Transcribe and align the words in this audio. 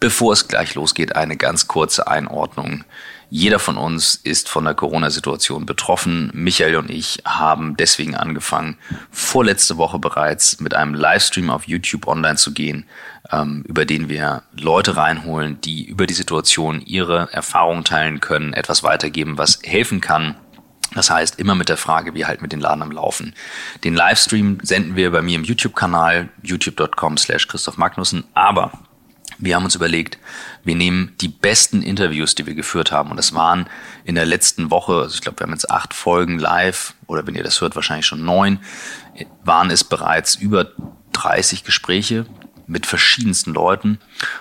Bevor 0.00 0.32
es 0.32 0.48
gleich 0.48 0.74
losgeht, 0.74 1.14
eine 1.14 1.36
ganz 1.36 1.68
kurze 1.68 2.08
Einordnung. 2.08 2.84
Jeder 3.28 3.58
von 3.58 3.76
uns 3.76 4.14
ist 4.14 4.48
von 4.48 4.64
der 4.64 4.72
Corona-Situation 4.72 5.66
betroffen. 5.66 6.30
Michael 6.32 6.76
und 6.76 6.90
ich 6.90 7.22
haben 7.26 7.76
deswegen 7.76 8.16
angefangen, 8.16 8.78
vorletzte 9.10 9.76
Woche 9.76 9.98
bereits 9.98 10.58
mit 10.58 10.72
einem 10.72 10.94
Livestream 10.94 11.50
auf 11.50 11.68
YouTube 11.68 12.08
online 12.08 12.36
zu 12.36 12.54
gehen, 12.54 12.86
ähm, 13.30 13.62
über 13.68 13.84
den 13.84 14.08
wir 14.08 14.42
Leute 14.58 14.96
reinholen, 14.96 15.60
die 15.60 15.84
über 15.84 16.06
die 16.06 16.14
Situation 16.14 16.80
ihre 16.80 17.28
Erfahrungen 17.32 17.84
teilen 17.84 18.20
können, 18.20 18.54
etwas 18.54 18.82
weitergeben, 18.82 19.36
was 19.36 19.58
helfen 19.62 20.00
kann. 20.00 20.34
Das 20.94 21.10
heißt, 21.10 21.38
immer 21.38 21.54
mit 21.54 21.68
der 21.68 21.76
Frage, 21.76 22.14
wie 22.14 22.24
halt 22.24 22.40
mit 22.40 22.52
den 22.52 22.60
Laden 22.60 22.82
am 22.82 22.90
Laufen. 22.90 23.34
Den 23.84 23.94
Livestream 23.94 24.60
senden 24.62 24.96
wir 24.96 25.12
bei 25.12 25.20
mir 25.20 25.36
im 25.36 25.44
YouTube-Kanal, 25.44 26.30
youtube.com 26.42 27.18
slash 27.18 27.46
Christoph 27.46 27.76
Magnussen, 27.76 28.24
aber 28.32 28.72
wir 29.40 29.56
haben 29.56 29.64
uns 29.64 29.74
überlegt, 29.74 30.18
wir 30.64 30.74
nehmen 30.74 31.14
die 31.20 31.28
besten 31.28 31.82
Interviews, 31.82 32.34
die 32.34 32.46
wir 32.46 32.54
geführt 32.54 32.92
haben. 32.92 33.10
Und 33.10 33.16
das 33.16 33.34
waren 33.34 33.68
in 34.04 34.14
der 34.14 34.26
letzten 34.26 34.70
Woche, 34.70 34.92
also 34.92 35.14
ich 35.14 35.20
glaube, 35.20 35.40
wir 35.40 35.44
haben 35.44 35.52
jetzt 35.52 35.70
acht 35.70 35.94
Folgen 35.94 36.38
live, 36.38 36.94
oder 37.06 37.26
wenn 37.26 37.34
ihr 37.34 37.42
das 37.42 37.60
hört, 37.60 37.74
wahrscheinlich 37.74 38.06
schon 38.06 38.24
neun, 38.24 38.60
waren 39.44 39.70
es 39.70 39.84
bereits 39.84 40.34
über 40.34 40.70
30 41.12 41.64
Gespräche, 41.64 42.26
mit 42.70 42.86
verschiedensten 42.86 43.52
Leuten. 43.52 43.98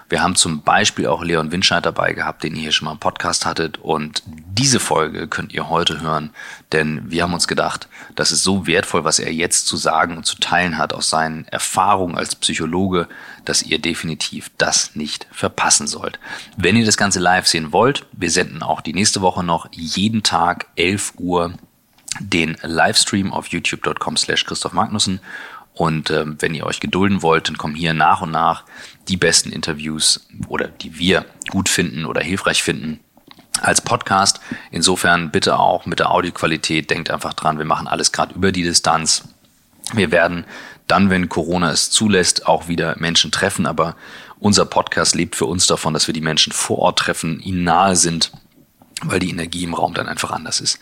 Wir 0.07 0.21
haben 0.21 0.35
zum 0.35 0.61
Beispiel 0.61 1.07
auch 1.07 1.23
Leon 1.23 1.51
Winscheid 1.51 1.85
dabei 1.85 2.13
gehabt, 2.13 2.43
den 2.43 2.55
ihr 2.55 2.61
hier 2.61 2.71
schon 2.71 2.85
mal 2.85 2.91
im 2.91 2.99
Podcast 2.99 3.45
hattet. 3.45 3.79
Und 3.79 4.23
diese 4.25 4.79
Folge 4.79 5.27
könnt 5.27 5.51
ihr 5.51 5.69
heute 5.69 5.99
hören, 6.01 6.29
denn 6.71 7.09
wir 7.09 7.23
haben 7.23 7.33
uns 7.33 7.47
gedacht, 7.47 7.89
das 8.15 8.31
ist 8.31 8.43
so 8.43 8.67
wertvoll, 8.67 9.03
was 9.03 9.17
er 9.17 9.33
jetzt 9.33 9.67
zu 9.67 9.77
sagen 9.77 10.15
und 10.15 10.25
zu 10.25 10.37
teilen 10.39 10.77
hat 10.77 10.93
aus 10.93 11.09
seinen 11.09 11.47
Erfahrungen 11.47 12.17
als 12.17 12.35
Psychologe, 12.35 13.07
dass 13.45 13.63
ihr 13.63 13.79
definitiv 13.79 14.51
das 14.57 14.95
nicht 14.95 15.27
verpassen 15.31 15.87
sollt. 15.87 16.19
Wenn 16.55 16.77
ihr 16.77 16.85
das 16.85 16.97
Ganze 16.97 17.19
live 17.19 17.47
sehen 17.47 17.73
wollt, 17.73 18.05
wir 18.11 18.29
senden 18.29 18.61
auch 18.61 18.81
die 18.81 18.93
nächste 18.93 19.21
Woche 19.21 19.43
noch 19.43 19.67
jeden 19.71 20.21
Tag 20.21 20.67
11 20.75 21.13
Uhr 21.17 21.53
den 22.19 22.57
Livestream 22.61 23.31
auf 23.31 23.47
youtube.com 23.47 24.17
slash 24.17 24.45
Christoph 24.45 24.73
Magnussen 24.73 25.19
und 25.79 26.11
ähm, 26.11 26.35
wenn 26.39 26.53
ihr 26.53 26.65
euch 26.65 26.81
gedulden 26.81 27.21
wollt, 27.21 27.47
dann 27.47 27.57
kommen 27.57 27.73
hier 27.73 27.93
nach 27.93 28.21
und 28.21 28.31
nach 28.31 28.65
die 29.07 29.15
besten 29.15 29.49
Interviews 29.49 30.27
oder 30.49 30.67
die 30.67 30.99
wir 30.99 31.25
gut 31.51 31.69
finden 31.69 32.03
oder 32.03 32.19
hilfreich 32.19 32.61
finden 32.61 32.99
als 33.61 33.79
Podcast. 33.79 34.41
Insofern 34.71 35.31
bitte 35.31 35.57
auch 35.57 35.85
mit 35.85 35.99
der 35.99 36.11
Audioqualität, 36.11 36.89
denkt 36.89 37.09
einfach 37.09 37.33
dran, 37.33 37.59
wir 37.59 37.65
machen 37.65 37.87
alles 37.87 38.11
gerade 38.11 38.35
über 38.35 38.51
die 38.51 38.63
Distanz. 38.63 39.23
Wir 39.93 40.11
werden 40.11 40.43
dann, 40.87 41.09
wenn 41.09 41.29
Corona 41.29 41.71
es 41.71 41.89
zulässt, 41.89 42.45
auch 42.45 42.67
wieder 42.67 42.97
Menschen 42.99 43.31
treffen, 43.31 43.65
aber 43.65 43.95
unser 44.37 44.65
Podcast 44.65 45.15
lebt 45.15 45.37
für 45.37 45.45
uns 45.45 45.65
davon, 45.65 45.93
dass 45.93 46.07
wir 46.07 46.13
die 46.13 46.19
Menschen 46.19 46.51
vor 46.51 46.79
Ort 46.79 46.99
treffen, 46.99 47.39
ihnen 47.39 47.63
nahe 47.63 47.95
sind, 47.95 48.33
weil 49.01 49.19
die 49.19 49.29
Energie 49.29 49.63
im 49.63 49.73
Raum 49.73 49.93
dann 49.93 50.09
einfach 50.09 50.31
anders 50.31 50.59
ist. 50.59 50.77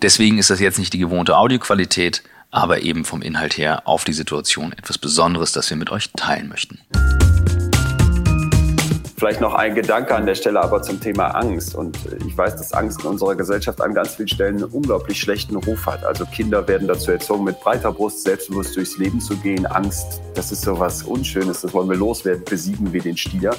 Deswegen 0.00 0.38
ist 0.38 0.48
das 0.48 0.58
jetzt 0.58 0.78
nicht 0.78 0.94
die 0.94 0.98
gewohnte 0.98 1.36
Audioqualität, 1.36 2.22
aber 2.50 2.82
eben 2.82 3.04
vom 3.04 3.22
Inhalt 3.22 3.58
her 3.58 3.86
auf 3.86 4.04
die 4.04 4.12
Situation 4.12 4.72
etwas 4.72 4.98
Besonderes, 4.98 5.52
das 5.52 5.70
wir 5.70 5.76
mit 5.76 5.90
euch 5.90 6.10
teilen 6.12 6.48
möchten. 6.48 6.80
Vielleicht 9.18 9.40
noch 9.40 9.54
ein 9.54 9.74
Gedanke 9.74 10.14
an 10.14 10.26
der 10.26 10.36
Stelle 10.36 10.60
aber 10.60 10.80
zum 10.80 11.00
Thema 11.00 11.34
Angst. 11.34 11.74
Und 11.74 11.98
ich 12.24 12.38
weiß, 12.38 12.54
dass 12.54 12.72
Angst 12.72 13.00
in 13.02 13.08
unserer 13.08 13.34
Gesellschaft 13.34 13.80
an 13.80 13.92
ganz 13.92 14.14
vielen 14.14 14.28
Stellen 14.28 14.58
einen 14.58 14.72
unglaublich 14.72 15.18
schlechten 15.18 15.56
Ruf 15.56 15.86
hat. 15.86 16.04
Also 16.04 16.24
Kinder 16.24 16.68
werden 16.68 16.86
dazu 16.86 17.10
erzogen, 17.10 17.42
mit 17.42 17.58
breiter 17.58 17.90
Brust 17.90 18.22
selbstbewusst 18.22 18.76
durchs 18.76 18.96
Leben 18.96 19.20
zu 19.20 19.36
gehen. 19.38 19.66
Angst, 19.66 20.20
das 20.34 20.52
ist 20.52 20.62
so 20.62 20.78
was 20.78 21.02
Unschönes, 21.02 21.62
das 21.62 21.74
wollen 21.74 21.88
wir 21.88 21.96
loswerden, 21.96 22.44
besiegen 22.44 22.92
wir 22.92 23.02
den 23.02 23.16
Stier. 23.16 23.56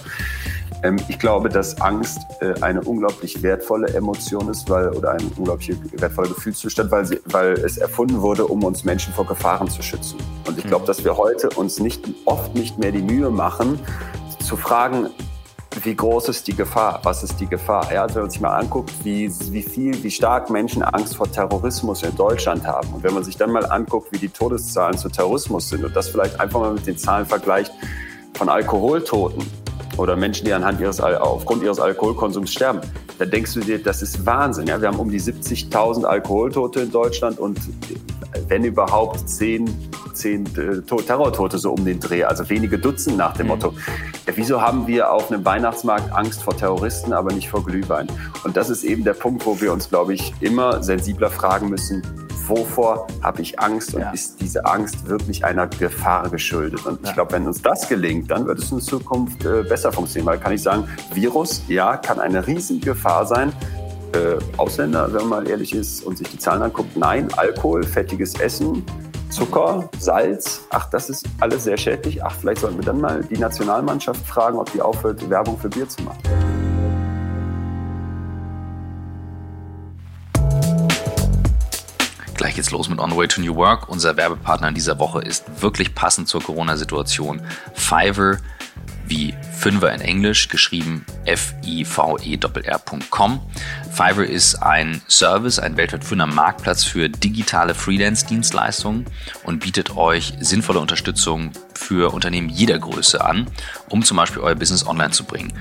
Ähm, 0.81 0.95
ich 1.09 1.19
glaube, 1.19 1.49
dass 1.49 1.81
Angst 1.81 2.21
äh, 2.39 2.53
eine 2.61 2.79
unglaublich 2.81 3.43
wertvolle 3.43 3.93
Emotion 3.93 4.49
ist, 4.49 4.69
weil, 4.69 4.87
oder 4.91 5.11
ein 5.11 5.29
unglaublich 5.35 5.75
wertvoller 5.91 6.29
Gefühlszustand, 6.29 6.89
weil, 6.89 7.05
sie, 7.05 7.19
weil 7.25 7.51
es 7.51 7.77
erfunden 7.77 8.21
wurde, 8.21 8.47
um 8.47 8.63
uns 8.63 8.85
Menschen 8.85 9.13
vor 9.13 9.27
Gefahren 9.27 9.69
zu 9.69 9.81
schützen. 9.81 10.19
Und 10.47 10.57
ich 10.57 10.63
glaube, 10.63 10.83
mhm. 10.83 10.87
dass 10.87 11.03
wir 11.03 11.17
heute 11.17 11.49
uns 11.49 11.79
nicht, 11.79 12.07
oft 12.23 12.55
nicht 12.55 12.77
mehr 12.77 12.93
die 12.93 13.01
Mühe 13.01 13.29
machen, 13.29 13.77
zu 14.41 14.55
fragen, 14.55 15.09
wie 15.83 15.95
groß 15.95 16.29
ist 16.29 16.47
die 16.47 16.55
Gefahr? 16.55 16.99
Was 17.03 17.23
ist 17.23 17.39
die 17.39 17.47
Gefahr? 17.47 17.91
Ja, 17.93 18.01
also 18.03 18.15
wenn 18.15 18.23
man 18.23 18.31
sich 18.31 18.41
mal 18.41 18.55
anguckt, 18.57 18.91
wie, 19.03 19.31
wie 19.51 19.61
viel, 19.61 20.03
wie 20.03 20.11
stark 20.11 20.49
Menschen 20.49 20.81
Angst 20.81 21.15
vor 21.15 21.31
Terrorismus 21.31 22.03
in 22.03 22.15
Deutschland 22.15 22.65
haben. 22.65 22.91
Und 22.93 23.03
wenn 23.03 23.13
man 23.13 23.23
sich 23.23 23.37
dann 23.37 23.51
mal 23.51 23.65
anguckt, 23.65 24.11
wie 24.11 24.17
die 24.17 24.29
Todeszahlen 24.29 24.97
zu 24.97 25.09
Terrorismus 25.09 25.69
sind 25.69 25.85
und 25.85 25.95
das 25.95 26.09
vielleicht 26.09 26.39
einfach 26.39 26.59
mal 26.59 26.73
mit 26.73 26.87
den 26.87 26.97
Zahlen 26.97 27.25
vergleicht 27.25 27.71
von 28.33 28.49
Alkoholtoten, 28.49 29.45
oder 29.99 30.15
Menschen, 30.15 30.45
die 30.45 30.53
anhand 30.53 30.79
ihres, 30.79 30.99
aufgrund 31.01 31.61
ihres 31.61 31.79
Alkoholkonsums 31.79 32.51
sterben, 32.51 32.81
da 33.17 33.25
denkst 33.25 33.53
du 33.53 33.59
dir, 33.59 33.83
das 33.83 34.01
ist 34.01 34.25
Wahnsinn. 34.25 34.67
Ja? 34.67 34.81
Wir 34.81 34.87
haben 34.87 34.99
um 34.99 35.11
die 35.11 35.19
70.000 35.19 36.05
Alkoholtote 36.05 36.81
in 36.81 36.91
Deutschland 36.91 37.37
und 37.37 37.59
wenn 38.47 38.63
überhaupt 38.63 39.27
10, 39.27 39.69
10 40.13 40.45
äh, 40.45 40.81
Terrortote 40.81 41.57
so 41.57 41.73
um 41.73 41.83
den 41.83 41.99
Dreh, 41.99 42.23
also 42.23 42.49
wenige 42.49 42.77
Dutzend 42.77 43.17
nach 43.17 43.33
dem 43.33 43.47
mhm. 43.47 43.53
Motto. 43.53 43.73
Ja, 44.27 44.33
wieso 44.35 44.61
haben 44.61 44.87
wir 44.87 45.11
auf 45.11 45.31
einem 45.31 45.43
Weihnachtsmarkt 45.43 46.13
Angst 46.13 46.43
vor 46.43 46.55
Terroristen, 46.55 47.13
aber 47.13 47.33
nicht 47.33 47.49
vor 47.49 47.63
Glühwein? 47.65 48.07
Und 48.43 48.55
das 48.55 48.69
ist 48.69 48.83
eben 48.83 49.03
der 49.03 49.13
Punkt, 49.13 49.45
wo 49.45 49.59
wir 49.59 49.73
uns, 49.73 49.89
glaube 49.89 50.13
ich, 50.13 50.33
immer 50.39 50.81
sensibler 50.81 51.29
fragen 51.29 51.69
müssen, 51.69 52.03
wovor 52.49 53.07
habe 53.21 53.41
ich 53.41 53.59
Angst 53.59 53.93
und 53.93 54.01
ja. 54.01 54.11
ist 54.11 54.41
diese 54.41 54.65
Angst 54.65 55.07
wirklich 55.07 55.45
einer 55.45 55.67
Gefahr 55.67 56.29
geschuldet? 56.29 56.85
Und 56.85 57.01
ja. 57.01 57.09
ich 57.09 57.13
glaube, 57.13 57.33
wenn 57.33 57.47
uns 57.47 57.61
das 57.61 57.87
gelingt, 57.87 58.29
dann 58.31 58.45
wird 58.45 58.59
es 58.59 58.71
in 58.71 58.81
Zukunft 58.81 59.45
äh, 59.45 59.63
besser 59.63 59.91
funktionieren. 59.91 60.27
Weil 60.27 60.39
kann 60.39 60.53
ich 60.53 60.63
sagen, 60.63 60.87
Virus, 61.13 61.61
ja, 61.67 61.97
kann 61.97 62.19
eine 62.19 62.45
riesige 62.45 62.87
Gefahr 62.87 63.25
sein. 63.25 63.53
Äh, 64.13 64.39
Ausländer, 64.57 65.07
wenn 65.13 65.27
man 65.27 65.43
mal 65.43 65.47
ehrlich 65.47 65.73
ist 65.73 66.03
und 66.03 66.17
sich 66.17 66.27
die 66.29 66.39
Zahlen 66.39 66.63
anguckt, 66.63 66.97
nein, 66.97 67.27
Alkohol, 67.37 67.83
fettiges 67.83 68.39
Essen, 68.39 68.83
Zucker, 69.29 69.87
Salz, 69.99 70.61
ach, 70.71 70.89
das 70.89 71.09
ist 71.09 71.25
alles 71.39 71.65
sehr 71.65 71.77
schädlich. 71.77 72.23
Ach, 72.23 72.33
vielleicht 72.39 72.61
sollten 72.61 72.77
wir 72.77 72.85
dann 72.85 72.99
mal 72.99 73.23
die 73.23 73.37
Nationalmannschaft 73.37 74.25
fragen, 74.25 74.57
ob 74.57 74.71
die 74.71 74.81
aufhört, 74.81 75.29
Werbung 75.29 75.57
für 75.59 75.69
Bier 75.69 75.87
zu 75.87 76.01
machen. 76.01 76.68
Geht's 82.59 82.71
los 82.71 82.89
mit 82.89 82.99
On 82.99 83.09
the 83.09 83.15
Way 83.15 83.29
to 83.29 83.39
New 83.39 83.55
Work. 83.55 83.87
Unser 83.87 84.17
Werbepartner 84.17 84.67
in 84.67 84.75
dieser 84.75 84.99
Woche 84.99 85.21
ist 85.21 85.45
wirklich 85.61 85.95
passend 85.95 86.27
zur 86.27 86.43
Corona-Situation. 86.43 87.39
Fiverr, 87.73 88.39
wie 89.07 89.33
Fünfer 89.57 89.93
in 89.93 90.01
Englisch, 90.01 90.49
geschrieben 90.49 91.05
F-I-V-E-R.com. 91.23 92.59
Fiverr 93.89 94.25
ist 94.25 94.55
ein 94.55 95.01
Service, 95.07 95.57
ein 95.57 95.77
weltweit 95.77 96.03
führender 96.03 96.27
Marktplatz 96.27 96.83
für 96.83 97.07
digitale 97.07 97.73
Freelance-Dienstleistungen 97.73 99.05
und 99.45 99.61
bietet 99.61 99.95
euch 99.95 100.33
sinnvolle 100.41 100.81
Unterstützung 100.81 101.51
für 101.73 102.13
Unternehmen 102.13 102.49
jeder 102.49 102.77
Größe 102.77 103.23
an, 103.23 103.47
um 103.87 104.03
zum 104.03 104.17
Beispiel 104.17 104.41
euer 104.41 104.55
Business 104.55 104.85
online 104.85 105.11
zu 105.11 105.23
bringen. 105.23 105.53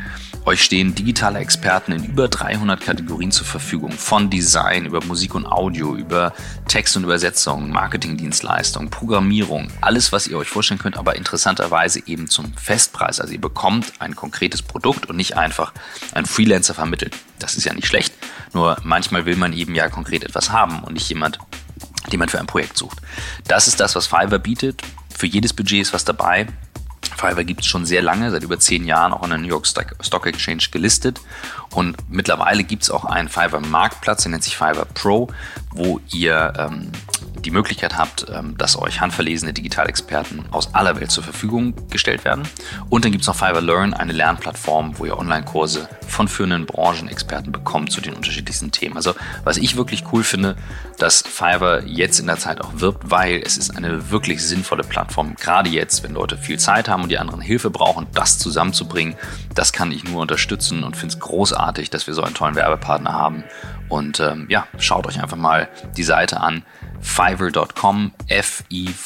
Euch 0.49 0.65
stehen 0.65 0.95
digitale 0.95 1.41
Experten 1.41 1.93
in 1.93 2.05
über 2.05 2.27
300 2.27 2.81
Kategorien 2.81 3.31
zur 3.31 3.45
Verfügung, 3.45 3.93
von 3.93 4.31
Design 4.31 4.87
über 4.87 5.05
Musik 5.05 5.35
und 5.35 5.45
Audio, 5.45 5.95
über 5.95 6.33
Text 6.67 6.97
und 6.97 7.05
Übersetzung, 7.05 7.71
Marketingdienstleistungen, 7.71 8.89
Programmierung, 8.89 9.71
alles, 9.83 10.11
was 10.11 10.27
ihr 10.27 10.39
euch 10.39 10.49
vorstellen 10.49 10.81
könnt, 10.81 10.97
aber 10.97 11.17
interessanterweise 11.17 12.01
eben 12.07 12.29
zum 12.29 12.55
Festpreis. 12.55 13.21
Also 13.21 13.35
ihr 13.35 13.41
bekommt 13.43 13.93
ein 13.99 14.17
konkretes 14.17 14.63
Produkt 14.63 15.05
und 15.05 15.17
nicht 15.17 15.37
einfach 15.37 15.75
ein 16.15 16.25
Freelancer 16.25 16.73
vermittelt. 16.73 17.15
Das 17.39 17.59
ist 17.59 17.65
ja 17.65 17.75
nicht 17.75 17.87
schlecht, 17.87 18.15
nur 18.55 18.79
manchmal 18.83 19.27
will 19.27 19.37
man 19.37 19.53
eben 19.53 19.75
ja 19.75 19.91
konkret 19.91 20.25
etwas 20.25 20.51
haben 20.51 20.83
und 20.83 20.95
nicht 20.95 21.11
jemand, 21.11 21.39
den 22.11 22.21
man 22.21 22.31
für 22.31 22.41
ein 22.41 22.47
Projekt 22.47 22.79
sucht. 22.79 23.03
Das 23.49 23.69
ist 23.69 23.81
das, 23.81 23.95
was 23.95 24.07
Fiverr 24.07 24.39
bietet. 24.39 24.81
Für 25.15 25.27
jedes 25.27 25.53
Budget 25.53 25.83
ist 25.83 25.93
was 25.93 26.07
dabei. 26.07 26.47
Fiverr 27.17 27.45
gibt 27.45 27.61
es 27.61 27.67
schon 27.67 27.87
sehr 27.87 28.03
lange, 28.03 28.31
seit 28.31 28.43
über 28.43 28.59
zehn 28.59 28.85
Jahren 28.85 29.13
auch 29.13 29.23
an 29.23 29.31
der 29.31 29.39
New 29.39 29.49
York 29.49 29.67
Stock 29.67 30.27
Exchange 30.27 30.65
gelistet. 30.71 31.21
Und 31.75 31.97
mittlerweile 32.09 32.65
gibt 32.65 32.83
es 32.83 32.91
auch 32.91 33.05
einen 33.05 33.29
Fiverr 33.29 33.61
Marktplatz, 33.61 34.23
der 34.23 34.31
nennt 34.31 34.45
sich 34.45 34.57
Fiverr 34.57 34.87
Pro, 34.95 35.29
wo 35.71 36.01
ihr 36.11 36.53
ähm, 36.57 36.91
die 37.45 37.51
Möglichkeit 37.51 37.97
habt, 37.97 38.27
ähm, 38.33 38.57
dass 38.57 38.77
euch 38.77 39.01
handverlesene 39.01 39.53
Digitalexperten 39.53 40.47
aus 40.51 40.75
aller 40.75 40.99
Welt 40.99 41.11
zur 41.11 41.23
Verfügung 41.23 41.75
gestellt 41.91 42.25
werden. 42.25 42.43
Und 42.89 43.05
dann 43.05 43.13
gibt 43.13 43.23
es 43.23 43.29
noch 43.29 43.37
Fiverr 43.37 43.61
Learn, 43.61 43.95
eine 43.95 44.13
Lernplattform, 44.13 44.99
wo 44.99 45.05
ihr 45.05 45.17
Online-Kurse 45.17 45.89
von 46.07 46.27
führenden 46.27 46.67
Branchenexperten 46.67 47.53
bekommt 47.53 47.93
zu 47.93 48.01
den 48.01 48.15
unterschiedlichsten 48.15 48.73
Themen. 48.73 48.97
Also 48.97 49.15
was 49.45 49.57
ich 49.57 49.77
wirklich 49.77 50.05
cool 50.13 50.25
finde, 50.25 50.57
dass 50.99 51.23
Fiverr 51.23 51.85
jetzt 51.85 52.19
in 52.19 52.27
der 52.27 52.39
Zeit 52.39 52.61
auch 52.61 52.73
wirbt, 52.75 53.11
weil 53.11 53.41
es 53.45 53.57
ist 53.57 53.77
eine 53.77 54.11
wirklich 54.11 54.43
sinnvolle 54.43 54.83
Plattform. 54.83 55.37
Gerade 55.37 55.71
jetzt, 55.71 56.03
wenn 56.03 56.15
Leute 56.15 56.37
viel 56.37 56.59
Zeit 56.59 56.89
haben 56.89 57.05
und 57.05 57.09
die 57.11 57.19
anderen 57.19 57.41
Hilfe 57.41 57.71
brauchen, 57.71 58.07
das 58.15 58.39
zusammenzubringen, 58.39 59.17
das 59.55 59.73
kann 59.73 59.93
ich 59.93 60.05
nur 60.05 60.23
unterstützen 60.23 60.83
und 60.83 60.97
finde 60.97 61.15
es 61.15 61.21
großartig, 61.21 61.58
dass 61.91 62.07
wir 62.07 62.15
so 62.15 62.23
einen 62.23 62.35
tollen 62.35 62.55
Werbepartner 62.55 63.13
haben. 63.13 63.45
Und 63.89 64.21
ähm, 64.21 64.47
ja, 64.49 64.67
schaut 64.79 65.07
euch 65.07 65.21
einfach 65.23 65.37
mal 65.37 65.69
die 65.97 66.03
Seite 66.05 66.41
an 66.41 66.65
fiverr.com, 67.01 68.13
F-I-V-E-R.com 68.29 69.01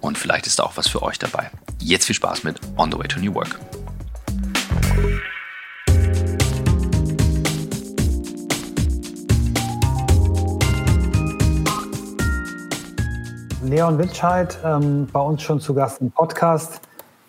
und 0.00 0.18
vielleicht 0.18 0.46
ist 0.46 0.58
da 0.58 0.64
auch 0.64 0.76
was 0.76 0.88
für 0.88 1.02
euch 1.02 1.18
dabei. 1.18 1.50
Jetzt 1.80 2.06
viel 2.06 2.14
Spaß 2.14 2.44
mit 2.44 2.60
On 2.76 2.90
the 2.90 2.98
Way 2.98 3.08
to 3.08 3.20
New 3.20 3.34
Work. 3.34 3.58
Leon 13.62 13.98
Witscheid, 13.98 14.56
ähm, 14.64 15.08
bei 15.12 15.20
uns 15.20 15.42
schon 15.42 15.60
zu 15.60 15.74
Gast 15.74 16.00
im 16.00 16.12
Podcast 16.12 16.80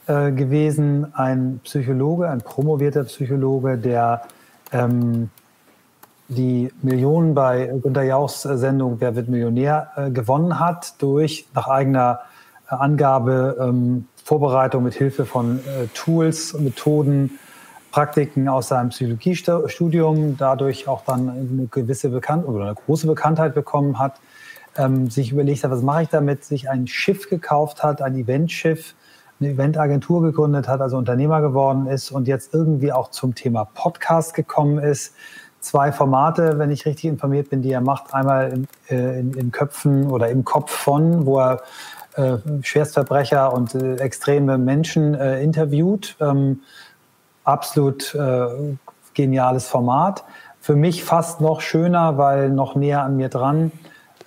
äh, 0.08 0.32
gewesen, 0.32 1.14
ein 1.16 1.60
Psychologe, 1.64 2.30
ein 2.30 2.40
promovierter 2.40 3.04
Psychologe, 3.04 3.78
der 3.78 4.22
ähm, 4.72 5.30
die 6.30 6.72
Millionen 6.82 7.34
bei 7.34 7.72
Günter 7.82 8.04
Jauchs 8.04 8.42
Sendung 8.42 8.98
Wer 9.00 9.16
wird 9.16 9.30
Millionär 9.30 9.92
äh, 9.96 10.10
gewonnen 10.12 10.60
hat 10.60 11.02
durch 11.02 11.48
nach 11.54 11.68
eigener 11.68 12.20
äh, 12.70 12.76
Angabe 12.76 13.58
ähm, 13.60 14.08
Vorbereitung 14.24 14.84
mit 14.84 14.94
Hilfe 14.94 15.26
von 15.26 15.60
äh, 15.60 15.88
Tools, 15.94 16.54
Methoden, 16.60 17.40
Praktiken 17.92 18.50
aus 18.50 18.68
seinem 18.68 18.90
Psychologiestudium, 18.90 20.38
dadurch 20.38 20.88
auch 20.88 21.04
dann 21.06 21.30
eine 21.30 21.68
gewisse 21.72 22.10
Bekanntheit 22.10 22.50
oder 22.50 22.66
eine 22.66 22.76
große 22.76 23.08
Bekanntheit 23.08 23.56
bekommen 23.56 23.98
hat, 23.98 24.20
ähm, 24.76 25.10
sich 25.10 25.32
überlegt 25.32 25.64
hat, 25.64 25.72
was 25.72 25.82
mache 25.82 26.04
ich 26.04 26.10
damit, 26.10 26.44
sich 26.44 26.70
ein 26.70 26.88
Schiff 26.88 27.30
gekauft 27.30 27.84
hat, 27.84 28.02
ein 28.02 28.16
Eventschiff, 28.16 28.96
eine 29.40 29.50
Eventagentur 29.50 30.22
gegründet 30.22 30.68
hat, 30.68 30.82
also 30.82 30.98
Unternehmer 30.98 31.42
geworden 31.42 31.88
ist 31.88 32.12
und 32.12 32.28
jetzt 32.28 32.54
irgendwie 32.54 32.92
auch 32.92 33.12
zum 33.12 33.36
Thema 33.36 33.66
Podcast 33.66 34.34
gekommen 34.34 34.80
ist. 34.80 35.14
Zwei 35.60 35.92
Formate, 35.92 36.60
wenn 36.60 36.72
ich 36.72 36.86
richtig 36.86 37.06
informiert 37.06 37.50
bin, 37.50 37.62
die 37.62 37.72
er 37.72 37.82
macht. 37.82 38.14
Einmal 38.14 38.54
in, 38.54 38.68
äh, 38.90 39.20
in, 39.20 39.34
in 39.34 39.52
Köpfen 39.52 40.10
oder 40.10 40.30
im 40.30 40.46
Kopf 40.46 40.72
von, 40.72 41.26
wo 41.26 41.40
er 41.40 41.62
äh, 42.16 42.38
Schwerstverbrecher 42.62 43.54
und 43.54 43.76
äh, 43.76 43.96
extreme 43.96 44.58
Menschen 44.58 45.14
äh, 45.16 45.42
interviewt. 45.42 46.16
Ähm, 46.20 46.62
absolut 47.44 48.14
äh, 48.16 48.48
geniales 49.14 49.68
Format. 49.68 50.24
Für 50.60 50.76
mich 50.76 51.04
fast 51.04 51.42
noch 51.42 51.62
schöner, 51.62 52.18
weil 52.18 52.50
noch 52.50 52.76
näher 52.76 53.04
an 53.04 53.18
mir 53.18 53.30
dran 53.30 53.72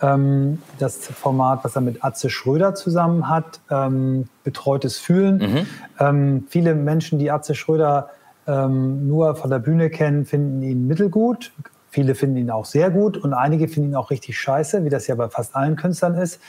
ähm, 0.03 0.63
das 0.79 1.07
Format, 1.07 1.65
was 1.65 1.77
er 1.77 1.83
mit 1.83 2.05
Atze 2.05 2.31
Schröder 2.31 2.75
zusammen 2.75 3.29
hat, 3.29 3.61
ähm, 3.71 4.29
Betreutes 4.45 4.99
Fühlen. 4.99 5.39
Mhm. 5.39 5.67
Ähm, 5.99 6.47
viele 6.49 6.75
Menschen, 6.75 7.19
die 7.19 7.31
Atze 7.31 7.55
Schröder 7.55 8.11
ähm, 8.47 9.07
nur 9.07 9.37
von 9.37 9.51
der 9.51 9.59
Bühne 9.59 9.91
kennen, 9.91 10.25
finden 10.25 10.63
ihn 10.63 10.87
mittelgut. 10.87 11.53
Viele 11.91 12.15
finden 12.15 12.37
ihn 12.37 12.51
auch 12.51 12.65
sehr 12.65 12.91
gut 12.91 13.17
und 13.17 13.35
einige 13.35 13.69
finden 13.69 13.91
ihn 13.91 13.97
auch 13.97 14.11
richtig 14.11 14.39
scheiße, 14.39 14.85
wie 14.85 14.91
das 14.91 15.07
ja 15.07 15.15
bei 15.15 15.29
fast 15.29 15.57
allen 15.57 15.77
Künstlern 15.77 16.15
ist. 16.15 16.41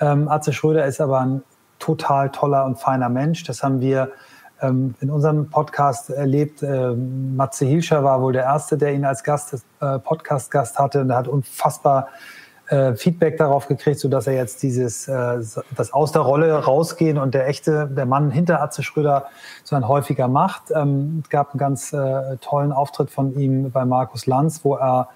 Ähm, 0.00 0.28
Atze 0.28 0.52
Schröder 0.52 0.86
ist 0.86 1.00
aber 1.00 1.20
ein 1.20 1.42
total 1.78 2.30
toller 2.30 2.64
und 2.64 2.78
feiner 2.78 3.08
Mensch. 3.08 3.44
Das 3.44 3.62
haben 3.62 3.80
wir 3.80 4.10
ähm, 4.62 4.94
in 5.00 5.10
unserem 5.10 5.50
Podcast 5.50 6.10
erlebt. 6.10 6.62
Ähm, 6.62 7.36
Matze 7.36 7.66
Hilscher 7.66 8.02
war 8.02 8.22
wohl 8.22 8.32
der 8.32 8.44
Erste, 8.44 8.78
der 8.78 8.94
ihn 8.94 9.04
als 9.04 9.22
Gast, 9.22 9.54
äh, 9.80 9.98
Podcast-Gast 9.98 10.78
hatte. 10.78 11.02
Und 11.02 11.10
er 11.10 11.16
hat 11.16 11.28
unfassbar 11.28 12.08
äh, 12.68 12.94
Feedback 12.94 13.38
darauf 13.38 13.68
gekriegt, 13.68 14.00
so 14.00 14.08
dass 14.08 14.26
er 14.26 14.34
jetzt 14.34 14.62
dieses, 14.62 15.08
äh, 15.08 15.38
das 15.76 15.92
aus 15.92 16.12
der 16.12 16.22
Rolle 16.22 16.52
rausgehen 16.52 17.18
und 17.18 17.34
der 17.34 17.48
echte, 17.48 17.86
der 17.86 18.06
Mann 18.06 18.30
hinter 18.30 18.62
Atze 18.62 18.82
Schröder 18.82 19.26
so 19.64 19.76
ein 19.76 19.86
häufiger 19.86 20.28
macht. 20.28 20.70
Ähm, 20.74 21.20
es 21.24 21.30
gab 21.30 21.52
einen 21.52 21.58
ganz 21.58 21.92
äh, 21.92 22.36
tollen 22.40 22.72
Auftritt 22.72 23.10
von 23.10 23.38
ihm 23.38 23.70
bei 23.70 23.84
Markus 23.84 24.26
Lanz, 24.26 24.64
wo 24.64 24.74
er 24.76 25.08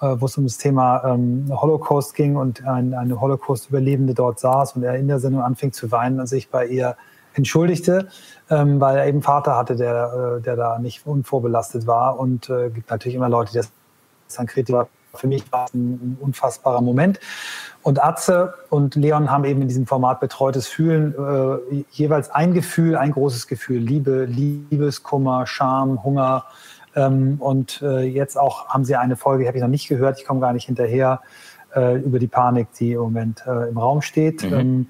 äh, 0.00 0.14
wo 0.18 0.26
es 0.26 0.38
um 0.38 0.44
das 0.44 0.58
Thema 0.58 1.02
ähm, 1.04 1.46
Holocaust 1.50 2.14
ging 2.14 2.36
und 2.36 2.64
ein, 2.64 2.94
eine 2.94 3.20
Holocaust-Überlebende 3.20 4.14
dort 4.14 4.38
saß 4.38 4.76
und 4.76 4.84
er 4.84 4.94
in 4.94 5.08
der 5.08 5.18
Sendung 5.18 5.42
anfing 5.42 5.72
zu 5.72 5.90
weinen 5.90 6.20
und 6.20 6.26
sich 6.26 6.50
bei 6.50 6.66
ihr 6.66 6.96
entschuldigte, 7.34 8.08
ähm, 8.50 8.80
weil 8.80 8.96
er 8.96 9.06
eben 9.06 9.22
Vater 9.22 9.56
hatte, 9.56 9.76
der, 9.76 10.36
äh, 10.38 10.42
der 10.42 10.56
da 10.56 10.78
nicht 10.78 11.06
unvorbelastet 11.06 11.86
war. 11.86 12.18
Und 12.18 12.48
äh, 12.50 12.70
gibt 12.70 12.90
natürlich 12.90 13.16
immer 13.16 13.28
Leute, 13.28 13.52
die 13.52 13.58
das 13.58 13.72
dann 14.36 14.46
kritisch 14.46 14.74
für 15.14 15.26
mich 15.26 15.50
war 15.52 15.66
es 15.66 15.74
ein, 15.74 16.16
unfassbarer 16.20 16.80
Moment. 16.80 17.20
Und 17.82 18.02
Atze 18.02 18.54
und 18.70 18.94
Leon 18.96 19.30
haben 19.30 19.44
eben 19.44 19.62
in 19.62 19.68
diesem 19.68 19.86
Format 19.86 20.20
betreutes 20.20 20.66
Fühlen 20.66 21.14
äh, 21.14 21.84
jeweils 21.90 22.30
ein 22.30 22.52
Gefühl, 22.52 22.96
ein 22.96 23.12
großes 23.12 23.46
Gefühl, 23.46 23.78
Liebe, 23.78 24.24
Liebeskummer, 24.24 25.46
Scham, 25.46 26.02
Hunger. 26.02 26.44
Ähm, 26.94 27.36
und 27.38 27.80
äh, 27.82 28.00
jetzt 28.00 28.38
auch 28.38 28.68
haben 28.68 28.84
sie 28.84 28.96
eine 28.96 29.16
Folge, 29.16 29.46
habe 29.46 29.56
ich 29.56 29.62
noch 29.62 29.70
nicht 29.70 29.88
gehört, 29.88 30.18
ich 30.18 30.26
komme 30.26 30.40
gar 30.40 30.52
nicht 30.52 30.66
hinterher, 30.66 31.20
äh, 31.74 31.98
über 31.98 32.18
die 32.18 32.26
Panik, 32.26 32.68
die 32.78 32.92
im 32.92 33.00
Moment 33.00 33.44
äh, 33.46 33.68
im 33.68 33.78
Raum 33.78 34.02
steht. 34.02 34.42
Mhm. 34.42 34.58
Ähm, 34.58 34.86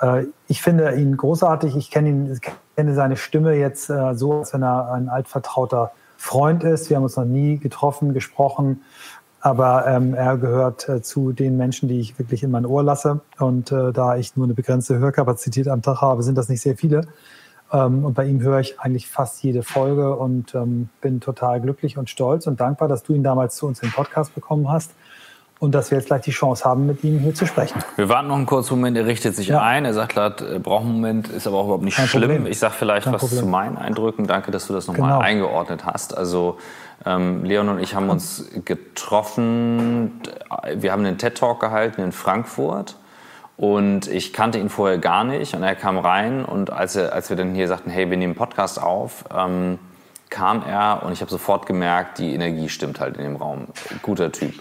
äh, 0.00 0.24
ich 0.48 0.62
finde 0.62 0.94
ihn 0.94 1.16
großartig. 1.16 1.76
Ich 1.76 1.90
kenne 1.90 2.08
ihn, 2.08 2.40
kenne 2.76 2.94
seine 2.94 3.16
Stimme 3.16 3.54
jetzt 3.54 3.90
äh, 3.90 4.14
so, 4.14 4.40
als 4.40 4.52
wenn 4.52 4.62
er 4.62 4.92
ein 4.92 5.08
altvertrauter 5.08 5.92
Freund 6.16 6.64
ist. 6.64 6.90
Wir 6.90 6.96
haben 6.96 7.04
uns 7.04 7.16
noch 7.16 7.24
nie 7.24 7.58
getroffen, 7.58 8.14
gesprochen. 8.14 8.82
Aber 9.40 9.86
ähm, 9.86 10.14
er 10.14 10.38
gehört 10.38 10.88
äh, 10.88 11.02
zu 11.02 11.32
den 11.32 11.56
Menschen, 11.56 11.88
die 11.88 12.00
ich 12.00 12.18
wirklich 12.18 12.42
in 12.42 12.50
mein 12.50 12.66
Ohr 12.66 12.82
lasse. 12.82 13.20
Und 13.38 13.70
äh, 13.70 13.92
da 13.92 14.16
ich 14.16 14.36
nur 14.36 14.46
eine 14.46 14.54
begrenzte 14.54 14.98
Hörkapazität 14.98 15.68
am 15.68 15.82
Tag 15.82 16.00
habe, 16.00 16.22
sind 16.22 16.36
das 16.36 16.48
nicht 16.48 16.62
sehr 16.62 16.76
viele. 16.76 17.02
Ähm, 17.72 18.04
und 18.04 18.14
bei 18.14 18.24
ihm 18.24 18.40
höre 18.40 18.60
ich 18.60 18.80
eigentlich 18.80 19.08
fast 19.08 19.42
jede 19.42 19.62
Folge 19.62 20.16
und 20.16 20.54
ähm, 20.54 20.88
bin 21.00 21.20
total 21.20 21.60
glücklich 21.60 21.98
und 21.98 22.08
stolz 22.10 22.46
und 22.46 22.60
dankbar, 22.60 22.88
dass 22.88 23.02
du 23.02 23.12
ihn 23.12 23.22
damals 23.22 23.56
zu 23.56 23.66
uns 23.66 23.80
in 23.82 23.88
den 23.88 23.94
Podcast 23.94 24.34
bekommen 24.34 24.70
hast 24.70 24.92
und 25.58 25.74
dass 25.74 25.90
wir 25.90 25.98
jetzt 25.98 26.08
gleich 26.08 26.22
die 26.22 26.32
Chance 26.32 26.64
haben, 26.64 26.86
mit 26.86 27.02
ihm 27.02 27.18
hier 27.18 27.34
zu 27.34 27.46
sprechen. 27.46 27.82
Wir 27.96 28.08
warten 28.08 28.28
noch 28.28 28.36
einen 28.36 28.46
kurzen 28.46 28.74
Moment, 28.74 28.96
er 28.96 29.06
richtet 29.06 29.34
sich 29.34 29.48
ja. 29.48 29.62
ein. 29.62 29.84
Er 29.84 29.94
sagt 29.94 30.16
er 30.16 30.26
äh, 30.40 30.58
braucht 30.58 30.84
einen 30.84 30.92
Moment, 30.92 31.28
ist 31.28 31.46
aber 31.46 31.56
auch 31.56 31.64
überhaupt 31.64 31.84
nicht 31.84 31.96
Kein 31.96 32.06
schlimm. 32.06 32.30
Problem. 32.30 32.46
Ich 32.46 32.58
sage 32.58 32.74
vielleicht 32.78 33.04
Kein 33.04 33.14
was 33.14 33.22
Problem. 33.22 33.40
zu 33.40 33.46
meinen 33.46 33.78
Eindrücken. 33.78 34.26
Danke, 34.26 34.50
dass 34.50 34.66
du 34.66 34.74
das 34.74 34.86
nochmal 34.86 35.10
genau. 35.10 35.20
eingeordnet 35.20 35.86
hast. 35.86 36.16
Also 36.16 36.58
ähm, 37.04 37.44
Leon 37.44 37.68
und 37.68 37.80
ich 37.80 37.94
haben 37.94 38.08
uns 38.08 38.48
getroffen. 38.64 40.20
Wir 40.74 40.92
haben 40.92 41.04
einen 41.04 41.18
TED-Talk 41.18 41.60
gehalten 41.60 42.00
in 42.00 42.12
Frankfurt. 42.12 42.96
Und 43.56 44.06
ich 44.06 44.34
kannte 44.34 44.58
ihn 44.58 44.68
vorher 44.68 44.98
gar 44.98 45.24
nicht. 45.24 45.54
Und 45.54 45.62
er 45.62 45.74
kam 45.74 45.98
rein. 45.98 46.44
Und 46.44 46.70
als, 46.70 46.96
er, 46.96 47.12
als 47.12 47.30
wir 47.30 47.36
dann 47.36 47.54
hier 47.54 47.68
sagten, 47.68 47.90
hey, 47.90 48.10
wir 48.10 48.16
nehmen 48.16 48.34
Podcast 48.34 48.82
auf, 48.82 49.24
ähm, 49.34 49.78
kam 50.28 50.62
er. 50.62 51.02
Und 51.04 51.12
ich 51.12 51.20
habe 51.20 51.30
sofort 51.30 51.66
gemerkt, 51.66 52.18
die 52.18 52.34
Energie 52.34 52.68
stimmt 52.68 53.00
halt 53.00 53.16
in 53.16 53.24
dem 53.24 53.36
Raum. 53.36 53.68
Guter 54.02 54.30
Typ. 54.30 54.54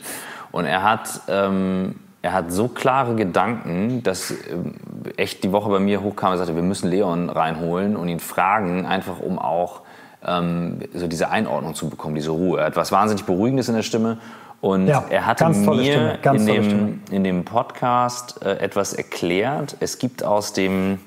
Und 0.52 0.66
er 0.66 0.84
hat, 0.84 1.22
ähm, 1.28 1.96
er 2.22 2.32
hat 2.32 2.52
so 2.52 2.70
klare 2.70 3.16
Gedanken, 3.16 4.02
dass 4.04 4.32
ähm, 4.32 4.76
echt 5.18 5.44
die 5.44 5.52
Woche 5.52 5.70
bei 5.70 5.80
mir 5.80 6.02
hochkam 6.02 6.32
und 6.32 6.38
sagte, 6.38 6.56
wir 6.56 6.64
müssen 6.64 6.90
Leon 6.90 7.30
reinholen 7.30 7.98
und 7.98 8.08
ihn 8.08 8.22
fragen, 8.22 8.86
einfach 8.86 9.20
um 9.20 9.38
auch 9.38 9.82
ähm, 10.26 10.80
so 10.94 11.08
diese 11.08 11.30
Einordnung 11.30 11.76
zu 11.76 11.90
bekommen, 11.90 12.16
diese 12.16 12.32
Ruhe. 12.32 12.60
Er 12.60 12.68
hat 12.68 12.76
was 12.76 12.92
wahnsinnig 12.92 13.26
Beruhigendes 13.26 13.70
in 13.70 13.76
der 13.76 13.84
Stimme. 13.84 14.18
Und 14.62 14.88
ja, 14.88 15.04
er 15.10 15.26
hatte 15.26 15.48
mir 15.50 16.20
in 16.24 16.46
dem, 16.46 17.02
in 17.12 17.24
dem 17.24 17.46
Podcast 17.46 18.44
äh, 18.44 18.58
etwas 18.58 18.94
erklärt. 18.94 19.78
Es 19.80 20.00
gibt 20.00 20.24
aus 20.24 20.54
dem 20.54 21.00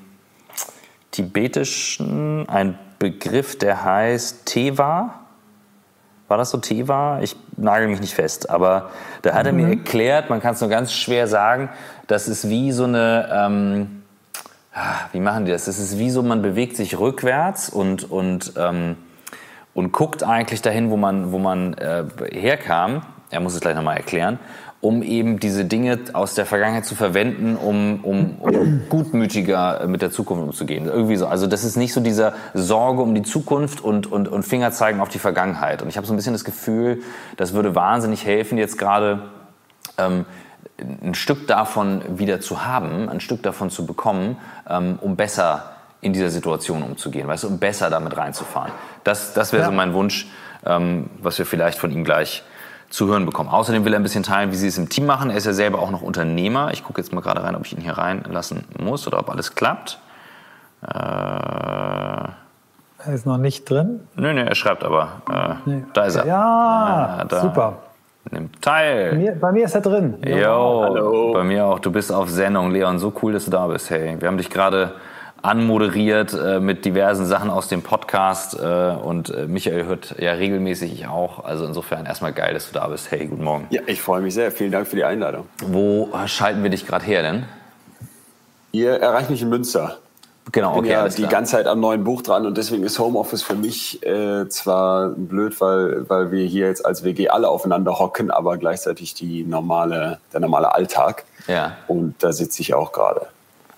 Tibetischen 1.11 2.47
einen 2.47 2.79
Begriff, 2.99 3.57
der 3.57 3.83
heißt 3.83 4.45
Teva. 4.45 5.15
War 6.27 6.37
das 6.37 6.51
so 6.51 6.57
Teva? 6.59 7.19
Ich 7.21 7.35
nagel 7.57 7.87
mich 7.87 7.99
nicht 7.99 8.13
fest, 8.13 8.49
aber 8.49 8.91
da 9.23 9.33
hat 9.33 9.47
er 9.47 9.51
mhm. 9.51 9.61
mir 9.61 9.69
erklärt, 9.69 10.29
man 10.29 10.41
kann 10.41 10.53
es 10.53 10.61
nur 10.61 10.69
ganz 10.69 10.93
schwer 10.93 11.27
sagen, 11.27 11.69
das 12.07 12.27
ist 12.27 12.49
wie 12.49 12.71
so 12.71 12.83
eine, 12.83 13.29
ähm, 13.33 14.03
ah, 14.73 15.07
wie 15.11 15.19
machen 15.19 15.45
die 15.45 15.51
das? 15.51 15.65
Das 15.65 15.79
ist 15.79 15.97
wie 15.97 16.11
so, 16.11 16.21
man 16.21 16.41
bewegt 16.41 16.77
sich 16.77 16.99
rückwärts 16.99 17.69
und, 17.69 18.09
und, 18.09 18.53
ähm, 18.57 18.95
und 19.79 19.93
guckt 19.93 20.23
eigentlich 20.23 20.61
dahin, 20.61 20.91
wo 20.91 20.97
man, 20.97 21.31
wo 21.31 21.39
man 21.39 21.73
äh, 21.75 22.03
herkam. 22.31 23.01
Er 23.31 23.39
muss 23.39 23.53
es 23.53 23.61
gleich 23.61 23.75
nochmal 23.75 23.97
erklären 23.97 24.39
um 24.81 25.03
eben 25.03 25.39
diese 25.39 25.65
Dinge 25.65 25.99
aus 26.13 26.35
der 26.35 26.45
Vergangenheit 26.45 26.85
zu 26.85 26.95
verwenden, 26.95 27.57
um, 27.57 27.99
um, 28.01 28.35
um 28.39 28.81
gutmütiger 28.89 29.85
mit 29.87 30.01
der 30.01 30.09
Zukunft 30.09 30.43
umzugehen. 30.43 30.85
Irgendwie 30.85 31.17
so. 31.17 31.27
Also 31.27 31.47
das 31.47 31.65
ist 31.65 31.75
nicht 31.75 31.93
so 31.93 31.99
dieser 31.99 32.33
Sorge 32.53 33.01
um 33.01 33.13
die 33.13 33.23
Zukunft 33.23 33.81
und, 33.81 34.09
und, 34.09 34.29
und 34.29 34.43
Fingerzeigen 34.43 35.01
auf 35.01 35.09
die 35.09 35.19
Vergangenheit. 35.19 35.81
Und 35.81 35.89
ich 35.89 35.97
habe 35.97 36.07
so 36.07 36.13
ein 36.13 36.15
bisschen 36.15 36.33
das 36.33 36.45
Gefühl, 36.45 37.01
das 37.35 37.53
würde 37.53 37.75
wahnsinnig 37.75 38.25
helfen, 38.25 38.57
jetzt 38.57 38.77
gerade 38.77 39.23
ähm, 39.97 40.25
ein 41.03 41.13
Stück 41.13 41.45
davon 41.47 42.01
wieder 42.17 42.39
zu 42.39 42.65
haben, 42.65 43.09
ein 43.09 43.19
Stück 43.19 43.43
davon 43.43 43.69
zu 43.69 43.85
bekommen, 43.85 44.37
ähm, 44.69 44.97
um 45.01 45.17
besser 45.17 45.71
in 46.01 46.13
dieser 46.13 46.29
Situation 46.29 46.83
umzugehen, 46.83 47.27
weißt 47.27 47.43
du, 47.43 47.47
um 47.47 47.59
besser 47.59 47.89
damit 47.89 48.15
reinzufahren. 48.15 48.71
Das, 49.03 49.33
das 49.33 49.51
wäre 49.51 49.63
ja. 49.63 49.69
so 49.69 49.73
mein 49.73 49.93
Wunsch, 49.93 50.27
ähm, 50.65 51.09
was 51.21 51.37
wir 51.37 51.45
vielleicht 51.45 51.77
von 51.77 51.91
ihm 51.91 52.03
gleich 52.03 52.43
zu 52.89 53.07
hören 53.07 53.25
bekommen. 53.25 53.49
Außerdem 53.49 53.85
will 53.85 53.93
er 53.93 53.99
ein 53.99 54.03
bisschen 54.03 54.23
teilen, 54.23 54.51
wie 54.51 54.55
sie 54.55 54.67
es 54.67 54.77
im 54.77 54.89
Team 54.89 55.05
machen. 55.05 55.29
Er 55.29 55.37
ist 55.37 55.45
ja 55.45 55.53
selber 55.53 55.79
auch 55.79 55.91
noch 55.91 56.01
Unternehmer. 56.01 56.71
Ich 56.73 56.83
gucke 56.83 56.99
jetzt 56.99 57.13
mal 57.13 57.21
gerade 57.21 57.43
rein, 57.43 57.55
ob 57.55 57.65
ich 57.65 57.73
ihn 57.73 57.81
hier 57.81 57.97
reinlassen 57.97 58.65
muss 58.79 59.05
oder 59.07 59.19
ob 59.19 59.29
alles 59.29 59.55
klappt. 59.55 59.99
Äh, 60.81 60.89
er 63.01 63.13
ist 63.13 63.25
noch 63.25 63.37
nicht 63.37 63.69
drin. 63.69 64.01
Nö, 64.15 64.33
nö, 64.33 64.41
er 64.41 64.55
schreibt 64.55 64.83
aber. 64.83 65.21
Äh, 65.29 65.69
nee. 65.69 65.83
Da 65.93 66.05
ist 66.05 66.15
er. 66.15 66.25
Ja, 66.25 67.27
äh, 67.29 67.39
super. 67.39 67.77
Nimmt 68.31 68.61
teil. 68.61 69.11
Bei 69.11 69.17
mir, 69.17 69.31
bei 69.33 69.51
mir, 69.51 69.65
ist 69.65 69.75
er 69.75 69.81
drin. 69.81 70.17
Jo, 70.25 70.81
Hallo. 70.83 71.33
bei 71.33 71.43
mir 71.43 71.65
auch. 71.65 71.79
Du 71.79 71.91
bist 71.91 72.11
auf 72.11 72.29
Sendung, 72.29 72.71
Leon. 72.71 72.99
So 72.99 73.13
cool, 73.21 73.33
dass 73.33 73.45
du 73.45 73.51
da 73.51 73.67
bist. 73.67 73.89
Hey, 73.89 74.17
wir 74.19 74.27
haben 74.27 74.37
dich 74.37 74.49
gerade 74.49 74.93
anmoderiert 75.41 76.33
äh, 76.33 76.59
mit 76.59 76.85
diversen 76.85 77.25
Sachen 77.25 77.49
aus 77.49 77.67
dem 77.67 77.81
Podcast 77.81 78.59
äh, 78.59 78.91
und 79.03 79.29
äh, 79.29 79.47
Michael 79.47 79.85
hört 79.85 80.15
ja 80.19 80.33
regelmäßig 80.33 80.93
ich 80.93 81.07
auch. 81.07 81.43
Also 81.43 81.65
insofern 81.65 82.05
erstmal 82.05 82.33
geil, 82.33 82.53
dass 82.53 82.67
du 82.67 82.73
da 82.73 82.87
bist. 82.87 83.11
Hey, 83.11 83.25
guten 83.25 83.43
Morgen. 83.43 83.67
Ja, 83.69 83.81
ich 83.85 84.01
freue 84.01 84.21
mich 84.21 84.33
sehr. 84.33 84.51
Vielen 84.51 84.71
Dank 84.71 84.87
für 84.87 84.95
die 84.95 85.03
Einladung. 85.03 85.47
Wo 85.65 86.09
schalten 86.25 86.63
wir 86.63 86.69
dich 86.69 86.85
gerade 86.85 87.05
her 87.05 87.21
denn? 87.21 87.45
Ihr 88.71 88.91
erreicht 88.91 89.29
mich 89.29 89.41
in 89.41 89.49
Münster. 89.49 89.97
Genau, 90.51 90.71
okay. 90.71 90.79
Ich 90.79 90.83
bin 90.83 90.91
ja 90.91 91.07
die 91.07 91.27
ganze 91.27 91.51
Zeit 91.53 91.67
am 91.67 91.79
neuen 91.79 92.03
Buch 92.03 92.21
dran 92.23 92.45
und 92.45 92.57
deswegen 92.57 92.83
ist 92.83 92.97
Homeoffice 92.97 93.43
für 93.43 93.55
mich 93.55 94.03
äh, 94.05 94.47
zwar 94.49 95.09
blöd, 95.09 95.59
weil, 95.61 96.09
weil 96.09 96.31
wir 96.31 96.45
hier 96.45 96.67
jetzt 96.67 96.85
als 96.85 97.03
WG 97.03 97.29
alle 97.29 97.49
aufeinander 97.49 97.99
hocken, 97.99 98.31
aber 98.31 98.57
gleichzeitig 98.57 99.13
die 99.13 99.43
normale, 99.43 100.19
der 100.33 100.39
normale 100.39 100.73
Alltag. 100.73 101.25
Ja. 101.47 101.77
Und 101.87 102.15
da 102.19 102.31
sitze 102.31 102.61
ich 102.61 102.73
auch 102.73 102.91
gerade. 102.91 103.27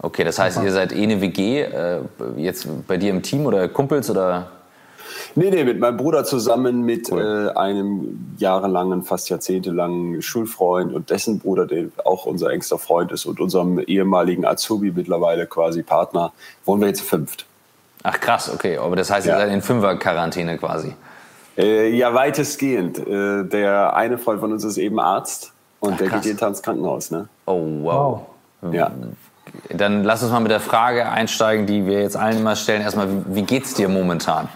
Okay, 0.02 0.24
das 0.24 0.40
heißt, 0.40 0.62
ihr 0.64 0.72
seid 0.72 0.94
eh 0.94 1.04
eine 1.04 1.22
WG, 1.22 1.62
äh, 1.62 2.00
jetzt 2.38 2.68
bei 2.88 2.98
dir 2.98 3.12
im 3.12 3.22
Team 3.22 3.46
oder 3.46 3.68
Kumpels 3.68 4.10
oder? 4.10 4.48
Nee, 5.36 5.50
nee, 5.50 5.64
mit 5.64 5.80
meinem 5.80 5.98
Bruder 5.98 6.24
zusammen, 6.24 6.82
mit 6.84 7.12
cool. 7.12 7.52
äh, 7.56 7.58
einem 7.58 8.36
jahrelangen, 8.38 9.04
fast 9.04 9.30
jahrzehntelangen 9.30 10.22
Schulfreund 10.22 10.94
und 10.94 11.10
dessen 11.10 11.40
Bruder, 11.40 11.68
der 11.68 11.86
auch 12.04 12.26
unser 12.26 12.52
engster 12.52 12.80
Freund 12.80 13.12
ist 13.12 13.26
und 13.26 13.40
unserem 13.40 13.80
ehemaligen 13.80 14.46
Azubi 14.46 14.92
mittlerweile 14.92 15.46
quasi 15.46 15.84
Partner, 15.84 16.34
wohnen 16.66 16.82
wir 16.82 16.88
jetzt 16.88 17.02
fünft. 17.02 17.46
Ach 18.04 18.20
krass, 18.20 18.52
okay, 18.52 18.78
aber 18.78 18.96
das 18.96 19.12
heißt, 19.12 19.28
ja. 19.28 19.36
ihr 19.36 19.42
seid 19.42 19.54
in 19.54 19.62
Fünfer-Quarantäne 19.62 20.58
quasi. 20.58 20.96
Äh, 21.58 21.90
ja, 21.96 22.14
weitestgehend. 22.14 22.98
Äh, 23.00 23.44
der 23.44 23.96
eine 23.96 24.18
Freund 24.18 24.40
von 24.40 24.52
uns 24.52 24.64
ist 24.64 24.78
eben 24.78 25.00
Arzt 25.00 25.54
und 25.80 25.94
Ach, 25.94 25.98
der 25.98 26.10
geht 26.10 26.26
jeden 26.26 26.38
Tag 26.40 26.50
ins 26.50 26.62
Krankenhaus. 26.64 27.12
Ne? 27.12 27.28
Oh, 27.46 27.62
wow. 27.84 28.22
wow. 28.62 28.74
Ja. 28.74 28.92
Dann 29.70 30.04
lass 30.04 30.24
uns 30.24 30.32
mal 30.32 30.40
mit 30.40 30.52
der 30.52 30.60
Frage 30.60 31.10
einsteigen, 31.10 31.66
die 31.66 31.86
wir 31.86 32.02
jetzt 32.02 32.18
allen 32.18 32.38
immer 32.38 32.56
stellen. 32.56 32.82
Erstmal, 32.82 33.08
wie 33.28 33.44
geht's 33.44 33.74
dir 33.74 33.90
momentan? 33.90 34.50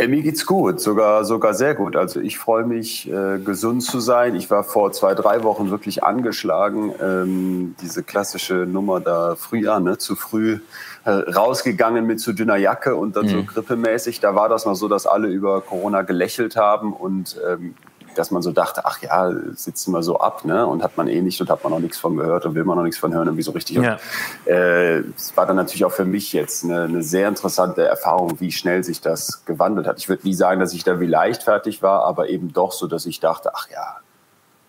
Äh, 0.00 0.08
mir 0.08 0.22
geht's 0.22 0.46
gut, 0.46 0.80
sogar, 0.80 1.24
sogar 1.24 1.52
sehr 1.52 1.74
gut. 1.74 1.94
Also 1.94 2.20
ich 2.20 2.38
freue 2.38 2.64
mich, 2.64 3.10
äh, 3.10 3.38
gesund 3.38 3.82
zu 3.82 4.00
sein. 4.00 4.34
Ich 4.34 4.50
war 4.50 4.64
vor 4.64 4.92
zwei, 4.92 5.14
drei 5.14 5.42
Wochen 5.42 5.70
wirklich 5.70 6.02
angeschlagen. 6.02 6.94
Ähm, 7.02 7.74
diese 7.82 8.02
klassische 8.02 8.66
Nummer 8.66 9.00
da 9.00 9.36
Frühjahr, 9.36 9.78
ne, 9.80 9.98
zu 9.98 10.16
früh 10.16 10.60
äh, 11.04 11.10
rausgegangen 11.10 12.06
mit 12.06 12.20
zu 12.20 12.32
dünner 12.32 12.56
Jacke 12.56 12.96
und 12.96 13.16
dann 13.16 13.26
mhm. 13.26 13.30
so 13.30 13.42
grippemäßig. 13.44 14.20
Da 14.20 14.34
war 14.34 14.48
das 14.48 14.64
noch 14.64 14.74
so, 14.74 14.88
dass 14.88 15.06
alle 15.06 15.28
über 15.28 15.60
Corona 15.60 16.02
gelächelt 16.02 16.56
haben 16.56 16.94
und 16.94 17.36
ähm, 17.46 17.74
dass 18.14 18.30
man 18.30 18.42
so 18.42 18.52
dachte, 18.52 18.84
ach 18.84 19.00
ja, 19.02 19.30
sitzen 19.54 19.92
wir 19.92 20.02
so 20.02 20.18
ab, 20.18 20.44
ne? 20.44 20.66
Und 20.66 20.82
hat 20.82 20.96
man 20.96 21.08
eh 21.08 21.20
nicht 21.20 21.40
und 21.40 21.50
hat 21.50 21.62
man 21.64 21.72
noch 21.72 21.78
nichts 21.78 21.98
von 21.98 22.16
gehört 22.16 22.46
und 22.46 22.54
will 22.54 22.64
man 22.64 22.76
noch 22.76 22.84
nichts 22.84 22.98
von 22.98 23.12
hören 23.12 23.28
und 23.28 23.36
wie 23.36 23.42
so 23.42 23.52
richtig. 23.52 23.76
Ja. 23.76 23.98
Äh, 24.46 25.00
es 25.16 25.36
war 25.36 25.46
dann 25.46 25.56
natürlich 25.56 25.84
auch 25.84 25.92
für 25.92 26.04
mich 26.04 26.32
jetzt 26.32 26.64
eine, 26.64 26.82
eine, 26.82 27.02
sehr 27.02 27.28
interessante 27.28 27.84
Erfahrung, 27.84 28.40
wie 28.40 28.52
schnell 28.52 28.84
sich 28.84 29.00
das 29.00 29.44
gewandelt 29.44 29.86
hat. 29.86 29.98
Ich 29.98 30.08
würde 30.08 30.26
nie 30.26 30.34
sagen, 30.34 30.60
dass 30.60 30.72
ich 30.72 30.84
da 30.84 31.00
wie 31.00 31.06
leichtfertig 31.06 31.82
war, 31.82 32.04
aber 32.04 32.28
eben 32.28 32.52
doch 32.52 32.72
so, 32.72 32.86
dass 32.86 33.06
ich 33.06 33.20
dachte, 33.20 33.52
ach 33.54 33.68
ja, 33.70 33.96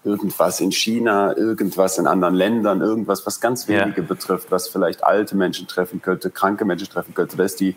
irgendwas 0.03 0.59
in 0.59 0.71
China, 0.71 1.37
irgendwas 1.37 1.99
in 1.99 2.07
anderen 2.07 2.33
Ländern, 2.33 2.81
irgendwas, 2.81 3.25
was 3.27 3.39
ganz 3.39 3.67
wenige 3.67 4.01
ja. 4.01 4.07
betrifft, 4.07 4.49
was 4.49 4.67
vielleicht 4.67 5.03
alte 5.03 5.35
Menschen 5.35 5.67
treffen 5.67 6.01
könnte, 6.01 6.31
kranke 6.31 6.65
Menschen 6.65 6.89
treffen 6.89 7.13
könnte. 7.13 7.37
Da 7.37 7.43
ist 7.43 7.59
die 7.59 7.75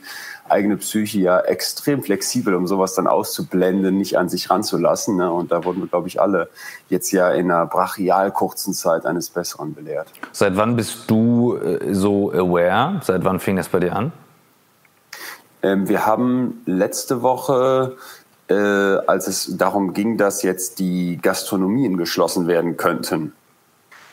eigene 0.49 0.79
Psyche 0.79 1.19
ja 1.19 1.41
extrem 1.41 2.03
flexibel, 2.03 2.55
um 2.55 2.67
sowas 2.67 2.95
dann 2.95 3.07
auszublenden, 3.07 3.99
nicht 3.99 4.17
an 4.17 4.31
sich 4.31 4.49
ranzulassen. 4.49 5.17
Ne? 5.17 5.31
Und 5.31 5.53
da 5.53 5.65
wurden 5.65 5.83
wir, 5.83 5.89
glaube 5.89 6.09
ich, 6.09 6.21
alle 6.21 6.49
jetzt 6.89 7.11
ja 7.13 7.31
in 7.31 7.51
einer 7.51 7.67
brachial 7.67 8.31
kurzen 8.31 8.73
Zeit 8.73 9.05
eines 9.05 9.29
Besseren 9.29 9.75
belehrt. 9.75 10.09
Seit 10.33 10.57
wann 10.57 10.77
bist 10.77 11.11
du 11.11 11.57
äh, 11.57 11.93
so 11.93 12.33
aware? 12.33 13.01
Seit 13.03 13.25
wann 13.25 13.39
fing 13.39 13.57
das 13.57 13.69
bei 13.69 13.81
dir 13.81 13.95
an? 13.95 14.13
Ähm, 15.63 15.89
wir 15.89 16.07
haben 16.07 16.63
letzte 16.65 17.23
Woche 17.23 17.97
äh, 18.49 18.55
als 18.55 19.27
es 19.27 19.57
darum 19.57 19.93
ging, 19.93 20.17
dass 20.17 20.43
jetzt 20.43 20.79
die 20.79 21.19
Gastronomien 21.21 21.97
geschlossen 21.97 22.47
werden 22.47 22.77
könnten. 22.77 23.33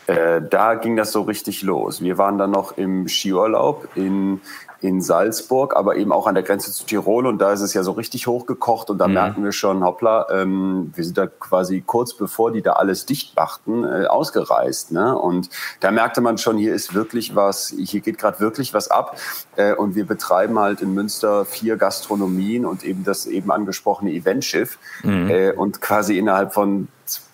Äh, 0.07 0.41
da 0.50 0.75
ging 0.75 0.95
das 0.95 1.11
so 1.11 1.21
richtig 1.21 1.63
los. 1.63 2.01
Wir 2.01 2.17
waren 2.17 2.38
dann 2.38 2.51
noch 2.51 2.77
im 2.77 3.07
Skiurlaub 3.07 3.88
in 3.95 4.41
in 4.81 5.00
Salzburg, 5.01 5.75
aber 5.75 5.95
eben 5.95 6.11
auch 6.11 6.25
an 6.25 6.33
der 6.33 6.43
Grenze 6.43 6.71
zu 6.71 6.85
Tirol. 6.85 7.27
Und 7.27 7.39
da 7.39 7.53
ist 7.53 7.61
es 7.61 7.73
ja 7.73 7.83
so 7.83 7.91
richtig 7.91 8.25
hochgekocht. 8.25 8.89
Und 8.89 8.97
da 8.97 9.07
mhm. 9.07 9.13
merken 9.13 9.43
wir 9.43 9.51
schon, 9.51 9.83
hoppla, 9.83 10.27
ähm, 10.31 10.91
wir 10.95 11.03
sind 11.03 11.17
da 11.17 11.27
quasi 11.27 11.83
kurz 11.85 12.13
bevor 12.13 12.51
die 12.51 12.61
da 12.61 12.73
alles 12.73 13.05
dicht 13.05 13.35
machten, 13.35 13.83
äh, 13.83 14.07
ausgereist. 14.07 14.91
Ne? 14.91 15.15
Und 15.15 15.50
da 15.79 15.91
merkte 15.91 16.21
man 16.21 16.39
schon, 16.39 16.57
hier 16.57 16.73
ist 16.73 16.95
wirklich 16.95 17.35
was, 17.35 17.73
hier 17.77 18.01
geht 18.01 18.17
gerade 18.17 18.39
wirklich 18.39 18.73
was 18.73 18.89
ab. 18.89 19.17
Äh, 19.55 19.75
und 19.75 19.95
wir 19.95 20.05
betreiben 20.05 20.57
halt 20.57 20.81
in 20.81 20.93
Münster 20.93 21.45
vier 21.45 21.77
Gastronomien 21.77 22.65
und 22.65 22.83
eben 22.83 23.03
das 23.03 23.27
eben 23.27 23.51
angesprochene 23.51 24.11
Eventschiff. 24.11 24.79
Mhm. 25.03 25.29
Äh, 25.29 25.51
und 25.51 25.79
quasi 25.81 26.17
innerhalb 26.17 26.53
von 26.53 26.88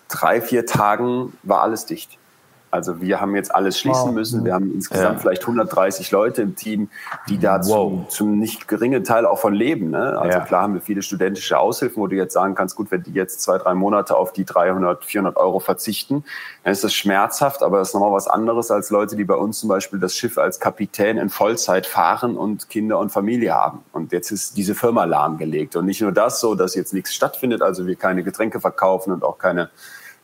drei, 0.08 0.42
vier 0.42 0.66
Tagen 0.66 1.32
war 1.42 1.62
alles 1.62 1.86
dicht. 1.86 2.18
Also 2.70 3.00
wir 3.00 3.20
haben 3.20 3.34
jetzt 3.34 3.54
alles 3.54 3.78
schließen 3.78 4.08
wow. 4.08 4.12
müssen. 4.12 4.44
Wir 4.44 4.54
haben 4.54 4.72
insgesamt 4.72 5.16
ja. 5.16 5.20
vielleicht 5.20 5.42
130 5.42 6.10
Leute 6.10 6.42
im 6.42 6.56
Team, 6.56 6.88
die 7.28 7.38
da 7.38 7.58
wow. 7.64 7.64
zum, 7.64 8.06
zum 8.08 8.38
nicht 8.38 8.68
geringen 8.68 9.04
Teil 9.04 9.26
auch 9.26 9.38
von 9.38 9.54
leben. 9.54 9.90
Ne? 9.90 10.18
Also 10.18 10.38
ja. 10.38 10.44
klar 10.44 10.62
haben 10.62 10.74
wir 10.74 10.80
viele 10.80 11.02
studentische 11.02 11.58
Aushilfen, 11.58 12.02
wo 12.02 12.06
du 12.06 12.16
jetzt 12.16 12.34
sagen 12.34 12.54
kannst, 12.54 12.76
gut, 12.76 12.90
wenn 12.90 13.02
die 13.02 13.12
jetzt 13.12 13.40
zwei, 13.40 13.58
drei 13.58 13.74
Monate 13.74 14.16
auf 14.16 14.32
die 14.32 14.44
300, 14.44 15.04
400 15.04 15.36
Euro 15.36 15.60
verzichten, 15.60 16.24
dann 16.64 16.72
ist 16.72 16.84
das 16.84 16.92
schmerzhaft, 16.92 17.62
aber 17.62 17.78
das 17.78 17.88
ist 17.88 17.94
nochmal 17.94 18.12
was 18.12 18.28
anderes 18.28 18.70
als 18.70 18.90
Leute, 18.90 19.16
die 19.16 19.24
bei 19.24 19.34
uns 19.34 19.60
zum 19.60 19.68
Beispiel 19.68 19.98
das 19.98 20.14
Schiff 20.14 20.38
als 20.38 20.60
Kapitän 20.60 21.16
in 21.18 21.30
Vollzeit 21.30 21.86
fahren 21.86 22.36
und 22.36 22.68
Kinder 22.68 22.98
und 22.98 23.10
Familie 23.10 23.54
haben. 23.54 23.80
Und 23.92 24.12
jetzt 24.12 24.30
ist 24.30 24.56
diese 24.56 24.74
Firma 24.74 25.04
lahmgelegt. 25.04 25.76
Und 25.76 25.86
nicht 25.86 26.00
nur 26.00 26.12
das 26.12 26.40
so, 26.40 26.54
dass 26.54 26.74
jetzt 26.74 26.92
nichts 26.92 27.14
stattfindet, 27.14 27.62
also 27.62 27.86
wir 27.86 27.96
keine 27.96 28.22
Getränke 28.22 28.60
verkaufen 28.60 29.12
und 29.12 29.24
auch 29.24 29.38
keine 29.38 29.70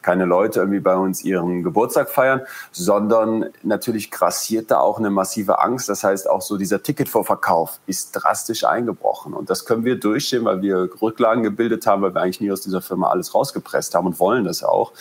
keine 0.04 0.26
Leute 0.26 0.60
irgendwie 0.60 0.80
bei 0.80 0.96
uns 0.96 1.24
ihren 1.24 1.62
Geburtstag 1.62 2.10
feiern, 2.10 2.42
sondern 2.72 3.46
natürlich 3.62 4.10
grassiert 4.10 4.70
da 4.70 4.78
auch 4.78 4.98
eine 4.98 5.08
massive 5.08 5.60
Angst. 5.60 5.88
Das 5.88 6.04
heißt, 6.04 6.28
auch 6.28 6.42
so 6.42 6.58
dieser 6.58 6.82
Ticketvorverkauf 6.82 7.80
ist 7.86 8.12
drastisch 8.12 8.64
eingebrochen. 8.64 9.32
Und 9.32 9.48
das 9.48 9.64
können 9.64 9.84
wir 9.84 9.98
durchstehen, 9.98 10.44
weil 10.44 10.60
wir 10.60 10.90
Rücklagen 11.00 11.42
gebildet 11.42 11.86
haben, 11.86 12.02
weil 12.02 12.14
wir 12.14 12.20
eigentlich 12.20 12.42
nie 12.42 12.52
aus 12.52 12.60
dieser 12.60 12.82
Firma 12.82 13.08
alles 13.08 13.34
rausgepresst 13.34 13.94
haben 13.94 14.06
und 14.06 14.20
wollen 14.20 14.44
das 14.44 14.62
auch. 14.62 14.92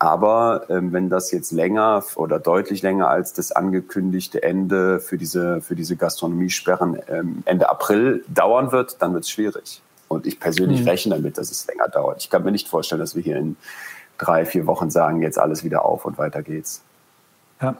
Aber 0.00 0.64
ähm, 0.68 0.92
wenn 0.92 1.08
das 1.08 1.30
jetzt 1.30 1.52
länger 1.52 2.02
oder 2.16 2.40
deutlich 2.40 2.82
länger 2.82 3.06
als 3.06 3.34
das 3.34 3.52
angekündigte 3.52 4.42
Ende 4.42 4.98
für 4.98 5.16
diese, 5.16 5.60
für 5.60 5.76
diese 5.76 5.94
Gastronomiesperren 5.94 6.98
ähm, 7.08 7.42
Ende 7.44 7.70
April 7.70 8.24
dauern 8.26 8.72
wird, 8.72 8.96
dann 9.00 9.14
wird 9.14 9.22
es 9.22 9.30
schwierig. 9.30 9.80
Und 10.08 10.26
ich 10.26 10.40
persönlich 10.40 10.80
mhm. 10.80 10.88
rechne 10.88 11.14
damit, 11.14 11.38
dass 11.38 11.52
es 11.52 11.64
länger 11.68 11.88
dauert. 11.88 12.20
Ich 12.20 12.30
kann 12.30 12.42
mir 12.42 12.50
nicht 12.50 12.66
vorstellen, 12.66 13.00
dass 13.00 13.14
wir 13.14 13.22
hier 13.22 13.36
in 13.36 13.56
drei, 14.18 14.44
vier 14.44 14.66
Wochen 14.66 14.90
sagen, 14.90 15.22
jetzt 15.22 15.38
alles 15.38 15.64
wieder 15.64 15.84
auf 15.84 16.04
und 16.04 16.18
weiter 16.18 16.42
geht's. 16.42 16.82
Ja. 17.60 17.74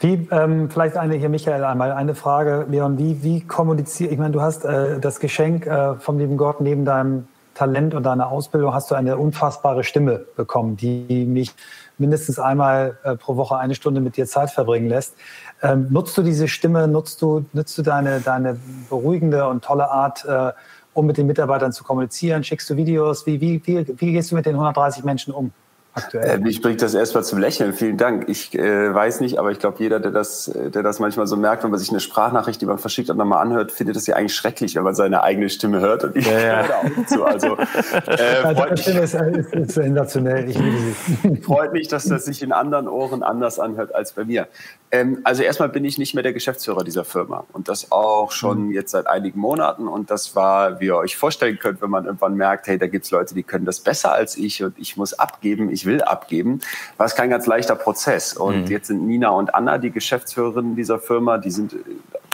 Wie, 0.00 0.28
ähm, 0.30 0.70
vielleicht 0.70 0.96
eine 0.96 1.14
hier, 1.16 1.28
Michael, 1.28 1.62
einmal 1.62 1.92
eine 1.92 2.14
Frage, 2.14 2.64
Leon, 2.68 2.96
wie, 2.96 3.22
wie 3.22 3.42
kommuniziert, 3.42 4.12
ich 4.12 4.18
meine, 4.18 4.32
du 4.32 4.40
hast 4.40 4.64
äh, 4.64 4.98
das 4.98 5.20
Geschenk 5.20 5.66
äh, 5.66 5.96
vom 5.96 6.18
lieben 6.18 6.38
Gott 6.38 6.62
neben 6.62 6.86
deinem 6.86 7.28
Talent 7.54 7.94
und 7.94 8.04
deiner 8.04 8.30
Ausbildung 8.30 8.72
hast 8.72 8.90
du 8.90 8.94
eine 8.94 9.18
unfassbare 9.18 9.84
Stimme 9.84 10.24
bekommen, 10.36 10.78
die 10.78 11.26
mich 11.26 11.54
mindestens 11.98 12.38
einmal 12.38 12.96
äh, 13.02 13.16
pro 13.16 13.36
Woche 13.36 13.58
eine 13.58 13.74
Stunde 13.74 14.00
mit 14.00 14.16
dir 14.16 14.26
Zeit 14.26 14.50
verbringen 14.50 14.88
lässt. 14.88 15.14
Ähm, 15.60 15.88
nutzt 15.90 16.16
du 16.16 16.22
diese 16.22 16.48
Stimme, 16.48 16.88
nutzt 16.88 17.20
du, 17.20 17.44
nutzt 17.52 17.76
du 17.76 17.82
deine, 17.82 18.20
deine 18.20 18.56
beruhigende 18.88 19.46
und 19.46 19.62
tolle 19.62 19.90
Art, 19.90 20.24
äh, 20.24 20.52
um 20.94 21.06
mit 21.06 21.16
den 21.16 21.26
Mitarbeitern 21.26 21.72
zu 21.72 21.84
kommunizieren? 21.84 22.44
Schickst 22.44 22.68
du 22.70 22.76
Videos? 22.76 23.26
Wie, 23.26 23.40
wie, 23.40 23.62
wie, 23.64 23.86
wie 23.98 24.12
gehst 24.12 24.30
du 24.30 24.36
mit 24.36 24.46
den 24.46 24.54
130 24.54 25.04
Menschen 25.04 25.32
um? 25.32 25.52
Aktuell. 25.92 26.28
Äh, 26.28 26.38
mich 26.38 26.62
bringt 26.62 26.82
das 26.82 26.94
erstmal 26.94 27.24
zum 27.24 27.38
Lächeln. 27.40 27.72
Vielen 27.72 27.96
Dank. 27.96 28.28
Ich 28.28 28.54
äh, 28.56 28.94
weiß 28.94 29.20
nicht, 29.20 29.38
aber 29.38 29.50
ich 29.50 29.58
glaube, 29.58 29.78
jeder, 29.80 29.98
der 29.98 30.12
das, 30.12 30.50
der 30.54 30.82
das 30.82 31.00
manchmal 31.00 31.26
so 31.26 31.36
merkt, 31.36 31.64
wenn 31.64 31.70
man 31.70 31.80
sich 31.80 31.90
eine 31.90 32.00
Sprachnachricht, 32.00 32.60
die 32.60 32.66
man 32.66 32.78
verschickt 32.78 33.08
nochmal 33.08 33.42
anhört, 33.42 33.72
findet 33.72 33.96
es 33.96 34.06
ja 34.06 34.14
eigentlich 34.14 34.34
schrecklich, 34.34 34.76
wenn 34.76 34.84
man 34.84 34.94
seine 34.94 35.22
eigene 35.22 35.50
Stimme 35.50 35.80
hört. 35.80 36.04
Und 36.04 36.16
ich 36.16 36.26
ja, 36.26 36.40
ja. 36.40 36.64
auch 36.76 37.06
zu. 37.06 37.24
Also, 37.24 37.56
äh, 37.56 38.54
freut 38.54 38.70
mich, 38.70 38.82
Stimme 38.82 39.00
ist, 39.00 39.14
ist, 39.14 39.72
sensationell. 39.72 40.52
Freut 41.42 41.72
mich, 41.72 41.88
dass 41.88 42.04
das 42.04 42.24
sich 42.24 42.42
in 42.42 42.52
anderen 42.52 42.88
Ohren 42.88 43.22
anders 43.22 43.58
anhört 43.58 43.94
als 43.94 44.12
bei 44.12 44.24
mir. 44.24 44.46
Ähm, 44.92 45.20
also 45.22 45.42
erstmal 45.42 45.68
bin 45.68 45.84
ich 45.84 45.98
nicht 45.98 46.14
mehr 46.14 46.22
der 46.22 46.32
Geschäftsführer 46.32 46.82
dieser 46.82 47.04
Firma 47.04 47.44
und 47.52 47.68
das 47.68 47.92
auch 47.92 48.32
schon 48.32 48.66
mhm. 48.66 48.72
jetzt 48.72 48.90
seit 48.90 49.06
einigen 49.06 49.38
Monaten 49.38 49.86
und 49.86 50.10
das 50.10 50.34
war, 50.34 50.80
wie 50.80 50.86
ihr 50.86 50.96
euch 50.96 51.16
vorstellen 51.16 51.58
könnt, 51.60 51.80
wenn 51.80 51.90
man 51.90 52.06
irgendwann 52.06 52.34
merkt, 52.34 52.66
hey, 52.66 52.76
da 52.76 52.88
gibt's 52.88 53.10
Leute, 53.12 53.34
die 53.34 53.44
können 53.44 53.64
das 53.64 53.80
besser 53.80 54.12
als 54.12 54.36
ich 54.36 54.64
und 54.64 54.76
ich 54.78 54.96
muss 54.96 55.14
abgeben, 55.14 55.70
ich 55.70 55.79
will 55.86 56.02
abgeben, 56.02 56.60
war 56.96 57.06
es 57.06 57.14
kein 57.14 57.30
ganz 57.30 57.46
leichter 57.46 57.74
Prozess 57.74 58.34
und 58.34 58.62
mhm. 58.62 58.66
jetzt 58.66 58.88
sind 58.88 59.06
Nina 59.06 59.30
und 59.30 59.54
Anna 59.54 59.78
die 59.78 59.90
Geschäftsführerinnen 59.90 60.76
dieser 60.76 60.98
Firma, 60.98 61.38
die 61.38 61.50
sind 61.50 61.76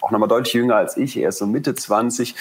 auch 0.03 0.11
nochmal 0.11 0.29
deutlich 0.29 0.55
jünger 0.55 0.77
als 0.77 0.97
ich, 0.97 1.17
erst 1.19 1.39
so 1.39 1.47
Mitte 1.47 1.75
20 1.75 2.35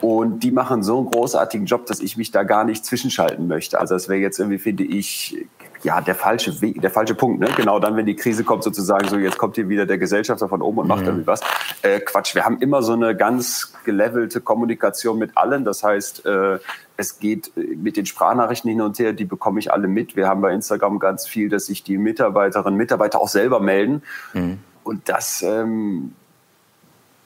und 0.00 0.40
die 0.40 0.50
machen 0.50 0.82
so 0.82 0.98
einen 0.98 1.10
großartigen 1.10 1.66
Job, 1.66 1.86
dass 1.86 2.00
ich 2.00 2.16
mich 2.16 2.30
da 2.30 2.42
gar 2.42 2.64
nicht 2.64 2.84
zwischenschalten 2.84 3.46
möchte. 3.46 3.78
Also 3.78 3.94
das 3.94 4.08
wäre 4.08 4.20
jetzt 4.20 4.38
irgendwie, 4.38 4.58
finde 4.58 4.84
ich, 4.84 5.46
ja, 5.84 6.00
der 6.00 6.14
falsche 6.14 6.60
Weg, 6.62 6.80
der 6.80 6.90
falsche 6.90 7.14
Punkt. 7.14 7.40
Ne? 7.40 7.48
Genau 7.56 7.78
dann, 7.78 7.96
wenn 7.96 8.06
die 8.06 8.16
Krise 8.16 8.42
kommt, 8.42 8.64
sozusagen 8.64 9.06
so, 9.06 9.18
jetzt 9.18 9.36
kommt 9.36 9.54
hier 9.56 9.68
wieder 9.68 9.84
der 9.84 9.98
Gesellschafter 9.98 10.48
von 10.48 10.62
oben 10.62 10.78
und 10.78 10.88
macht 10.88 11.02
mhm. 11.02 11.08
irgendwie 11.08 11.26
was. 11.26 11.40
Äh, 11.82 12.00
Quatsch, 12.00 12.34
wir 12.34 12.44
haben 12.44 12.58
immer 12.58 12.82
so 12.82 12.94
eine 12.94 13.14
ganz 13.14 13.74
gelevelte 13.84 14.40
Kommunikation 14.40 15.18
mit 15.18 15.36
allen. 15.36 15.64
Das 15.64 15.84
heißt, 15.84 16.24
äh, 16.24 16.58
es 16.96 17.18
geht 17.18 17.52
äh, 17.56 17.76
mit 17.76 17.98
den 17.98 18.06
Sprachnachrichten 18.06 18.70
hin 18.70 18.80
und 18.80 18.98
her, 18.98 19.12
die 19.12 19.26
bekomme 19.26 19.60
ich 19.60 19.70
alle 19.70 19.86
mit. 19.86 20.16
Wir 20.16 20.26
haben 20.26 20.40
bei 20.40 20.54
Instagram 20.54 20.98
ganz 20.98 21.26
viel, 21.26 21.50
dass 21.50 21.66
sich 21.66 21.84
die 21.84 21.98
Mitarbeiterinnen 21.98 22.72
und 22.72 22.78
Mitarbeiter 22.78 23.20
auch 23.20 23.28
selber 23.28 23.60
melden. 23.60 24.02
Mhm. 24.32 24.58
Und 24.84 25.08
das, 25.08 25.42
ähm, 25.42 26.14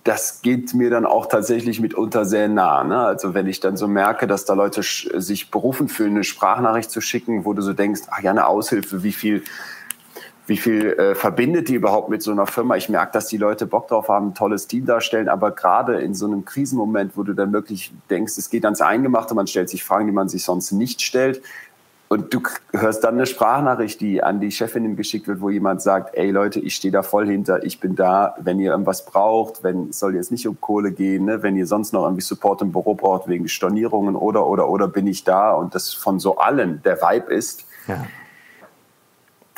das 0.09 0.41
geht 0.41 0.73
mir 0.73 0.89
dann 0.89 1.05
auch 1.05 1.27
tatsächlich 1.27 1.81
mitunter 1.81 2.25
sehr 2.25 2.49
nah. 2.49 2.83
Ne? 2.83 2.99
Also 2.99 3.35
wenn 3.35 3.47
ich 3.47 3.61
dann 3.61 3.77
so 3.77 3.87
merke, 3.87 4.27
dass 4.27 4.47
da 4.47 4.55
Leute 4.55 4.81
sich 4.83 5.51
berufen 5.51 5.89
fühlen, 5.89 6.13
eine 6.13 6.25
Sprachnachricht 6.25 6.91
zu 6.91 7.03
schicken, 7.03 7.45
wo 7.45 7.53
du 7.53 7.61
so 7.61 7.75
denkst, 7.75 8.01
ach 8.11 8.21
ja, 8.21 8.31
eine 8.31 8.47
Aushilfe, 8.47 9.03
wie 9.03 9.13
viel 9.13 9.45
wie 10.47 10.57
viel 10.57 10.95
äh, 10.95 11.15
verbindet 11.15 11.69
die 11.69 11.75
überhaupt 11.75 12.09
mit 12.09 12.23
so 12.23 12.31
einer 12.31 12.47
Firma? 12.47 12.77
Ich 12.77 12.89
merke, 12.89 13.13
dass 13.13 13.27
die 13.27 13.37
Leute 13.37 13.67
Bock 13.67 13.89
drauf 13.89 14.09
haben, 14.09 14.29
ein 14.29 14.35
tolles 14.35 14.67
Team 14.67 14.87
darstellen, 14.87 15.29
aber 15.29 15.51
gerade 15.51 16.01
in 16.01 16.15
so 16.15 16.25
einem 16.25 16.47
Krisenmoment, 16.47 17.19
wo 17.19 17.23
du 17.23 17.35
dann 17.35 17.53
wirklich 17.53 17.93
denkst, 18.09 18.33
es 18.39 18.49
geht 18.49 18.65
ans 18.65 18.81
Eingemachte, 18.81 19.35
man 19.35 19.47
stellt 19.47 19.69
sich 19.69 19.85
Fragen, 19.85 20.07
die 20.07 20.13
man 20.13 20.31
sich 20.31 20.43
sonst 20.45 20.73
nicht 20.73 21.03
stellt. 21.03 21.43
Und 22.09 22.33
du 22.33 22.41
hörst 22.73 23.05
dann 23.05 23.15
eine 23.15 23.27
Sprachnachricht, 23.27 24.01
die 24.01 24.23
an 24.23 24.41
die 24.41 24.51
Chefin 24.51 24.97
geschickt 24.97 25.29
wird, 25.29 25.43
wo 25.43 25.51
jemand 25.51 25.83
sagt, 25.83 26.17
ey 26.17 26.31
Leute, 26.31 26.59
ich 26.59 26.75
stehe 26.75 26.91
da 26.91 27.03
voll 27.03 27.27
hinter, 27.27 27.65
ich 27.65 27.81
bin 27.81 27.97
da, 27.97 28.35
wenn 28.41 28.59
ihr 28.61 28.71
irgendwas 28.71 29.05
braucht, 29.05 29.63
wenn 29.63 29.93
soll 29.93 30.15
jetzt 30.15 30.31
nicht 30.31 30.49
um 30.49 30.59
Kohle 30.59 30.93
gehen, 30.93 31.27
ne, 31.27 31.43
wenn 31.43 31.57
ihr 31.57 31.67
sonst 31.67 31.93
noch 31.93 32.05
irgendwie 32.05 32.23
Support 32.23 32.63
im 32.63 32.73
Büro 32.73 32.95
braucht 32.95 33.29
wegen 33.29 33.47
Stornierungen 33.47 34.17
oder 34.17 34.47
oder 34.47 34.69
oder 34.69 34.89
bin 34.89 35.07
ich 35.07 35.25
da 35.25 35.53
und 35.53 35.75
das 35.75 35.93
von 35.93 36.19
so 36.19 36.39
allen 36.39 36.83
der 36.83 37.01
Vibe 37.03 37.33
ist. 37.33 37.67
Ja 37.87 38.07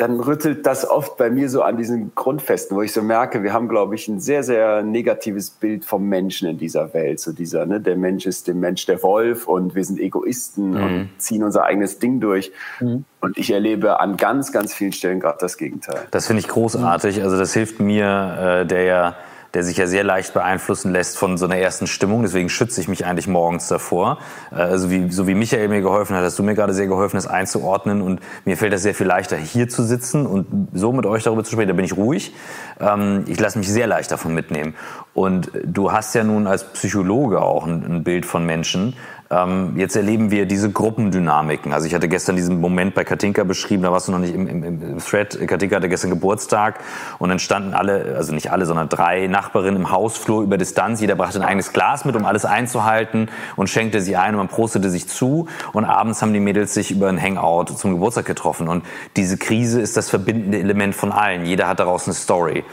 dann 0.00 0.19
rüttelt 0.19 0.64
das 0.64 0.88
oft 0.88 1.19
bei 1.19 1.28
mir 1.28 1.50
so 1.50 1.62
an 1.62 1.76
diesen 1.76 2.14
Grundfesten, 2.14 2.75
wo 2.75 2.80
ich 2.80 2.92
so 2.92 3.02
merke, 3.02 3.42
wir 3.42 3.52
haben, 3.52 3.69
glaube 3.69 3.95
ich, 3.95 4.09
ein 4.09 4.19
sehr, 4.19 4.42
sehr 4.42 4.83
negatives 4.83 5.50
Bild 5.50 5.85
vom 5.85 6.09
Menschen 6.09 6.49
in 6.49 6.57
dieser 6.57 6.95
Welt. 6.95 7.21
So 7.21 7.33
dieser, 7.33 7.66
ne, 7.66 7.80
der 7.80 7.97
Mensch 7.97 8.25
ist 8.25 8.49
der 8.49 8.54
Mensch 8.54 8.87
der 8.87 9.02
Wolf 9.02 9.47
und 9.47 9.75
wir 9.75 9.85
sind 9.85 10.00
Egoisten 10.00 10.71
mhm. 10.71 10.83
und 10.83 11.11
ziehen 11.19 11.45
unser 11.45 11.64
eigenes 11.64 11.99
Ding 11.99 12.19
durch. 12.19 12.50
Mhm. 12.80 13.04
Und 13.21 13.37
ich 13.37 13.50
erlebe 13.50 14.00
an 14.00 14.16
ganz, 14.16 14.52
ganz 14.52 14.73
vielen 14.73 14.92
Stellen 14.92 15.21
gerade 15.21 15.37
das 15.38 15.59
Gegenteil. 15.59 16.00
Das 16.11 16.26
finde 16.26 16.40
ich 16.40 16.49
großartig. 16.49 17.23
Also 17.23 17.37
das 17.37 17.52
hilft 17.52 17.78
mir, 17.78 18.62
äh, 18.62 18.66
der 18.66 18.85
ja 18.85 19.16
der 19.54 19.64
sich 19.64 19.76
ja 19.76 19.87
sehr 19.87 20.04
leicht 20.04 20.33
beeinflussen 20.35 20.92
lässt 20.92 21.19
von 21.19 21.38
so 21.38 21.47
einer 21.47 21.57
ersten 21.57 21.87
Stimmung. 21.87 22.23
Deswegen 22.23 22.49
schütze 22.49 22.80
ich 22.80 22.88
mich 22.88 23.04
eigentlich 23.07 23.26
morgens 23.26 23.69
davor. 23.69 24.19
Äh, 24.52 24.57
also 24.57 24.90
wie, 24.90 25.11
so 25.11 25.26
wie 25.26 25.35
Michael 25.35 25.69
mir 25.69 25.80
geholfen 25.80 26.16
hat, 26.16 26.25
hast 26.25 26.38
du 26.38 26.42
mir 26.42 26.54
gerade 26.54 26.73
sehr 26.73 26.87
geholfen, 26.87 27.16
das 27.16 27.26
einzuordnen. 27.26 28.02
Und 28.02 28.21
mir 28.45 28.57
fällt 28.57 28.73
das 28.73 28.83
sehr 28.83 28.95
viel 28.95 29.07
leichter, 29.07 29.37
hier 29.37 29.69
zu 29.69 29.83
sitzen 29.83 30.26
und 30.26 30.69
so 30.73 30.92
mit 30.92 31.07
euch 31.07 31.25
darüber 31.25 31.45
zu 31.45 31.52
sprechen. 31.52 31.69
Da 31.69 31.75
bin 31.75 31.85
ich 31.85 31.97
ruhig. 31.97 32.35
Ähm, 32.80 33.25
ich 33.26 33.40
lasse 33.40 33.59
mich 33.59 33.71
sehr 33.71 33.87
leicht 33.87 34.11
davon 34.12 34.35
mitnehmen. 34.35 34.75
Und 35.14 35.50
du 35.64 35.92
hast 35.92 36.14
ja 36.14 36.25
nun 36.25 36.47
als 36.47 36.64
Psychologe 36.73 37.42
auch 37.42 37.66
ein, 37.66 37.85
ein 37.85 38.04
Bild 38.04 38.26
von 38.26 38.47
Menschen. 38.47 38.95
Ähm, 39.33 39.75
jetzt 39.77 39.95
erleben 39.95 40.33
wir 40.33 40.45
diese 40.45 40.73
Gruppendynamiken. 40.73 41.73
Also 41.73 41.87
ich 41.87 41.95
hatte 41.95 42.09
gestern 42.09 42.35
diesen 42.35 42.61
Moment 42.61 42.95
bei 42.95 43.05
Katinka 43.05 43.45
beschrieben, 43.45 43.85
da 43.85 43.93
warst 43.93 44.09
du 44.09 44.13
noch 44.13 44.19
nicht 44.19 44.35
im, 44.35 44.49
im, 44.49 44.65
im 44.65 44.99
Thread. 44.99 45.47
Katinka 45.47 45.77
hatte 45.77 45.89
gestern 45.89 46.11
Geburtstag 46.11 46.81
und 47.21 47.29
dann 47.29 47.39
standen 47.39 47.73
alle, 47.73 48.17
also 48.17 48.35
nicht 48.35 48.51
alle, 48.51 48.67
sondern 48.67 48.89
drei 48.89 49.29
Nachbarinnen 49.29 49.77
im 49.77 49.91
Hausflur 49.93 50.43
über 50.43 50.59
Distanz. 50.59 51.01
Jeder 51.01 51.15
brachte 51.15 51.39
ein 51.39 51.47
eigenes 51.47 51.73
Glas 51.73 52.05
mit, 52.05 52.17
um 52.17 52.25
alles 52.25 52.45
einzuhalten 52.45 53.29
und 53.55 53.71
schenkte 53.71 54.01
sie 54.01 54.17
ein 54.17 54.31
und 54.31 54.39
man 54.39 54.49
prostete 54.49 54.91
sich 54.91 55.07
zu. 55.07 55.47
Und 55.73 55.85
abends 55.85 56.23
haben 56.23 56.33
die 56.33 56.41
Mädels 56.41 56.75
sich 56.75 56.91
über 56.91 57.09
ein 57.09 57.23
Hangout 57.23 57.67
zum 57.77 57.93
Geburtstag 57.93 58.25
getroffen. 58.25 58.67
Und 58.67 58.85
diese 59.15 59.39
Krise 59.39 59.81
ist 59.81 59.97
das 59.97 60.11
verbindende 60.11 60.59
Element 60.59 60.97
von 60.97 61.13
allen. 61.13 61.45
Jeder 61.45 61.69
hat 61.69 61.79
daraus 61.79 62.09
eine 62.09 62.15
Story. 62.15 62.65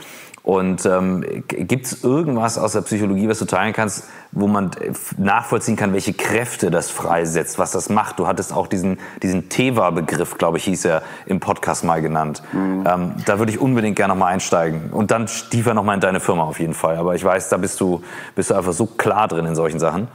Und 0.48 0.86
ähm, 0.86 1.44
gibt 1.46 1.84
es 1.84 2.02
irgendwas 2.02 2.56
aus 2.56 2.72
der 2.72 2.80
Psychologie, 2.80 3.28
was 3.28 3.38
du 3.38 3.44
teilen 3.44 3.74
kannst, 3.74 4.08
wo 4.32 4.46
man 4.46 4.70
nachvollziehen 5.18 5.76
kann, 5.76 5.92
welche 5.92 6.14
Kräfte 6.14 6.70
das 6.70 6.90
freisetzt, 6.90 7.58
was 7.58 7.72
das 7.72 7.90
macht? 7.90 8.18
Du 8.18 8.26
hattest 8.26 8.54
auch 8.54 8.66
diesen, 8.66 8.98
diesen 9.22 9.50
Teva-Begriff, 9.50 10.38
glaube 10.38 10.56
ich, 10.56 10.64
hieß 10.64 10.86
er 10.86 11.02
im 11.26 11.38
Podcast 11.38 11.84
mal 11.84 12.00
genannt. 12.00 12.42
Mhm. 12.54 12.82
Ähm, 12.88 13.14
da 13.26 13.38
würde 13.38 13.52
ich 13.52 13.60
unbedingt 13.60 13.96
gerne 13.96 14.14
noch 14.14 14.20
mal 14.20 14.28
einsteigen. 14.28 14.88
Und 14.90 15.10
dann 15.10 15.26
tiefer 15.26 15.74
noch 15.74 15.84
mal 15.84 15.92
in 15.92 16.00
deine 16.00 16.18
Firma 16.18 16.44
auf 16.44 16.58
jeden 16.58 16.72
Fall. 16.72 16.96
Aber 16.96 17.14
ich 17.14 17.22
weiß, 17.22 17.50
da 17.50 17.58
bist 17.58 17.78
du, 17.82 18.02
bist 18.34 18.48
du 18.48 18.54
einfach 18.54 18.72
so 18.72 18.86
klar 18.86 19.28
drin 19.28 19.44
in 19.44 19.54
solchen 19.54 19.78
Sachen. 19.78 20.08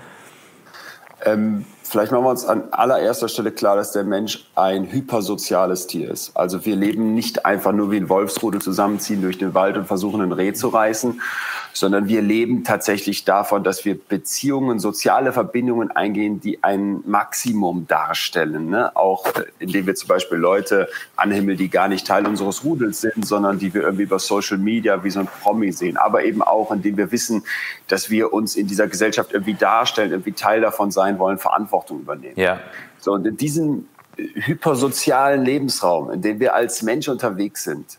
Ähm, 1.25 1.65
Vielleicht 1.83 2.11
machen 2.11 2.23
wir 2.23 2.29
uns 2.29 2.45
an 2.45 2.63
allererster 2.71 3.27
Stelle 3.27 3.51
klar, 3.51 3.75
dass 3.75 3.91
der 3.91 4.03
Mensch 4.03 4.45
ein 4.55 4.91
hypersoziales 4.91 5.87
Tier 5.87 6.09
ist. 6.09 6.35
Also 6.35 6.65
wir 6.65 6.75
leben 6.75 7.13
nicht 7.13 7.45
einfach 7.45 7.71
nur 7.71 7.91
wie 7.91 7.97
ein 7.97 8.09
Wolfsrudel 8.09 8.61
zusammenziehen 8.61 9.21
durch 9.21 9.37
den 9.37 9.53
Wald 9.53 9.77
und 9.77 9.85
versuchen, 9.85 10.21
ein 10.21 10.31
Reh 10.31 10.53
zu 10.53 10.69
reißen, 10.69 11.21
sondern 11.73 12.07
wir 12.07 12.21
leben 12.21 12.63
tatsächlich 12.63 13.25
davon, 13.25 13.63
dass 13.63 13.83
wir 13.83 13.99
Beziehungen, 13.99 14.79
soziale 14.79 15.33
Verbindungen 15.33 15.91
eingehen, 15.91 16.39
die 16.39 16.63
ein 16.63 17.01
Maximum 17.05 17.87
darstellen. 17.87 18.69
Ne? 18.69 18.95
Auch 18.95 19.25
indem 19.59 19.87
wir 19.87 19.95
zum 19.95 20.07
Beispiel 20.07 20.37
Leute 20.37 20.87
anhimmeln, 21.15 21.57
die 21.57 21.69
gar 21.69 21.87
nicht 21.87 22.07
Teil 22.07 22.27
unseres 22.27 22.63
Rudels 22.63 23.01
sind, 23.01 23.25
sondern 23.25 23.59
die 23.59 23.73
wir 23.73 23.81
irgendwie 23.81 24.03
über 24.03 24.19
Social 24.19 24.57
Media 24.57 25.03
wie 25.03 25.09
so 25.09 25.19
ein 25.19 25.27
Promi 25.41 25.71
sehen. 25.71 25.97
Aber 25.97 26.23
eben 26.23 26.41
auch, 26.41 26.71
indem 26.71 26.97
wir 26.97 27.11
wissen, 27.11 27.43
dass 27.87 28.09
wir 28.09 28.33
uns 28.33 28.55
in 28.55 28.67
dieser 28.67 28.87
Gesellschaft 28.87 29.33
irgendwie 29.33 29.55
darstellen, 29.55 30.11
irgendwie 30.11 30.33
Teil 30.33 30.61
davon 30.61 30.91
sein 30.91 31.19
wollen, 31.19 31.39
Verantwortung 31.73 31.99
übernehmen. 31.99 32.35
Ja. 32.37 32.59
So, 32.99 33.13
und 33.13 33.25
in 33.25 33.37
diesem 33.37 33.87
hypersozialen 34.17 35.43
Lebensraum, 35.43 36.11
in 36.11 36.21
dem 36.21 36.39
wir 36.39 36.53
als 36.53 36.83
Mensch 36.83 37.09
unterwegs 37.09 37.63
sind, 37.63 37.97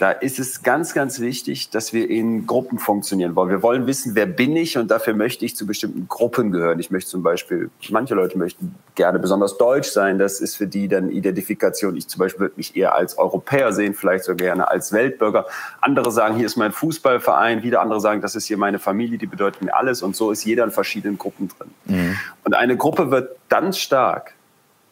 da 0.00 0.12
ist 0.12 0.38
es 0.38 0.62
ganz, 0.62 0.94
ganz 0.94 1.20
wichtig, 1.20 1.68
dass 1.68 1.92
wir 1.92 2.08
in 2.08 2.46
Gruppen 2.46 2.78
funktionieren 2.78 3.36
wollen. 3.36 3.50
Wir 3.50 3.62
wollen 3.62 3.86
wissen, 3.86 4.14
wer 4.14 4.24
bin 4.24 4.56
ich 4.56 4.78
und 4.78 4.90
dafür 4.90 5.12
möchte 5.12 5.44
ich 5.44 5.56
zu 5.56 5.66
bestimmten 5.66 6.08
Gruppen 6.08 6.52
gehören. 6.52 6.80
Ich 6.80 6.90
möchte 6.90 7.10
zum 7.10 7.22
Beispiel, 7.22 7.68
manche 7.90 8.14
Leute 8.14 8.38
möchten 8.38 8.74
gerne 8.94 9.18
besonders 9.18 9.58
deutsch 9.58 9.90
sein. 9.90 10.18
Das 10.18 10.40
ist 10.40 10.56
für 10.56 10.66
die 10.66 10.88
dann 10.88 11.10
Identifikation. 11.10 11.96
Ich 11.96 12.08
zum 12.08 12.18
Beispiel 12.18 12.40
würde 12.40 12.54
mich 12.56 12.74
eher 12.74 12.94
als 12.94 13.18
Europäer 13.18 13.74
sehen, 13.74 13.92
vielleicht 13.92 14.24
sogar 14.24 14.38
gerne 14.38 14.70
als 14.70 14.90
Weltbürger. 14.94 15.44
Andere 15.82 16.10
sagen, 16.10 16.34
hier 16.34 16.46
ist 16.46 16.56
mein 16.56 16.72
Fußballverein. 16.72 17.62
Wieder 17.62 17.82
andere 17.82 18.00
sagen, 18.00 18.22
das 18.22 18.34
ist 18.34 18.46
hier 18.46 18.56
meine 18.56 18.78
Familie, 18.78 19.18
die 19.18 19.26
bedeutet 19.26 19.60
mir 19.60 19.76
alles. 19.76 20.00
Und 20.00 20.16
so 20.16 20.30
ist 20.30 20.44
jeder 20.46 20.64
in 20.64 20.70
verschiedenen 20.70 21.18
Gruppen 21.18 21.48
drin. 21.48 21.70
Mhm. 21.84 22.16
Und 22.44 22.54
eine 22.54 22.78
Gruppe 22.78 23.10
wird 23.10 23.36
dann 23.50 23.74
stark 23.74 24.32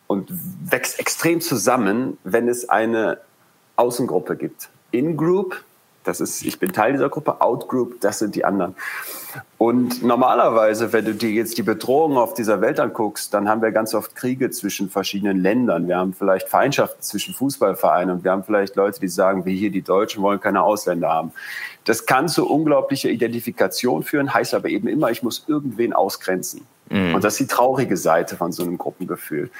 und 0.07 0.31
wächst 0.71 1.01
extrem 1.01 1.41
zusammen, 1.41 2.19
wenn 2.25 2.47
es 2.47 2.69
eine 2.69 3.17
Außengruppe 3.77 4.37
gibt. 4.37 4.69
In-Group, 4.91 5.63
das 6.05 6.21
ist, 6.21 6.43
ich 6.43 6.59
bin 6.59 6.73
Teil 6.73 6.93
dieser 6.93 7.11
Gruppe, 7.11 7.41
Out-Group, 7.41 8.01
das 8.01 8.19
sind 8.19 8.35
die 8.35 8.45
anderen. 8.45 8.75
Und 9.59 10.03
normalerweise, 10.03 10.93
wenn 10.93 11.05
du 11.05 11.15
dir 11.15 11.31
jetzt 11.31 11.59
die 11.59 11.63
Bedrohung 11.63 12.17
auf 12.17 12.33
dieser 12.33 12.63
Welt 12.63 12.81
anguckst, 12.81 13.35
dann 13.35 13.49
haben 13.49 13.61
wir 13.61 13.73
ganz 13.73 13.95
oft 13.95 14.17
Kriege 14.17 14.51
zwischen 14.51 14.89
verschiedenen 14.89 15.43
Ländern. 15.43 15.87
Wir 15.87 15.99
haben 15.99 16.15
vielleicht 16.15 16.49
Feindschaften 16.49 17.03
zwischen 17.03 17.35
Fußballvereinen 17.35 18.17
und 18.17 18.25
wir 18.25 18.31
haben 18.31 18.43
vielleicht 18.43 18.77
Leute, 18.77 19.01
die 19.01 19.09
sagen, 19.09 19.45
wir 19.45 19.53
hier, 19.53 19.71
die 19.71 19.83
Deutschen 19.83 20.23
wollen 20.23 20.41
keine 20.41 20.63
Ausländer 20.63 21.11
haben. 21.11 21.33
Das 21.85 22.07
kann 22.07 22.29
zu 22.29 22.49
unglaublicher 22.49 23.11
Identifikation 23.11 24.03
führen, 24.03 24.33
heißt 24.33 24.55
aber 24.55 24.69
eben 24.69 24.89
immer, 24.89 25.11
ich 25.11 25.23
muss 25.23 25.45
irgendwen 25.47 25.93
ausgrenzen. 25.93 26.67
Mhm. 26.89 27.15
Und 27.15 27.25
das 27.25 27.35
ist 27.35 27.41
die 27.41 27.55
traurige 27.55 27.97
Seite 27.97 28.37
von 28.37 28.53
so 28.53 28.63
einem 28.63 28.79
Gruppengefühl. 28.79 29.51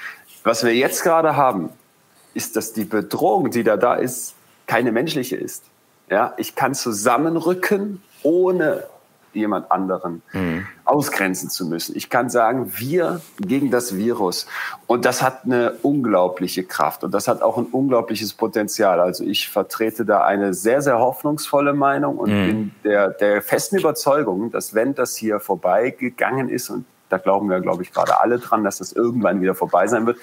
Was 0.43 0.63
wir 0.63 0.73
jetzt 0.73 1.03
gerade 1.03 1.35
haben, 1.35 1.69
ist, 2.33 2.55
dass 2.55 2.73
die 2.73 2.85
Bedrohung, 2.85 3.51
die 3.51 3.63
da 3.63 3.77
da 3.77 3.95
ist, 3.95 4.35
keine 4.69 4.91
menschliche 4.91 5.35
ist. 5.35 5.63
Ja, 6.11 6.33
ich 6.37 6.53
kann 6.53 6.75
zusammenrücken, 6.75 8.03
ohne 8.21 8.83
jemand 9.33 9.71
anderen 9.71 10.21
mhm. 10.31 10.67
ausgrenzen 10.85 11.49
zu 11.49 11.65
müssen. 11.65 11.95
Ich 11.95 12.09
kann 12.09 12.29
sagen, 12.29 12.71
wir 12.77 13.21
gegen 13.39 13.71
das 13.71 13.95
Virus. 13.95 14.45
Und 14.85 15.05
das 15.05 15.23
hat 15.23 15.45
eine 15.45 15.73
unglaubliche 15.81 16.63
Kraft 16.63 17.03
und 17.03 17.13
das 17.13 17.27
hat 17.27 17.41
auch 17.41 17.57
ein 17.57 17.65
unglaubliches 17.65 18.33
Potenzial. 18.33 18.99
Also 18.99 19.23
ich 19.23 19.49
vertrete 19.49 20.05
da 20.05 20.23
eine 20.23 20.53
sehr, 20.53 20.83
sehr 20.83 20.99
hoffnungsvolle 20.99 21.73
Meinung 21.73 22.17
und 22.17 22.29
mhm. 22.29 22.45
bin 22.45 22.71
der, 22.83 23.09
der 23.09 23.41
festen 23.41 23.77
Überzeugung, 23.77 24.51
dass 24.51 24.75
wenn 24.75 24.93
das 24.93 25.15
hier 25.15 25.39
vorbeigegangen 25.39 26.47
ist 26.49 26.69
und 26.69 26.85
da 27.09 27.17
glauben 27.17 27.49
wir, 27.49 27.59
glaube 27.59 27.83
ich, 27.83 27.91
gerade 27.91 28.19
alle 28.19 28.39
dran, 28.39 28.63
dass 28.63 28.77
das 28.77 28.93
irgendwann 28.93 29.41
wieder 29.41 29.55
vorbei 29.55 29.87
sein 29.87 30.05
wird, 30.05 30.17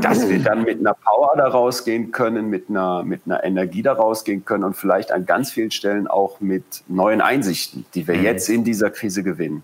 dass 0.00 0.28
wir 0.28 0.42
dann 0.42 0.62
mit 0.62 0.78
einer 0.78 0.94
Power 0.94 1.34
da 1.36 1.48
rausgehen 1.48 2.12
können, 2.12 2.48
mit 2.48 2.70
einer, 2.70 3.02
mit 3.02 3.22
einer 3.26 3.44
Energie 3.44 3.82
da 3.82 3.92
rausgehen 3.92 4.44
können 4.44 4.64
und 4.64 4.76
vielleicht 4.76 5.12
an 5.12 5.26
ganz 5.26 5.50
vielen 5.50 5.70
Stellen 5.70 6.06
auch 6.06 6.40
mit 6.40 6.84
neuen 6.88 7.20
Einsichten, 7.20 7.84
die 7.94 8.06
wir 8.06 8.16
mhm. 8.16 8.22
jetzt 8.22 8.48
in 8.48 8.64
dieser 8.64 8.90
Krise 8.90 9.22
gewinnen. 9.22 9.62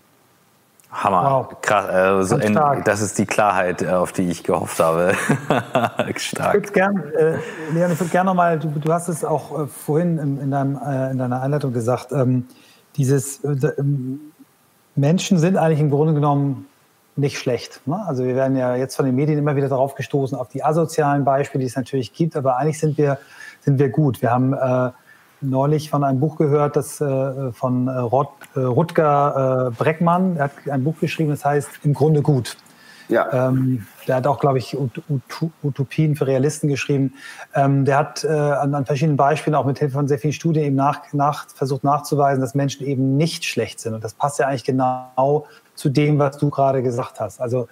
Hammer. 0.91 1.47
Wow. 1.49 1.61
Krass, 1.61 2.31
äh, 2.31 2.47
in, 2.47 2.53
das 2.85 3.01
ist 3.01 3.17
die 3.17 3.25
Klarheit, 3.25 3.81
äh, 3.81 3.87
auf 3.87 4.13
die 4.13 4.29
ich 4.29 4.43
gehofft 4.43 4.79
habe. 4.79 5.13
stark. 6.15 6.55
Ich 6.55 6.61
würde 6.61 6.71
gerne, 6.71 7.03
äh, 7.13 7.37
Leon, 7.73 7.91
ich 7.91 7.99
würde 7.99 8.11
gerne 8.11 8.29
nochmal, 8.29 8.59
du, 8.59 8.69
du 8.69 8.93
hast 8.93 9.09
es 9.09 9.25
auch 9.25 9.63
äh, 9.63 9.67
vorhin 9.67 10.17
in, 10.17 10.39
in, 10.39 10.51
deinem, 10.51 10.77
äh, 10.77 11.11
in 11.11 11.17
deiner 11.17 11.41
Einleitung 11.41 11.73
gesagt, 11.73 12.11
ähm, 12.11 12.45
dieses, 12.95 13.43
äh, 13.43 13.55
Menschen 14.95 15.37
sind 15.37 15.57
eigentlich 15.57 15.79
im 15.79 15.89
Grunde 15.89 16.13
genommen 16.13 16.67
nicht 17.15 17.37
schlecht. 17.37 17.81
Ne? 17.85 18.03
Also 18.07 18.25
wir 18.25 18.35
werden 18.35 18.57
ja 18.57 18.75
jetzt 18.75 18.95
von 18.95 19.05
den 19.05 19.15
Medien 19.15 19.37
immer 19.37 19.55
wieder 19.55 19.69
darauf 19.69 19.95
gestoßen, 19.95 20.37
auf 20.37 20.49
die 20.49 20.63
asozialen 20.63 21.23
Beispiele, 21.23 21.61
die 21.61 21.67
es 21.67 21.75
natürlich 21.75 22.13
gibt, 22.13 22.35
aber 22.35 22.57
eigentlich 22.57 22.79
sind 22.79 22.97
wir, 22.97 23.17
sind 23.61 23.79
wir 23.79 23.89
gut. 23.89 24.21
Wir 24.21 24.31
haben 24.31 24.53
äh, 24.53 24.91
neulich 25.41 25.89
von 25.89 26.03
einem 26.03 26.19
Buch 26.19 26.37
gehört, 26.37 26.75
das 26.75 26.99
äh, 26.99 27.51
von 27.53 27.87
äh, 27.87 27.91
Rot, 27.91 28.29
äh, 28.55 28.59
Rutger 28.59 29.67
äh, 29.67 29.71
Breckmann, 29.71 30.37
er 30.37 30.45
hat 30.45 30.51
ein 30.69 30.83
Buch 30.83 30.95
geschrieben, 30.99 31.29
das 31.29 31.45
heißt 31.45 31.69
Im 31.83 31.93
Grunde 31.93 32.21
gut. 32.21 32.57
Ja. 33.07 33.49
Ähm, 33.49 33.85
der 34.07 34.17
hat 34.17 34.27
auch, 34.27 34.39
glaube 34.39 34.57
ich, 34.57 34.77
Ut 34.77 35.01
Ut 35.09 35.51
Utopien 35.63 36.15
für 36.15 36.27
Realisten 36.27 36.67
geschrieben. 36.67 37.13
Ähm, 37.53 37.85
der 37.85 37.97
hat 37.97 38.23
äh, 38.23 38.27
an, 38.29 38.73
an, 38.73 38.85
verschiedenen 38.85 39.17
Beispielen, 39.17 39.55
auch 39.55 39.65
mit 39.65 39.79
Hilfe 39.79 39.93
von 39.93 40.07
sehr 40.07 40.19
vielen 40.19 40.33
Studien, 40.33 40.65
eben 40.65 40.75
nach, 40.75 41.01
nach, 41.13 41.47
versucht 41.49 41.83
nachzuweisen, 41.83 42.41
dass 42.41 42.55
Menschen 42.55 42.85
eben 42.85 43.17
nicht 43.17 43.45
schlecht 43.45 43.79
sind. 43.79 43.93
Und 43.93 44.03
das 44.03 44.13
passt 44.13 44.39
ja 44.39 44.47
eigentlich 44.47 44.63
genau 44.63 45.47
zu 45.75 45.89
dem, 45.89 46.19
was 46.19 46.37
du 46.37 46.49
gerade 46.49 46.81
gesagt 46.81 47.19
hast. 47.19 47.41
Also 47.41 47.67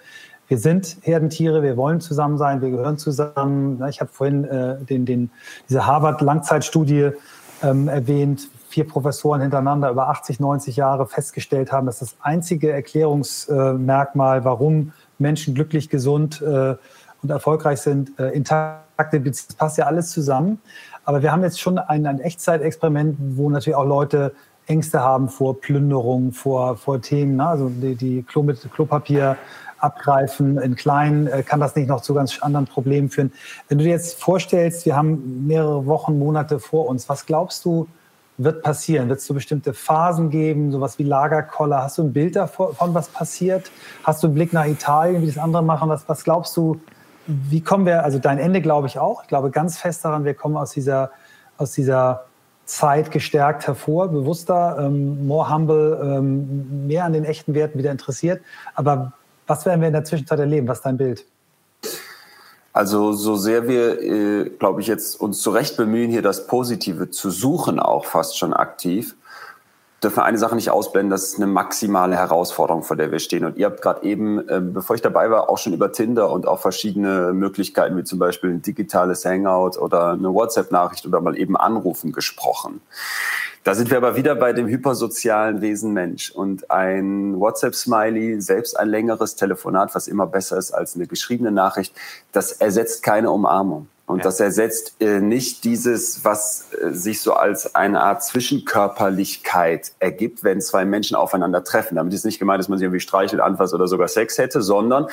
wir 0.46 0.58
sind 0.58 0.98
Herdentiere, 1.02 1.62
wir 1.62 1.76
wollen 1.76 2.00
zusammen 2.00 2.36
sein, 2.36 2.60
wir 2.60 2.70
gehören 2.70 2.98
zusammen. 2.98 3.82
Ich 3.88 4.00
habe 4.00 4.10
vorhin 4.12 4.44
äh, 4.44 4.76
den, 4.84 5.06
den, 5.06 5.30
diese 5.68 5.86
Harvard-Langzeitstudie 5.86 7.12
ähm, 7.62 7.88
erwähnt, 7.88 8.48
vier 8.68 8.86
Professoren 8.86 9.40
hintereinander 9.40 9.90
über 9.90 10.08
80, 10.08 10.40
90 10.40 10.76
Jahre 10.76 11.06
festgestellt 11.06 11.72
haben, 11.72 11.86
dass 11.86 12.00
das 12.00 12.16
einzige 12.20 12.72
Erklärungsmerkmal, 12.72 14.44
warum 14.44 14.92
Menschen 15.24 15.54
glücklich, 15.54 15.88
gesund 15.88 16.40
äh, 16.42 16.76
und 17.22 17.30
erfolgreich 17.30 17.80
sind, 17.80 18.18
äh, 18.20 18.28
intakte 18.28 19.18
Beziehungen. 19.18 19.48
Das 19.48 19.56
passt 19.56 19.78
ja 19.78 19.86
alles 19.86 20.10
zusammen. 20.10 20.60
Aber 21.04 21.22
wir 21.22 21.32
haben 21.32 21.42
jetzt 21.42 21.60
schon 21.60 21.78
ein, 21.78 22.06
ein 22.06 22.20
Echtzeitexperiment, 22.20 23.16
wo 23.36 23.50
natürlich 23.50 23.74
auch 23.74 23.86
Leute 23.86 24.34
Ängste 24.66 25.00
haben 25.00 25.28
vor 25.28 25.60
Plünderung, 25.60 26.32
vor, 26.32 26.76
vor 26.76 27.00
Themen, 27.00 27.36
ne? 27.36 27.46
also 27.46 27.68
die, 27.68 27.96
die 27.96 28.22
Klo 28.22 28.42
mit 28.42 28.58
Klopapier 28.72 29.36
abgreifen. 29.78 30.58
In 30.58 30.76
kleinen 30.76 31.26
äh, 31.26 31.42
kann 31.42 31.60
das 31.60 31.74
nicht 31.74 31.88
noch 31.88 32.00
zu 32.00 32.14
ganz 32.14 32.38
anderen 32.40 32.66
Problemen 32.66 33.10
führen. 33.10 33.32
Wenn 33.68 33.78
du 33.78 33.84
dir 33.84 33.90
jetzt 33.90 34.20
vorstellst, 34.22 34.86
wir 34.86 34.96
haben 34.96 35.46
mehrere 35.46 35.86
Wochen, 35.86 36.18
Monate 36.18 36.58
vor 36.58 36.88
uns, 36.88 37.08
was 37.08 37.26
glaubst 37.26 37.64
du, 37.64 37.86
wird 38.36 38.62
passieren? 38.62 39.08
Wird 39.08 39.20
es 39.20 39.26
so 39.26 39.34
bestimmte 39.34 39.74
Phasen 39.74 40.30
geben, 40.30 40.72
sowas 40.72 40.98
wie 40.98 41.04
Lagerkoller? 41.04 41.82
Hast 41.82 41.98
du 41.98 42.02
ein 42.02 42.12
Bild 42.12 42.36
davon, 42.36 42.74
was 42.78 43.08
passiert? 43.08 43.70
Hast 44.02 44.22
du 44.22 44.26
einen 44.26 44.34
Blick 44.34 44.52
nach 44.52 44.66
Italien, 44.66 45.22
wie 45.22 45.26
das 45.26 45.38
andere 45.38 45.62
machen? 45.62 45.88
Was, 45.88 46.08
was 46.08 46.24
glaubst 46.24 46.56
du, 46.56 46.80
wie 47.26 47.60
kommen 47.60 47.86
wir, 47.86 48.04
also 48.04 48.18
dein 48.18 48.38
Ende 48.38 48.60
glaube 48.60 48.86
ich 48.86 48.98
auch, 48.98 49.22
ich 49.22 49.28
glaube 49.28 49.50
ganz 49.50 49.78
fest 49.78 50.04
daran, 50.04 50.24
wir 50.24 50.34
kommen 50.34 50.56
aus 50.56 50.72
dieser, 50.72 51.10
aus 51.56 51.72
dieser 51.72 52.24
Zeit 52.64 53.10
gestärkt 53.10 53.66
hervor, 53.66 54.08
bewusster, 54.08 54.78
ähm, 54.80 55.26
more 55.26 55.52
humble, 55.52 56.00
ähm, 56.02 56.86
mehr 56.86 57.04
an 57.04 57.12
den 57.12 57.24
echten 57.24 57.54
Werten 57.54 57.78
wieder 57.78 57.90
interessiert. 57.90 58.42
Aber 58.74 59.12
was 59.46 59.66
werden 59.66 59.80
wir 59.80 59.88
in 59.88 59.94
der 59.94 60.04
Zwischenzeit 60.04 60.38
erleben? 60.38 60.66
Was 60.66 60.78
ist 60.78 60.86
dein 60.86 60.96
Bild? 60.96 61.26
Also 62.74 63.12
so 63.12 63.36
sehr 63.36 63.68
wir, 63.68 64.02
äh, 64.02 64.50
glaube 64.50 64.80
ich, 64.80 64.88
jetzt 64.88 65.20
uns 65.20 65.40
zurecht 65.40 65.76
bemühen, 65.76 66.10
hier 66.10 66.22
das 66.22 66.48
Positive 66.48 67.08
zu 67.08 67.30
suchen, 67.30 67.78
auch 67.78 68.04
fast 68.04 68.36
schon 68.36 68.52
aktiv, 68.52 69.14
dürfen 70.02 70.16
wir 70.16 70.24
eine 70.24 70.38
Sache 70.38 70.56
nicht 70.56 70.70
ausblenden, 70.70 71.10
das 71.10 71.22
ist 71.22 71.36
eine 71.36 71.46
maximale 71.46 72.16
Herausforderung, 72.16 72.82
vor 72.82 72.96
der 72.96 73.12
wir 73.12 73.20
stehen. 73.20 73.44
Und 73.44 73.56
ihr 73.58 73.66
habt 73.66 73.80
gerade 73.80 74.02
eben, 74.02 74.40
äh, 74.48 74.60
bevor 74.60 74.96
ich 74.96 75.02
dabei 75.02 75.30
war, 75.30 75.48
auch 75.48 75.58
schon 75.58 75.72
über 75.72 75.92
Tinder 75.92 76.30
und 76.30 76.48
auch 76.48 76.58
verschiedene 76.58 77.32
Möglichkeiten, 77.32 77.96
wie 77.96 78.02
zum 78.02 78.18
Beispiel 78.18 78.50
ein 78.50 78.60
digitales 78.60 79.24
Hangout 79.24 79.78
oder 79.78 80.10
eine 80.10 80.34
WhatsApp-Nachricht 80.34 81.06
oder 81.06 81.20
mal 81.20 81.38
eben 81.38 81.56
anrufen 81.56 82.10
gesprochen. 82.10 82.80
Da 83.64 83.74
sind 83.74 83.90
wir 83.90 83.96
aber 83.96 84.14
wieder 84.14 84.34
bei 84.34 84.52
dem 84.52 84.68
hypersozialen 84.68 85.62
Wesen 85.62 85.94
Mensch. 85.94 86.30
Und 86.30 86.70
ein 86.70 87.40
WhatsApp-Smiley, 87.40 88.38
selbst 88.42 88.78
ein 88.78 88.88
längeres 88.88 89.36
Telefonat, 89.36 89.94
was 89.94 90.06
immer 90.06 90.26
besser 90.26 90.58
ist 90.58 90.72
als 90.72 90.94
eine 90.94 91.06
geschriebene 91.06 91.50
Nachricht, 91.50 91.94
das 92.32 92.52
ersetzt 92.52 93.02
keine 93.02 93.30
Umarmung. 93.30 93.88
Und 94.06 94.18
ja. 94.18 94.24
das 94.24 94.38
ersetzt 94.38 94.96
äh, 95.00 95.18
nicht 95.20 95.64
dieses, 95.64 96.26
was 96.26 96.74
äh, 96.74 96.90
sich 96.90 97.22
so 97.22 97.32
als 97.32 97.74
eine 97.74 98.02
Art 98.02 98.22
Zwischenkörperlichkeit 98.22 99.92
ergibt, 99.98 100.44
wenn 100.44 100.60
zwei 100.60 100.84
Menschen 100.84 101.16
aufeinander 101.16 101.64
treffen. 101.64 101.94
Damit 101.94 102.12
ist 102.12 102.26
nicht 102.26 102.38
gemeint, 102.38 102.58
dass 102.60 102.68
man 102.68 102.76
sich 102.76 102.84
irgendwie 102.84 103.00
streichelt, 103.00 103.40
anfasst 103.40 103.72
oder 103.72 103.88
sogar 103.88 104.08
Sex 104.08 104.36
hätte, 104.36 104.60
sondern 104.60 105.06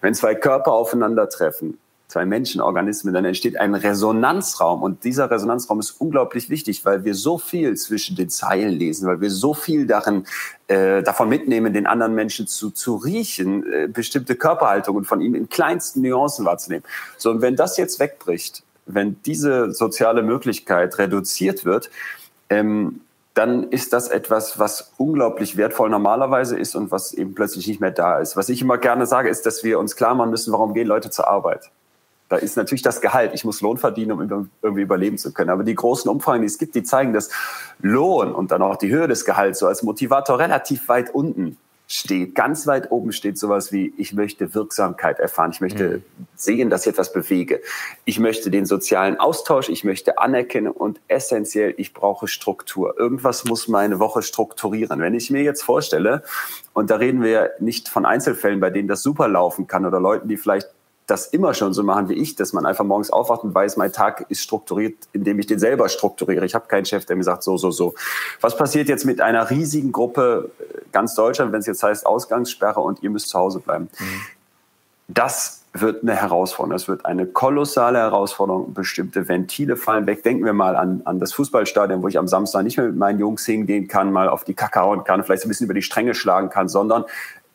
wenn 0.00 0.14
zwei 0.14 0.36
Körper 0.36 0.70
aufeinandertreffen 0.70 1.78
zwei 2.16 2.24
Menschenorganismen, 2.24 3.12
dann 3.12 3.26
entsteht 3.26 3.60
ein 3.60 3.74
Resonanzraum. 3.74 4.82
Und 4.82 5.04
dieser 5.04 5.30
Resonanzraum 5.30 5.80
ist 5.80 5.90
unglaublich 6.00 6.48
wichtig, 6.48 6.82
weil 6.86 7.04
wir 7.04 7.14
so 7.14 7.36
viel 7.36 7.76
zwischen 7.76 8.16
den 8.16 8.30
Zeilen 8.30 8.70
lesen, 8.70 9.06
weil 9.06 9.20
wir 9.20 9.30
so 9.30 9.52
viel 9.52 9.86
darin, 9.86 10.24
äh, 10.68 11.02
davon 11.02 11.28
mitnehmen, 11.28 11.74
den 11.74 11.86
anderen 11.86 12.14
Menschen 12.14 12.46
zu, 12.46 12.70
zu 12.70 12.96
riechen, 12.96 13.70
äh, 13.70 13.86
bestimmte 13.86 14.34
Körperhaltungen 14.34 15.04
von 15.04 15.20
ihm 15.20 15.34
in 15.34 15.50
kleinsten 15.50 16.00
Nuancen 16.00 16.46
wahrzunehmen. 16.46 16.84
So, 17.18 17.30
und 17.30 17.42
wenn 17.42 17.54
das 17.54 17.76
jetzt 17.76 18.00
wegbricht, 18.00 18.62
wenn 18.86 19.20
diese 19.26 19.72
soziale 19.72 20.22
Möglichkeit 20.22 20.96
reduziert 20.96 21.66
wird, 21.66 21.90
ähm, 22.48 23.00
dann 23.34 23.64
ist 23.64 23.92
das 23.92 24.08
etwas, 24.08 24.58
was 24.58 24.94
unglaublich 24.96 25.58
wertvoll 25.58 25.90
normalerweise 25.90 26.58
ist 26.58 26.74
und 26.74 26.90
was 26.90 27.12
eben 27.12 27.34
plötzlich 27.34 27.66
nicht 27.66 27.82
mehr 27.82 27.90
da 27.90 28.20
ist. 28.20 28.38
Was 28.38 28.48
ich 28.48 28.62
immer 28.62 28.78
gerne 28.78 29.04
sage, 29.04 29.28
ist, 29.28 29.44
dass 29.44 29.62
wir 29.62 29.78
uns 29.78 29.96
klar 29.96 30.14
machen 30.14 30.30
müssen, 30.30 30.50
warum 30.54 30.72
gehen 30.72 30.86
Leute 30.86 31.10
zur 31.10 31.28
Arbeit? 31.28 31.70
Da 32.28 32.36
ist 32.36 32.56
natürlich 32.56 32.82
das 32.82 33.00
Gehalt. 33.00 33.32
Ich 33.34 33.44
muss 33.44 33.60
Lohn 33.60 33.78
verdienen, 33.78 34.12
um 34.12 34.50
irgendwie 34.62 34.82
überleben 34.82 35.16
zu 35.16 35.32
können. 35.32 35.50
Aber 35.50 35.62
die 35.62 35.74
großen 35.74 36.10
Umfragen, 36.10 36.40
die 36.40 36.46
es 36.46 36.58
gibt, 36.58 36.74
die 36.74 36.82
zeigen, 36.82 37.12
dass 37.12 37.30
Lohn 37.80 38.32
und 38.32 38.50
dann 38.50 38.62
auch 38.62 38.76
die 38.76 38.90
Höhe 38.90 39.06
des 39.06 39.24
Gehalts 39.24 39.60
so 39.60 39.66
als 39.66 39.82
Motivator 39.82 40.38
relativ 40.38 40.88
weit 40.88 41.14
unten 41.14 41.56
steht. 41.88 42.34
Ganz 42.34 42.66
weit 42.66 42.90
oben 42.90 43.12
steht 43.12 43.38
sowas 43.38 43.70
wie, 43.72 43.94
ich 43.96 44.12
möchte 44.12 44.54
Wirksamkeit 44.54 45.20
erfahren. 45.20 45.52
Ich 45.52 45.60
möchte 45.60 45.98
mhm. 45.98 46.26
sehen, 46.34 46.70
dass 46.70 46.82
ich 46.82 46.92
etwas 46.92 47.12
bewege. 47.12 47.60
Ich 48.04 48.18
möchte 48.18 48.50
den 48.50 48.66
sozialen 48.66 49.20
Austausch. 49.20 49.68
Ich 49.68 49.84
möchte 49.84 50.18
anerkennen 50.18 50.72
und 50.72 51.00
essentiell, 51.08 51.74
ich 51.76 51.94
brauche 51.94 52.26
Struktur. 52.26 52.98
Irgendwas 52.98 53.44
muss 53.44 53.68
meine 53.68 54.00
Woche 54.00 54.22
strukturieren. 54.22 55.00
Wenn 55.00 55.14
ich 55.14 55.30
mir 55.30 55.42
jetzt 55.42 55.62
vorstelle, 55.62 56.22
und 56.72 56.90
da 56.90 56.96
reden 56.96 57.22
wir 57.22 57.52
nicht 57.60 57.88
von 57.88 58.04
Einzelfällen, 58.04 58.60
bei 58.60 58.70
denen 58.70 58.88
das 58.88 59.02
super 59.02 59.28
laufen 59.28 59.66
kann 59.66 59.86
oder 59.86 60.00
Leuten, 60.00 60.28
die 60.28 60.36
vielleicht 60.36 60.68
das 61.06 61.26
immer 61.28 61.54
schon 61.54 61.72
so 61.72 61.84
machen 61.84 62.08
wie 62.08 62.14
ich, 62.14 62.34
dass 62.34 62.52
man 62.52 62.66
einfach 62.66 62.84
morgens 62.84 63.10
aufwacht 63.10 63.44
und 63.44 63.54
weiß, 63.54 63.76
mein 63.76 63.92
Tag 63.92 64.26
ist 64.28 64.42
strukturiert, 64.42 64.94
indem 65.12 65.38
ich 65.38 65.46
den 65.46 65.60
selber 65.60 65.88
strukturiere. 65.88 66.44
Ich 66.44 66.54
habe 66.54 66.66
keinen 66.66 66.84
Chef, 66.84 67.06
der 67.06 67.14
mir 67.14 67.22
sagt, 67.22 67.44
so, 67.44 67.56
so, 67.56 67.70
so. 67.70 67.94
Was 68.40 68.56
passiert 68.56 68.88
jetzt 68.88 69.04
mit 69.04 69.20
einer 69.20 69.48
riesigen 69.48 69.92
Gruppe 69.92 70.50
äh, 70.58 70.80
ganz 70.90 71.14
Deutschland, 71.14 71.52
wenn 71.52 71.60
es 71.60 71.66
jetzt 71.66 71.82
heißt 71.82 72.04
Ausgangssperre 72.04 72.80
und 72.80 73.02
ihr 73.04 73.10
müsst 73.10 73.28
zu 73.28 73.38
Hause 73.38 73.60
bleiben? 73.60 73.88
Mhm. 73.98 74.20
Das 75.08 75.62
wird 75.72 76.02
eine 76.02 76.16
Herausforderung. 76.16 76.72
Das 76.72 76.88
wird 76.88 77.04
eine 77.04 77.26
kolossale 77.26 77.98
Herausforderung. 77.98 78.74
Bestimmte 78.74 79.28
Ventile 79.28 79.76
fallen 79.76 80.06
weg. 80.06 80.24
Denken 80.24 80.44
wir 80.44 80.54
mal 80.54 80.74
an, 80.74 81.02
an 81.04 81.20
das 81.20 81.32
Fußballstadion, 81.34 82.02
wo 82.02 82.08
ich 82.08 82.18
am 82.18 82.26
Samstag 82.26 82.64
nicht 82.64 82.78
mehr 82.78 82.86
mit 82.86 82.96
meinen 82.96 83.20
Jungs 83.20 83.46
hingehen 83.46 83.86
kann, 83.86 84.12
mal 84.12 84.28
auf 84.28 84.42
die 84.42 84.54
Kacke 84.54 84.80
hauen 84.80 85.04
kann, 85.04 85.22
vielleicht 85.22 85.44
ein 85.44 85.48
bisschen 85.48 85.66
über 85.66 85.74
die 85.74 85.82
Stränge 85.82 86.14
schlagen 86.14 86.50
kann, 86.50 86.68
sondern 86.68 87.04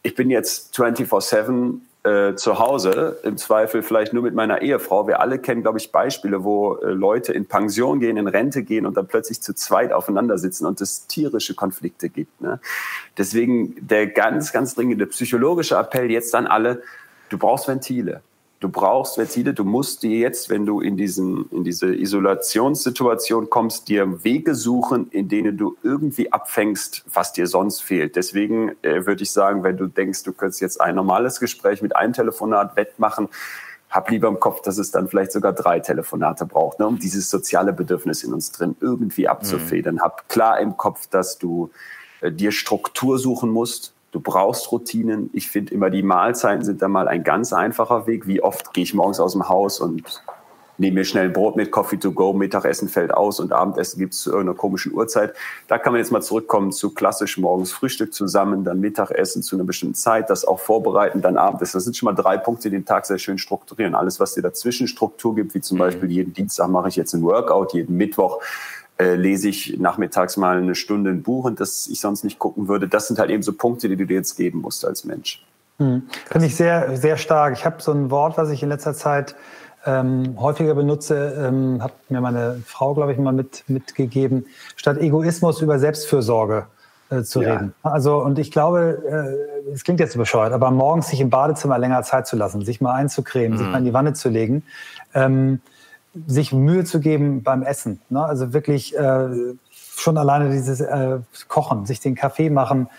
ich 0.04 0.16
bin 0.16 0.30
jetzt 0.30 0.74
24-7 0.76 1.80
äh, 2.04 2.34
zu 2.36 2.58
Hause, 2.58 3.20
im 3.24 3.38
Zweifel 3.38 3.84
vielleicht 3.84 4.12
nur 4.12 4.24
mit 4.24 4.34
meiner 4.34 4.62
Ehefrau. 4.64 5.08
Wir 5.08 5.20
alle 5.20 5.38
kennen, 5.38 5.62
glaube 5.62 5.78
ich, 5.78 5.92
Beispiele, 5.92 6.44
wo 6.44 6.78
äh, 6.78 6.88
Leute 6.88 7.32
in 7.32 7.46
Pension 7.46 8.00
gehen, 8.00 8.18
in 8.18 8.28
Rente 8.28 8.64
gehen 8.64 8.88
und 8.88 8.98
dann 8.98 9.08
plötzlich 9.08 9.42
zu 9.42 9.54
zweit 9.54 9.94
aufeinander 9.94 10.40
sitzen 10.40 10.66
und 10.66 10.82
es 10.82 11.06
tierische 11.06 11.54
Konflikte 11.54 12.10
gibt. 12.10 12.42
Ne? 12.42 12.60
Deswegen 13.18 13.76
der 13.88 14.08
ganz, 14.08 14.52
ganz 14.52 14.74
dringende 14.74 15.06
psychologische 15.06 15.76
Appell 15.76 16.10
jetzt 16.10 16.34
an 16.34 16.48
alle, 16.48 16.82
du 17.30 17.38
brauchst 17.38 17.68
Ventile. 17.68 18.22
Du 18.62 18.70
brauchst 18.70 19.18
Ventile, 19.18 19.56
du 19.56 19.66
musst 19.66 20.04
dir 20.04 20.20
jetzt, 20.20 20.52
wenn 20.52 20.68
du 20.68 20.82
in, 20.82 20.96
diesen, 20.96 21.50
in 21.50 21.64
diese 21.64 21.96
Isolationssituation 21.96 23.50
kommst, 23.50 23.88
dir 23.88 24.24
Wege 24.24 24.54
suchen, 24.54 25.10
in 25.10 25.28
denen 25.28 25.58
du 25.58 25.78
irgendwie 25.82 26.32
abfängst, 26.32 27.04
was 27.12 27.34
dir 27.34 27.48
sonst 27.48 27.82
fehlt. 27.82 28.16
Deswegen 28.16 28.76
äh, 28.84 29.08
würde 29.08 29.24
ich 29.24 29.32
sagen, 29.32 29.64
wenn 29.64 29.78
du 29.78 29.88
denkst, 29.88 30.22
du 30.22 30.32
könntest 30.32 30.62
jetzt 30.62 30.80
ein 30.80 30.94
normales 30.94 31.40
Gespräch 31.40 31.82
mit 31.82 31.96
einem 31.96 32.14
Telefonat 32.14 32.76
wettmachen, 32.76 33.30
hab 33.90 34.12
lieber 34.12 34.28
im 34.28 34.40
Kopf, 34.40 34.62
dass 34.62 34.78
es 34.78 34.92
dann 34.92 35.08
vielleicht 35.08 35.32
sogar 35.32 35.54
drei 35.54 35.80
Telefonate 35.80 36.46
braucht, 36.46 36.80
ne, 36.80 36.86
um 36.86 37.00
dieses 37.00 37.32
soziale 37.32 37.74
Bedürfnis 37.74 38.24
in 38.24 38.32
uns 38.32 38.52
drin 38.52 38.76
irgendwie 38.80 39.28
abzufedern. 39.28 39.96
Mhm. 39.96 40.02
Hab 40.02 40.30
klar 40.30 40.60
im 40.60 40.78
Kopf, 40.78 41.08
dass 41.08 41.40
du 41.40 41.72
äh, 42.22 42.32
dir 42.32 42.52
Struktur 42.52 43.18
suchen 43.18 43.50
musst, 43.50 43.96
Du 44.12 44.20
brauchst 44.20 44.72
Routinen. 44.72 45.30
Ich 45.34 45.50
finde 45.50 45.74
immer, 45.74 45.90
die 45.90 46.04
Mahlzeiten 46.04 46.66
sind 46.66 46.82
da 46.82 46.88
mal 46.88 47.08
ein 47.08 47.24
ganz 47.24 47.54
einfacher 47.54 48.08
Weg. 48.08 48.28
Wie 48.28 48.44
oft 48.44 48.74
gehe 48.74 48.84
ich 48.84 48.94
morgens 48.94 49.20
aus 49.20 49.34
dem 49.34 49.48
Haus 49.48 49.80
und 49.80 50.22
nehme 50.82 50.96
mir 50.96 51.06
schnell 51.06 51.26
ein 51.26 51.34
Brot 51.34 51.56
mit, 51.56 51.72
Coffee 51.72 51.98
to 51.98 52.12
go, 52.12 52.34
Mittagessen 52.34 52.90
fällt 52.90 53.14
aus 53.14 53.40
und 53.40 53.54
Abendessen 53.54 54.00
gibt 54.00 54.14
es 54.14 54.22
zu 54.22 54.32
irgendeiner 54.32 54.58
komischen 54.58 54.94
Uhrzeit. 54.94 55.34
Da 55.68 55.78
kann 55.78 55.94
man 55.94 56.00
jetzt 56.00 56.12
mal 56.12 56.22
zurückkommen 56.22 56.72
zu 56.72 56.94
klassisch 56.94 57.38
morgens 57.38 57.72
Frühstück 57.72 58.14
zusammen, 58.14 58.64
dann 58.64 58.82
Mittagessen 58.82 59.44
zu 59.44 59.56
einer 59.56 59.64
bestimmten 59.64 59.96
Zeit, 59.96 60.30
das 60.30 60.44
auch 60.44 60.60
vorbereiten, 60.60 61.22
dann 61.22 61.38
Abendessen. 61.38 61.78
Das 61.78 61.84
sind 61.86 61.96
schon 61.96 62.08
mal 62.08 62.20
drei 62.20 62.38
Punkte, 62.38 62.70
die 62.70 62.78
den 62.78 62.86
Tag 62.86 63.06
sehr 63.06 63.20
schön 63.20 63.38
strukturieren. 63.38 63.96
Alles, 63.96 64.20
was 64.20 64.34
dir 64.34 64.42
dazwischen 64.42 64.88
Struktur 64.88 65.36
gibt, 65.36 65.54
wie 65.54 65.62
zum 65.62 65.78
mhm. 65.78 65.82
Beispiel 65.82 66.12
jeden 66.12 66.34
Dienstag 66.34 66.68
mache 66.70 66.90
ich 66.90 66.96
jetzt 66.96 67.14
ein 67.14 67.22
Workout, 67.22 67.74
jeden 67.74 67.96
Mittwoch 67.96 68.42
äh, 69.02 69.16
lese 69.16 69.50
ich 69.50 69.80
nachmittags 69.80 70.38
mal 70.38 70.58
eine 70.58 70.76
Stunde 70.76 71.10
ein 71.10 71.24
Buch 71.24 71.46
und 71.46 71.60
das 71.60 71.88
ich 71.88 72.00
sonst 72.00 72.24
nicht 72.24 72.38
gucken 72.38 72.68
würde. 72.68 72.88
Das 72.88 73.08
sind 73.08 73.18
halt 73.18 73.32
eben 73.32 73.42
so 73.42 73.54
Punkte, 73.54 73.90
die 73.90 73.96
du 73.96 74.06
dir 74.06 74.18
jetzt 74.18 74.38
geben 74.38 74.60
musst 74.62 74.86
als 74.86 75.06
Mensch. 75.06 75.44
Hm. 75.80 76.04
Finde 76.30 76.46
ich 76.46 76.56
sehr, 76.56 76.96
sehr 76.98 77.18
stark. 77.18 77.54
Ich 77.58 77.66
habe 77.66 77.82
so 77.82 77.92
ein 77.92 78.12
Wort, 78.12 78.38
was 78.38 78.52
ich 78.52 78.62
in 78.62 78.70
letzter 78.70 78.94
Zeit 78.94 79.36
ähm, 79.88 80.36
häufiger 80.40 80.76
benutze, 80.76 81.34
ähm, 81.36 81.82
hat 81.82 81.94
mir 82.10 82.22
meine 82.22 82.62
Frau, 82.64 82.94
glaube 82.94 83.14
ich, 83.14 83.18
mal 83.18 83.34
mit, 83.34 83.64
mitgegeben, 83.68 84.46
statt 84.76 85.00
Egoismus 85.00 85.62
über 85.62 85.80
Selbstfürsorge 85.80 86.68
äh, 87.10 87.24
zu 87.24 87.42
ja. 87.42 87.54
reden. 87.54 87.74
Also, 87.82 88.18
und 88.18 88.38
ich 88.38 88.52
glaube, 88.52 89.02
äh, 89.68 89.72
es 89.74 89.84
klingt 89.84 90.00
jetzt 90.00 90.16
bescheuert, 90.16 90.54
aber 90.54 90.70
morgens 90.70 91.08
sich 91.08 91.22
im 91.22 91.32
Badezimmer 91.32 91.80
länger 91.80 92.04
Zeit 92.04 92.28
zu 92.28 92.36
lassen, 92.36 92.64
sich 92.64 92.82
mal 92.82 92.94
einzucremen, 92.94 93.54
mhm. 93.54 93.58
sich 93.58 93.68
mal 93.68 93.80
in 93.80 93.86
die 93.86 93.94
Wanne 93.94 94.14
zu 94.14 94.30
legen, 94.30 94.64
ähm, 95.16 95.62
sich 96.28 96.52
Mühe 96.52 96.84
zu 96.84 97.00
geben 97.00 97.44
beim 97.44 97.64
Essen. 97.64 98.02
Ne? 98.10 98.24
Also 98.24 98.54
wirklich 98.54 98.98
äh, 98.98 99.30
schon 99.72 100.18
alleine 100.18 100.52
dieses 100.52 100.82
äh, 100.82 101.20
Kochen, 101.48 101.86
sich 101.86 102.00
den 102.00 102.16
Kaffee 102.16 102.50
machen, 102.50 102.90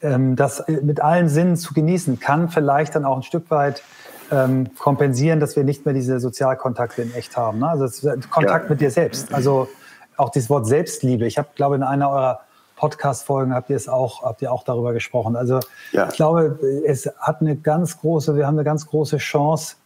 ähm, 0.00 0.36
das 0.36 0.64
mit 0.68 1.00
allen 1.00 1.28
Sinnen 1.28 1.56
zu 1.56 1.74
genießen, 1.74 2.20
kann 2.20 2.48
vielleicht 2.48 2.94
dann 2.94 3.04
auch 3.04 3.16
ein 3.16 3.22
Stück 3.22 3.50
weit 3.50 3.82
ähm, 4.30 4.70
kompensieren, 4.78 5.40
dass 5.40 5.56
wir 5.56 5.64
nicht 5.64 5.84
mehr 5.84 5.94
diese 5.94 6.20
Sozialkontakte 6.20 7.02
in 7.02 7.14
echt 7.14 7.36
haben. 7.36 7.58
Ne? 7.58 7.68
Also 7.68 8.10
Kontakt 8.30 8.64
ja. 8.64 8.70
mit 8.70 8.80
dir 8.80 8.90
selbst. 8.90 9.34
Also 9.34 9.68
auch 10.16 10.30
dieses 10.30 10.48
Wort 10.50 10.66
Selbstliebe. 10.66 11.26
Ich 11.26 11.38
habe, 11.38 11.48
glaube 11.54 11.76
in 11.76 11.82
einer 11.82 12.10
eurer 12.10 12.40
Podcast-Folgen 12.76 13.54
habt 13.54 13.70
ihr 13.70 13.76
es 13.76 13.88
auch, 13.88 14.22
habt 14.22 14.42
ihr 14.42 14.52
auch 14.52 14.64
darüber 14.64 14.92
gesprochen. 14.92 15.36
Also 15.36 15.60
ja. 15.92 16.08
ich 16.08 16.14
glaube, 16.14 16.58
es 16.84 17.08
hat 17.18 17.40
eine 17.40 17.56
ganz 17.56 17.98
große, 17.98 18.34
wir 18.36 18.46
haben 18.46 18.56
eine 18.56 18.64
ganz 18.64 18.86
große 18.86 19.18
Chance, 19.18 19.76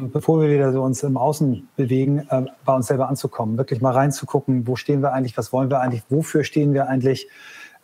bevor 0.00 0.40
wir 0.40 0.48
wieder 0.48 0.72
so 0.72 0.82
uns 0.82 1.02
im 1.02 1.16
Außen 1.16 1.68
bewegen, 1.76 2.26
äh, 2.30 2.44
bei 2.64 2.74
uns 2.74 2.86
selber 2.86 3.08
anzukommen, 3.08 3.58
wirklich 3.58 3.80
mal 3.80 3.92
reinzugucken, 3.92 4.66
wo 4.66 4.76
stehen 4.76 5.02
wir 5.02 5.12
eigentlich, 5.12 5.36
was 5.36 5.52
wollen 5.52 5.70
wir 5.70 5.80
eigentlich, 5.80 6.02
wofür 6.08 6.44
stehen 6.44 6.74
wir 6.74 6.88
eigentlich. 6.88 7.28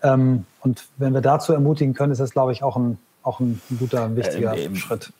Ähm, 0.02 0.44
und 0.60 0.86
wenn 0.96 1.14
wir 1.14 1.20
dazu 1.20 1.52
ermutigen 1.52 1.94
können, 1.94 2.12
ist 2.12 2.20
das, 2.20 2.30
glaube 2.30 2.52
ich, 2.52 2.62
auch 2.62 2.76
ein, 2.76 2.98
auch 3.22 3.40
ein 3.40 3.60
guter, 3.78 4.14
wichtiger 4.16 4.56
äh, 4.56 4.74
Schritt. 4.74 5.12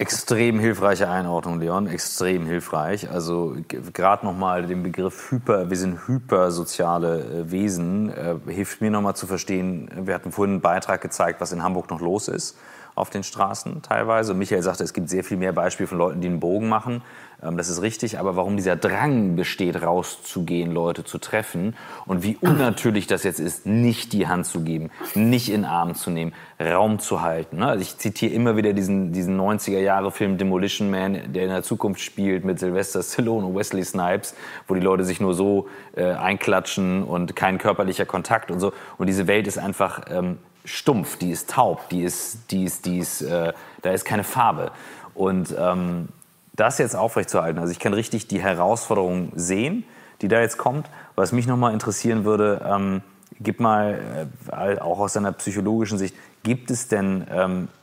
Extrem 0.00 0.60
hilfreiche 0.60 1.08
Einordnung, 1.08 1.58
Leon, 1.58 1.88
extrem 1.88 2.46
hilfreich. 2.46 3.10
Also 3.10 3.56
gerade 3.66 4.24
nochmal 4.24 4.64
den 4.64 4.84
Begriff 4.84 5.32
Hyper, 5.32 5.70
wir 5.70 5.76
sind 5.76 6.06
hypersoziale 6.06 7.20
äh, 7.20 7.50
Wesen, 7.50 8.10
äh, 8.10 8.36
hilft 8.46 8.80
mir 8.80 8.90
nochmal 8.92 9.16
zu 9.16 9.26
verstehen, 9.26 9.90
wir 10.04 10.14
hatten 10.14 10.30
vorhin 10.30 10.54
einen 10.54 10.60
Beitrag 10.60 11.00
gezeigt, 11.00 11.40
was 11.40 11.50
in 11.50 11.64
Hamburg 11.64 11.90
noch 11.90 12.00
los 12.00 12.28
ist 12.28 12.56
auf 12.98 13.10
den 13.10 13.22
Straßen 13.22 13.82
teilweise. 13.82 14.34
Michael 14.34 14.62
sagte, 14.62 14.84
es 14.84 14.92
gibt 14.92 15.08
sehr 15.08 15.24
viel 15.24 15.36
mehr 15.36 15.52
Beispiele 15.52 15.86
von 15.86 15.98
Leuten, 15.98 16.20
die 16.20 16.28
einen 16.28 16.40
Bogen 16.40 16.68
machen. 16.68 17.02
Ähm, 17.42 17.56
das 17.56 17.68
ist 17.68 17.82
richtig, 17.82 18.18
aber 18.18 18.36
warum 18.36 18.56
dieser 18.56 18.76
Drang 18.76 19.36
besteht, 19.36 19.82
rauszugehen, 19.82 20.72
Leute 20.72 21.04
zu 21.04 21.18
treffen 21.18 21.76
und 22.06 22.22
wie 22.22 22.36
unnatürlich 22.40 23.06
das 23.06 23.22
jetzt 23.22 23.40
ist, 23.40 23.66
nicht 23.66 24.12
die 24.12 24.26
Hand 24.26 24.46
zu 24.46 24.62
geben, 24.62 24.90
nicht 25.14 25.48
in 25.48 25.62
den 25.62 25.64
Arm 25.64 25.94
zu 25.94 26.10
nehmen, 26.10 26.32
Raum 26.60 26.98
zu 26.98 27.22
halten. 27.22 27.58
Ne? 27.58 27.68
Also 27.68 27.82
ich 27.82 27.98
zitiere 27.98 28.32
immer 28.32 28.56
wieder 28.56 28.72
diesen, 28.72 29.12
diesen 29.12 29.40
90er-Jahre-Film 29.40 30.38
Demolition 30.38 30.90
Man, 30.90 31.32
der 31.32 31.44
in 31.44 31.50
der 31.50 31.62
Zukunft 31.62 32.00
spielt 32.00 32.44
mit 32.44 32.58
Sylvester 32.58 33.02
Stallone 33.02 33.46
und 33.46 33.56
Wesley 33.56 33.84
Snipes, 33.84 34.34
wo 34.66 34.74
die 34.74 34.80
Leute 34.80 35.04
sich 35.04 35.20
nur 35.20 35.34
so 35.34 35.68
äh, 35.96 36.04
einklatschen 36.04 37.04
und 37.04 37.36
kein 37.36 37.58
körperlicher 37.58 38.06
Kontakt 38.06 38.50
und 38.50 38.58
so. 38.60 38.72
Und 38.96 39.06
diese 39.06 39.26
Welt 39.26 39.46
ist 39.46 39.58
einfach 39.58 40.02
ähm, 40.10 40.38
stumpf, 40.68 41.16
die 41.16 41.30
ist 41.30 41.50
taub, 41.50 41.88
die 41.88 42.02
ist, 42.02 42.50
die 42.50 42.64
ist, 42.64 42.86
die 42.86 42.98
ist, 42.98 43.22
äh, 43.22 43.52
da 43.82 43.90
ist 43.90 44.04
keine 44.04 44.24
Farbe. 44.24 44.70
Und 45.14 45.54
ähm, 45.58 46.08
das 46.54 46.78
jetzt 46.78 46.96
aufrechtzuerhalten, 46.96 47.58
also 47.58 47.72
ich 47.72 47.78
kann 47.78 47.94
richtig 47.94 48.26
die 48.28 48.40
Herausforderung 48.40 49.32
sehen, 49.34 49.84
die 50.20 50.28
da 50.28 50.40
jetzt 50.40 50.58
kommt. 50.58 50.90
Was 51.14 51.32
mich 51.32 51.46
nochmal 51.46 51.72
interessieren 51.72 52.24
würde, 52.24 52.60
ähm, 52.64 53.02
gib 53.40 53.60
mal, 53.60 54.28
äh, 54.50 54.78
auch 54.80 54.98
aus 54.98 55.14
deiner 55.14 55.32
psychologischen 55.32 55.98
Sicht, 55.98 56.14
gibt 56.42 56.70
es 56.70 56.88
denn 56.88 57.26
ähm, 57.30 57.68
äh, 57.68 57.77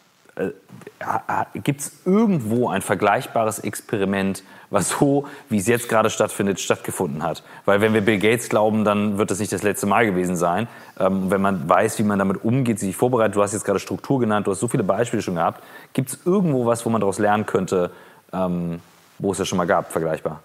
gibt 1.64 1.82
es 1.82 1.92
irgendwo 2.06 2.70
ein 2.70 2.82
vergleichbares 2.82 3.60
Experiment, 3.60 4.44
was 4.70 4.90
so, 4.90 5.28
wie 5.50 5.58
es 5.58 5.68
jetzt 5.68 5.88
gerade 5.88 6.10
stattfindet, 6.10 6.60
stattgefunden 6.60 7.24
hat? 7.24 7.44
Weil 7.66 7.82
wenn 7.82 7.94
wir 7.94 8.02
Bill 8.02 8.20
Gates 8.20 8.50
glauben, 8.50 8.84
dann 8.84 9.18
wird 9.18 9.32
das 9.32 9.40
nicht 9.40 9.52
das 9.54 9.64
letzte 9.64 9.86
Mal 9.86 10.06
gewesen 10.06 10.36
sein. 10.36 10.68
Ähm, 11.00 11.32
wenn 11.32 11.42
man 11.42 11.68
weiß, 11.70 12.00
wie 12.00 12.04
man 12.04 12.20
damit 12.20 12.44
umgeht, 12.44 12.80
sich 12.80 12.96
vorbereitet, 12.96 13.36
du 13.36 13.44
hast 13.44 13.54
jetzt 13.54 13.66
gerade 13.66 13.80
Struktur 13.80 14.20
genannt, 14.20 14.48
du 14.48 14.52
hast 14.52 14.60
so 14.60 14.68
viele 14.68 14.84
Beispiele 14.84 15.22
schon 15.22 15.36
gehabt. 15.36 15.64
Gibt 15.94 16.10
es 16.10 16.20
irgendwo 16.26 16.66
was, 16.66 16.86
wo 16.86 16.90
man 16.90 17.02
daraus 17.02 17.20
lernen 17.20 17.46
könnte, 17.46 17.92
ähm, 18.34 18.82
wo 19.20 19.32
es 19.32 19.38
das 19.38 19.48
schon 19.48 19.58
mal 19.58 19.68
gab, 19.68 19.92
vergleichbar? 19.92 20.42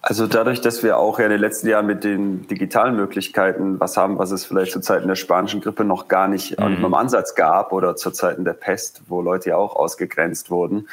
Also 0.00 0.26
dadurch, 0.26 0.60
dass 0.60 0.82
wir 0.82 0.96
auch 0.96 1.18
ja 1.18 1.24
in 1.24 1.32
den 1.32 1.40
letzten 1.40 1.68
Jahren 1.68 1.86
mit 1.86 2.04
den 2.04 2.46
digitalen 2.46 2.94
Möglichkeiten 2.94 3.80
was 3.80 3.96
haben, 3.96 4.18
was 4.18 4.30
es 4.30 4.44
vielleicht 4.44 4.72
zu 4.72 4.80
Zeiten 4.80 5.08
der 5.08 5.16
spanischen 5.16 5.60
Grippe 5.60 5.84
noch 5.84 6.08
gar 6.08 6.28
nicht 6.28 6.58
mhm. 6.58 6.84
im 6.84 6.94
Ansatz 6.94 7.34
gab 7.34 7.72
oder 7.72 7.96
zu 7.96 8.10
Zeiten 8.10 8.44
der 8.44 8.52
Pest, 8.52 9.02
wo 9.08 9.20
Leute 9.20 9.50
ja 9.50 9.56
auch 9.56 9.74
ausgegrenzt 9.74 10.50
wurden, 10.50 10.88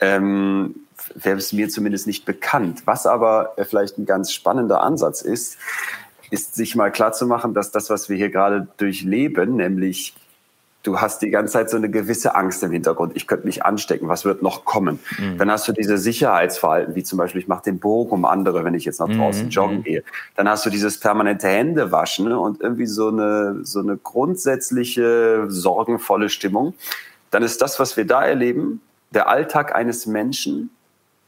ähm, 0.00 0.74
wäre 1.14 1.36
es 1.36 1.52
mir 1.52 1.68
zumindest 1.68 2.06
nicht 2.06 2.24
bekannt. 2.24 2.82
Was 2.86 3.06
aber 3.06 3.54
vielleicht 3.58 3.98
ein 3.98 4.06
ganz 4.06 4.32
spannender 4.32 4.82
Ansatz 4.82 5.20
ist, 5.22 5.58
ist 6.30 6.54
sich 6.54 6.76
mal 6.76 6.90
klarzumachen, 6.90 7.54
dass 7.54 7.70
das, 7.70 7.90
was 7.90 8.08
wir 8.08 8.16
hier 8.16 8.30
gerade 8.30 8.68
durchleben, 8.78 9.56
nämlich 9.56 10.14
du 10.82 11.00
hast 11.00 11.22
die 11.22 11.30
ganze 11.30 11.52
Zeit 11.54 11.70
so 11.70 11.76
eine 11.76 11.90
gewisse 11.90 12.34
Angst 12.34 12.62
im 12.62 12.70
Hintergrund. 12.70 13.12
Ich 13.14 13.26
könnte 13.26 13.46
mich 13.46 13.64
anstecken, 13.64 14.08
was 14.08 14.24
wird 14.24 14.42
noch 14.42 14.64
kommen? 14.64 14.98
Mhm. 15.18 15.38
Dann 15.38 15.50
hast 15.50 15.68
du 15.68 15.72
diese 15.72 15.98
Sicherheitsverhalten, 15.98 16.94
wie 16.94 17.02
zum 17.02 17.18
Beispiel, 17.18 17.40
ich 17.40 17.48
mache 17.48 17.64
den 17.64 17.78
Bogen 17.78 18.10
um 18.10 18.24
andere, 18.24 18.64
wenn 18.64 18.74
ich 18.74 18.84
jetzt 18.84 19.00
nach 19.00 19.08
draußen 19.08 19.44
mhm. 19.44 19.50
joggen 19.50 19.82
gehe. 19.82 20.02
Dann 20.36 20.48
hast 20.48 20.64
du 20.64 20.70
dieses 20.70 20.98
permanente 20.98 21.48
Händewaschen 21.48 22.32
und 22.32 22.60
irgendwie 22.60 22.86
so 22.86 23.08
eine, 23.08 23.60
so 23.62 23.80
eine 23.80 23.96
grundsätzliche, 23.96 25.46
sorgenvolle 25.48 26.28
Stimmung. 26.28 26.74
Dann 27.30 27.42
ist 27.42 27.60
das, 27.60 27.78
was 27.78 27.96
wir 27.96 28.06
da 28.06 28.24
erleben, 28.24 28.80
der 29.10 29.28
Alltag 29.28 29.74
eines 29.74 30.06
Menschen 30.06 30.70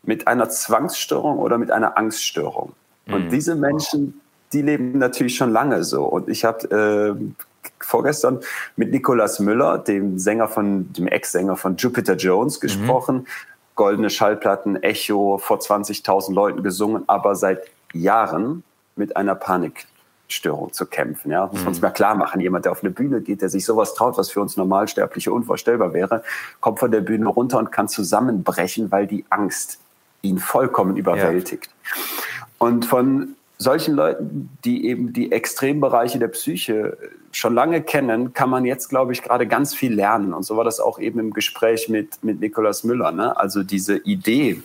mit 0.02 0.26
einer 0.26 0.48
Zwangsstörung 0.48 1.38
oder 1.38 1.58
mit 1.58 1.70
einer 1.70 1.98
Angststörung. 1.98 2.72
Mhm. 3.06 3.14
Und 3.14 3.30
diese 3.30 3.54
Menschen, 3.54 4.20
die 4.52 4.62
leben 4.62 4.98
natürlich 4.98 5.36
schon 5.36 5.50
lange 5.50 5.84
so. 5.84 6.04
Und 6.04 6.28
ich 6.28 6.44
habe 6.44 7.16
äh, 7.18 7.34
vorgestern 7.80 8.40
mit 8.76 8.90
Nicolas 8.90 9.38
Müller, 9.38 9.78
dem 9.78 10.18
Sänger 10.18 10.48
von, 10.48 10.92
dem 10.92 11.06
Ex-Sänger 11.06 11.56
von 11.56 11.76
Jupiter 11.76 12.16
Jones 12.16 12.60
gesprochen. 12.60 13.16
Mhm. 13.16 13.26
Goldene 13.74 14.10
Schallplatten, 14.10 14.82
Echo, 14.82 15.38
vor 15.38 15.58
20.000 15.58 16.34
Leuten 16.34 16.62
gesungen, 16.62 17.04
aber 17.06 17.34
seit 17.34 17.62
Jahren 17.94 18.64
mit 18.96 19.16
einer 19.16 19.34
Panikstörung 19.34 20.72
zu 20.72 20.86
kämpfen. 20.86 21.30
Ja, 21.30 21.46
muss 21.46 21.60
man 21.60 21.68
uns 21.68 21.78
mhm. 21.78 21.86
mal 21.86 21.90
klar 21.90 22.14
machen. 22.14 22.40
Jemand, 22.40 22.64
der 22.66 22.72
auf 22.72 22.82
eine 22.82 22.90
Bühne 22.90 23.20
geht, 23.20 23.40
der 23.40 23.48
sich 23.48 23.64
sowas 23.64 23.94
traut, 23.94 24.18
was 24.18 24.30
für 24.30 24.40
uns 24.40 24.56
Normalsterbliche 24.56 25.32
unvorstellbar 25.32 25.92
wäre, 25.94 26.22
kommt 26.60 26.80
von 26.80 26.90
der 26.90 27.00
Bühne 27.00 27.28
runter 27.28 27.58
und 27.58 27.72
kann 27.72 27.88
zusammenbrechen, 27.88 28.90
weil 28.90 29.06
die 29.06 29.24
Angst 29.30 29.78
ihn 30.20 30.38
vollkommen 30.38 30.96
überwältigt. 30.96 31.70
Ja. 31.96 32.46
Und 32.58 32.84
von 32.84 33.34
solchen 33.62 33.94
Leuten, 33.94 34.50
die 34.64 34.86
eben 34.86 35.12
die 35.12 35.32
Extrembereiche 35.32 36.18
der 36.18 36.28
Psyche 36.28 36.98
schon 37.32 37.54
lange 37.54 37.82
kennen, 37.82 38.34
kann 38.34 38.50
man 38.50 38.64
jetzt, 38.64 38.88
glaube 38.88 39.12
ich, 39.12 39.22
gerade 39.22 39.46
ganz 39.46 39.74
viel 39.74 39.94
lernen. 39.94 40.34
Und 40.34 40.42
so 40.42 40.56
war 40.56 40.64
das 40.64 40.80
auch 40.80 40.98
eben 40.98 41.18
im 41.18 41.32
Gespräch 41.32 41.88
mit, 41.88 42.22
mit 42.22 42.40
Nikolaus 42.40 42.84
Müller. 42.84 43.12
Ne? 43.12 43.36
Also 43.36 43.62
diese 43.62 43.96
Idee, 43.96 44.62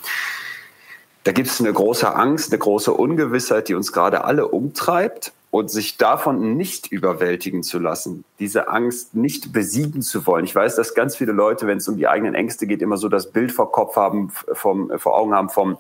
da 1.24 1.32
gibt 1.32 1.48
es 1.48 1.60
eine 1.60 1.72
große 1.72 2.14
Angst, 2.14 2.52
eine 2.52 2.60
große 2.60 2.94
Ungewissheit, 2.94 3.70
die 3.70 3.76
uns 3.76 3.94
gerade 3.94 4.26
alle 4.26 4.48
umtreibt 4.48 5.32
und 5.50 5.72
sich 5.72 5.98
davon 5.98 6.58
nicht 6.58 6.92
überwältigen 6.92 7.64
zu 7.64 7.80
lassen, 7.80 8.26
diese 8.40 8.68
Angst 8.68 9.16
nicht 9.16 9.54
besiegen 9.54 10.02
zu 10.02 10.26
wollen. 10.28 10.46
Ich 10.46 10.54
weiß, 10.54 10.76
dass 10.76 10.94
ganz 10.94 11.16
viele 11.16 11.32
Leute, 11.32 11.68
wenn 11.68 11.78
es 11.78 11.88
um 11.88 11.98
die 11.98 12.08
eigenen 12.08 12.36
Ängste 12.36 12.68
geht, 12.68 12.82
immer 12.82 12.98
so 12.98 13.08
das 13.08 13.32
Bild 13.32 13.52
vor 13.52 13.72
Kopf 13.72 13.96
haben, 13.96 14.32
vom, 14.54 14.92
vor 14.98 15.18
Augen 15.18 15.34
haben 15.34 15.50
vom 15.50 15.78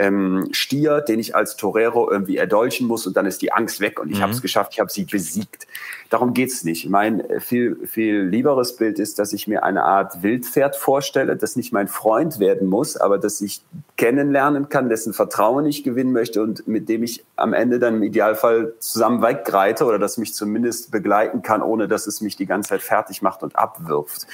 ähm, 0.00 0.48
Stier, 0.52 1.02
den 1.02 1.20
ich 1.20 1.36
als 1.36 1.56
Torero 1.56 2.10
irgendwie 2.10 2.38
erdolchen 2.38 2.88
muss 2.88 3.06
und 3.06 3.16
dann 3.16 3.26
ist 3.26 3.42
die 3.42 3.52
Angst 3.52 3.80
weg 3.80 4.00
und 4.00 4.10
ich 4.10 4.18
mhm. 4.18 4.22
habe 4.22 4.32
es 4.32 4.40
geschafft, 4.40 4.72
ich 4.72 4.80
habe 4.80 4.90
sie 4.90 5.04
besiegt. 5.04 5.66
Darum 6.08 6.32
geht's 6.32 6.64
nicht. 6.64 6.88
Mein 6.88 7.20
äh, 7.20 7.40
viel, 7.40 7.86
viel 7.86 8.22
lieberes 8.22 8.76
Bild 8.76 8.98
ist, 8.98 9.18
dass 9.18 9.34
ich 9.34 9.46
mir 9.46 9.62
eine 9.62 9.84
Art 9.84 10.22
Wildpferd 10.22 10.74
vorstelle, 10.74 11.36
das 11.36 11.54
nicht 11.54 11.72
mein 11.72 11.86
Freund 11.86 12.40
werden 12.40 12.66
muss, 12.66 12.96
aber 12.96 13.18
das 13.18 13.40
ich 13.42 13.62
kennenlernen 13.96 14.70
kann, 14.70 14.88
dessen 14.88 15.12
Vertrauen 15.12 15.66
ich 15.66 15.84
gewinnen 15.84 16.12
möchte 16.12 16.42
und 16.42 16.66
mit 16.66 16.88
dem 16.88 17.02
ich 17.02 17.24
am 17.36 17.52
Ende 17.52 17.78
dann 17.78 17.96
im 17.96 18.02
Idealfall 18.02 18.72
zusammen 18.78 19.22
wegreite 19.22 19.84
oder 19.84 19.98
das 19.98 20.16
mich 20.16 20.34
zumindest 20.34 20.90
begleiten 20.90 21.42
kann, 21.42 21.62
ohne 21.62 21.88
dass 21.88 22.06
es 22.06 22.22
mich 22.22 22.36
die 22.36 22.46
ganze 22.46 22.70
Zeit 22.70 22.82
fertig 22.82 23.20
macht 23.20 23.42
und 23.42 23.56
abwirft. 23.56 24.26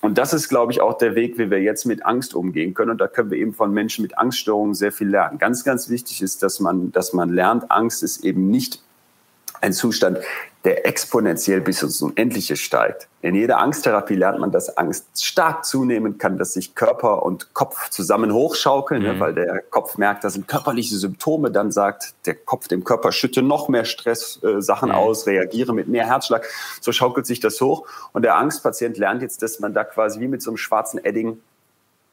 Und 0.00 0.16
das 0.16 0.32
ist, 0.32 0.48
glaube 0.48 0.70
ich, 0.72 0.80
auch 0.80 0.96
der 0.96 1.14
Weg, 1.16 1.38
wie 1.38 1.50
wir 1.50 1.60
jetzt 1.60 1.84
mit 1.84 2.06
Angst 2.06 2.34
umgehen 2.34 2.72
können. 2.72 2.92
Und 2.92 3.00
da 3.00 3.08
können 3.08 3.30
wir 3.30 3.38
eben 3.38 3.52
von 3.52 3.72
Menschen 3.72 4.02
mit 4.02 4.16
Angststörungen 4.16 4.74
sehr 4.74 4.92
viel 4.92 5.08
lernen. 5.08 5.38
Ganz, 5.38 5.64
ganz 5.64 5.88
wichtig 5.88 6.22
ist, 6.22 6.42
dass 6.42 6.60
man, 6.60 6.92
dass 6.92 7.12
man 7.12 7.30
lernt, 7.30 7.70
Angst 7.70 8.02
ist 8.02 8.24
eben 8.24 8.48
nicht 8.48 8.80
ein 9.60 9.72
Zustand, 9.72 10.18
der 10.64 10.86
exponentiell 10.86 11.60
bis 11.60 11.82
ins 11.82 12.02
Unendliche 12.02 12.56
steigt. 12.56 13.08
In 13.22 13.34
jeder 13.34 13.58
Angsttherapie 13.58 14.16
lernt 14.16 14.40
man, 14.40 14.50
dass 14.50 14.76
Angst 14.76 15.24
stark 15.24 15.64
zunehmen 15.64 16.18
kann, 16.18 16.36
dass 16.36 16.52
sich 16.52 16.74
Körper 16.74 17.22
und 17.22 17.54
Kopf 17.54 17.90
zusammen 17.90 18.32
hochschaukeln, 18.32 19.02
ne, 19.02 19.14
mhm. 19.14 19.20
weil 19.20 19.34
der 19.34 19.62
Kopf 19.70 19.98
merkt, 19.98 20.24
da 20.24 20.30
sind 20.30 20.48
körperliche 20.48 20.96
Symptome, 20.96 21.50
dann 21.50 21.70
sagt 21.70 22.14
der 22.26 22.34
Kopf 22.34 22.68
dem 22.68 22.84
Körper, 22.84 23.12
schütte 23.12 23.40
noch 23.40 23.68
mehr 23.68 23.84
Stresssachen 23.84 24.90
äh, 24.90 24.92
mhm. 24.92 24.98
aus, 24.98 25.26
reagiere 25.26 25.72
mit 25.72 25.88
mehr 25.88 26.06
Herzschlag. 26.06 26.46
So 26.80 26.92
schaukelt 26.92 27.26
sich 27.26 27.40
das 27.40 27.60
hoch 27.60 27.86
und 28.12 28.22
der 28.22 28.36
Angstpatient 28.36 28.98
lernt 28.98 29.22
jetzt, 29.22 29.42
dass 29.42 29.60
man 29.60 29.74
da 29.74 29.84
quasi 29.84 30.20
wie 30.20 30.28
mit 30.28 30.42
so 30.42 30.50
einem 30.50 30.58
schwarzen 30.58 31.02
Edding 31.04 31.40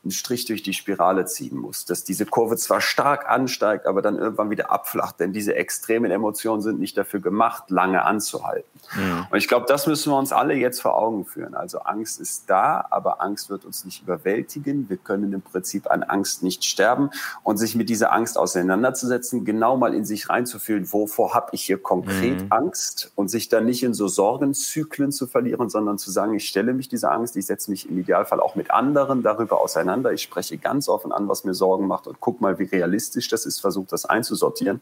einen 0.05 0.11
Strich 0.11 0.45
durch 0.45 0.61
die 0.61 0.73
Spirale 0.73 1.25
ziehen 1.25 1.57
muss, 1.57 1.85
dass 1.85 2.03
diese 2.03 2.25
Kurve 2.25 2.57
zwar 2.57 2.79
stark 2.79 3.27
ansteigt, 3.27 3.87
aber 3.87 4.03
dann 4.03 4.17
irgendwann 4.17 4.51
wieder 4.51 4.71
abflacht, 4.71 5.19
denn 5.19 5.33
diese 5.33 5.55
extremen 5.55 6.11
Emotionen 6.11 6.61
sind 6.61 6.79
nicht 6.79 6.95
dafür 6.95 7.19
gemacht, 7.19 7.71
lange 7.71 8.05
anzuhalten. 8.05 8.69
Mhm. 8.95 9.25
Und 9.31 9.37
ich 9.37 9.47
glaube, 9.47 9.65
das 9.67 9.87
müssen 9.87 10.11
wir 10.11 10.17
uns 10.17 10.31
alle 10.31 10.53
jetzt 10.53 10.81
vor 10.81 10.95
Augen 10.95 11.25
führen. 11.25 11.55
Also 11.55 11.79
Angst 11.79 12.21
ist 12.21 12.43
da, 12.47 12.85
aber 12.91 13.19
Angst 13.21 13.49
wird 13.49 13.65
uns 13.65 13.83
nicht 13.83 14.03
überwältigen. 14.03 14.87
Wir 14.89 14.97
können 14.97 15.33
im 15.33 15.41
Prinzip 15.41 15.89
an 15.89 16.03
Angst 16.03 16.43
nicht 16.43 16.63
sterben 16.63 17.09
und 17.41 17.57
sich 17.57 17.75
mit 17.75 17.89
dieser 17.89 18.13
Angst 18.13 18.37
auseinanderzusetzen, 18.37 19.43
genau 19.43 19.75
mal 19.75 19.95
in 19.95 20.05
sich 20.05 20.29
reinzufühlen, 20.29 20.93
wovor 20.93 21.33
habe 21.33 21.49
ich 21.53 21.63
hier 21.63 21.81
konkret 21.81 22.43
mhm. 22.43 22.47
Angst 22.51 23.11
und 23.15 23.29
sich 23.29 23.49
dann 23.49 23.65
nicht 23.65 23.81
in 23.81 23.95
so 23.95 24.07
Sorgenzyklen 24.07 25.11
zu 25.11 25.25
verlieren, 25.25 25.69
sondern 25.69 25.97
zu 25.97 26.11
sagen, 26.11 26.35
ich 26.35 26.47
stelle 26.47 26.73
mich 26.73 26.89
dieser 26.89 27.11
Angst, 27.11 27.35
ich 27.37 27.47
setze 27.47 27.71
mich 27.71 27.89
im 27.89 27.97
Idealfall 27.97 28.39
auch 28.39 28.53
mit 28.53 28.69
anderen 28.69 29.23
darüber 29.23 29.61
auseinander 29.61 29.94
auseinander. 29.95 30.13
Ich 30.13 30.21
spreche 30.21 30.58
ganz 30.58 30.89
offen 30.89 31.12
an, 31.12 31.27
was 31.27 31.43
mir 31.43 31.53
Sorgen 31.53 31.88
macht 31.88 32.08
und 32.08 32.19
guck 32.19 32.41
mal, 32.41 32.60
wie 32.60 32.63
realistisch 32.63 33.29
das 33.29 33.45
ist, 33.45 33.60
versuche 33.60 33.88
das 33.89 34.05
einzusortieren. 34.05 34.81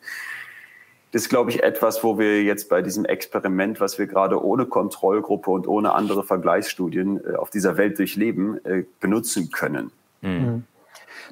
Das 1.12 1.24
ist, 1.24 1.30
glaube 1.30 1.52
ich, 1.52 1.62
etwas, 1.62 2.04
wo 2.04 2.18
wir 2.18 2.44
jetzt 2.44 2.70
bei 2.70 2.82
diesem 2.82 3.06
Experiment, 3.06 3.80
was 3.80 4.00
wir 4.00 4.08
gerade 4.08 4.44
ohne 4.44 4.66
Kontrollgruppe 4.66 5.52
und 5.52 5.68
ohne 5.68 5.94
andere 5.94 6.24
Vergleichsstudien 6.24 7.22
äh, 7.24 7.36
auf 7.36 7.52
dieser 7.52 7.78
Welt 7.78 8.00
durchleben, 8.00 8.60
äh, 8.66 8.84
benutzen 9.00 9.52
können. 9.52 9.92
Mhm. 10.22 10.64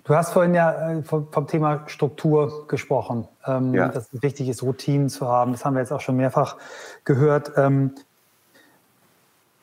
Du 0.04 0.16
hast 0.16 0.34
vorhin 0.34 0.54
ja 0.54 0.92
äh, 0.92 1.04
vom, 1.04 1.48
Thema 1.48 1.84
Struktur 1.88 2.68
gesprochen, 2.68 3.28
ähm, 3.48 3.74
ja. 3.74 3.88
dass 3.88 4.14
es 4.14 4.22
wichtig 4.22 4.50
ist, 4.50 4.62
Routinen 4.62 5.10
zu 5.10 5.28
haben. 5.28 5.52
Das 5.52 5.66
haben 5.66 5.74
wir 5.74 5.82
jetzt 5.82 5.92
auch 5.92 6.02
schon 6.02 6.16
mehrfach 6.16 6.58
gehört. 7.04 7.52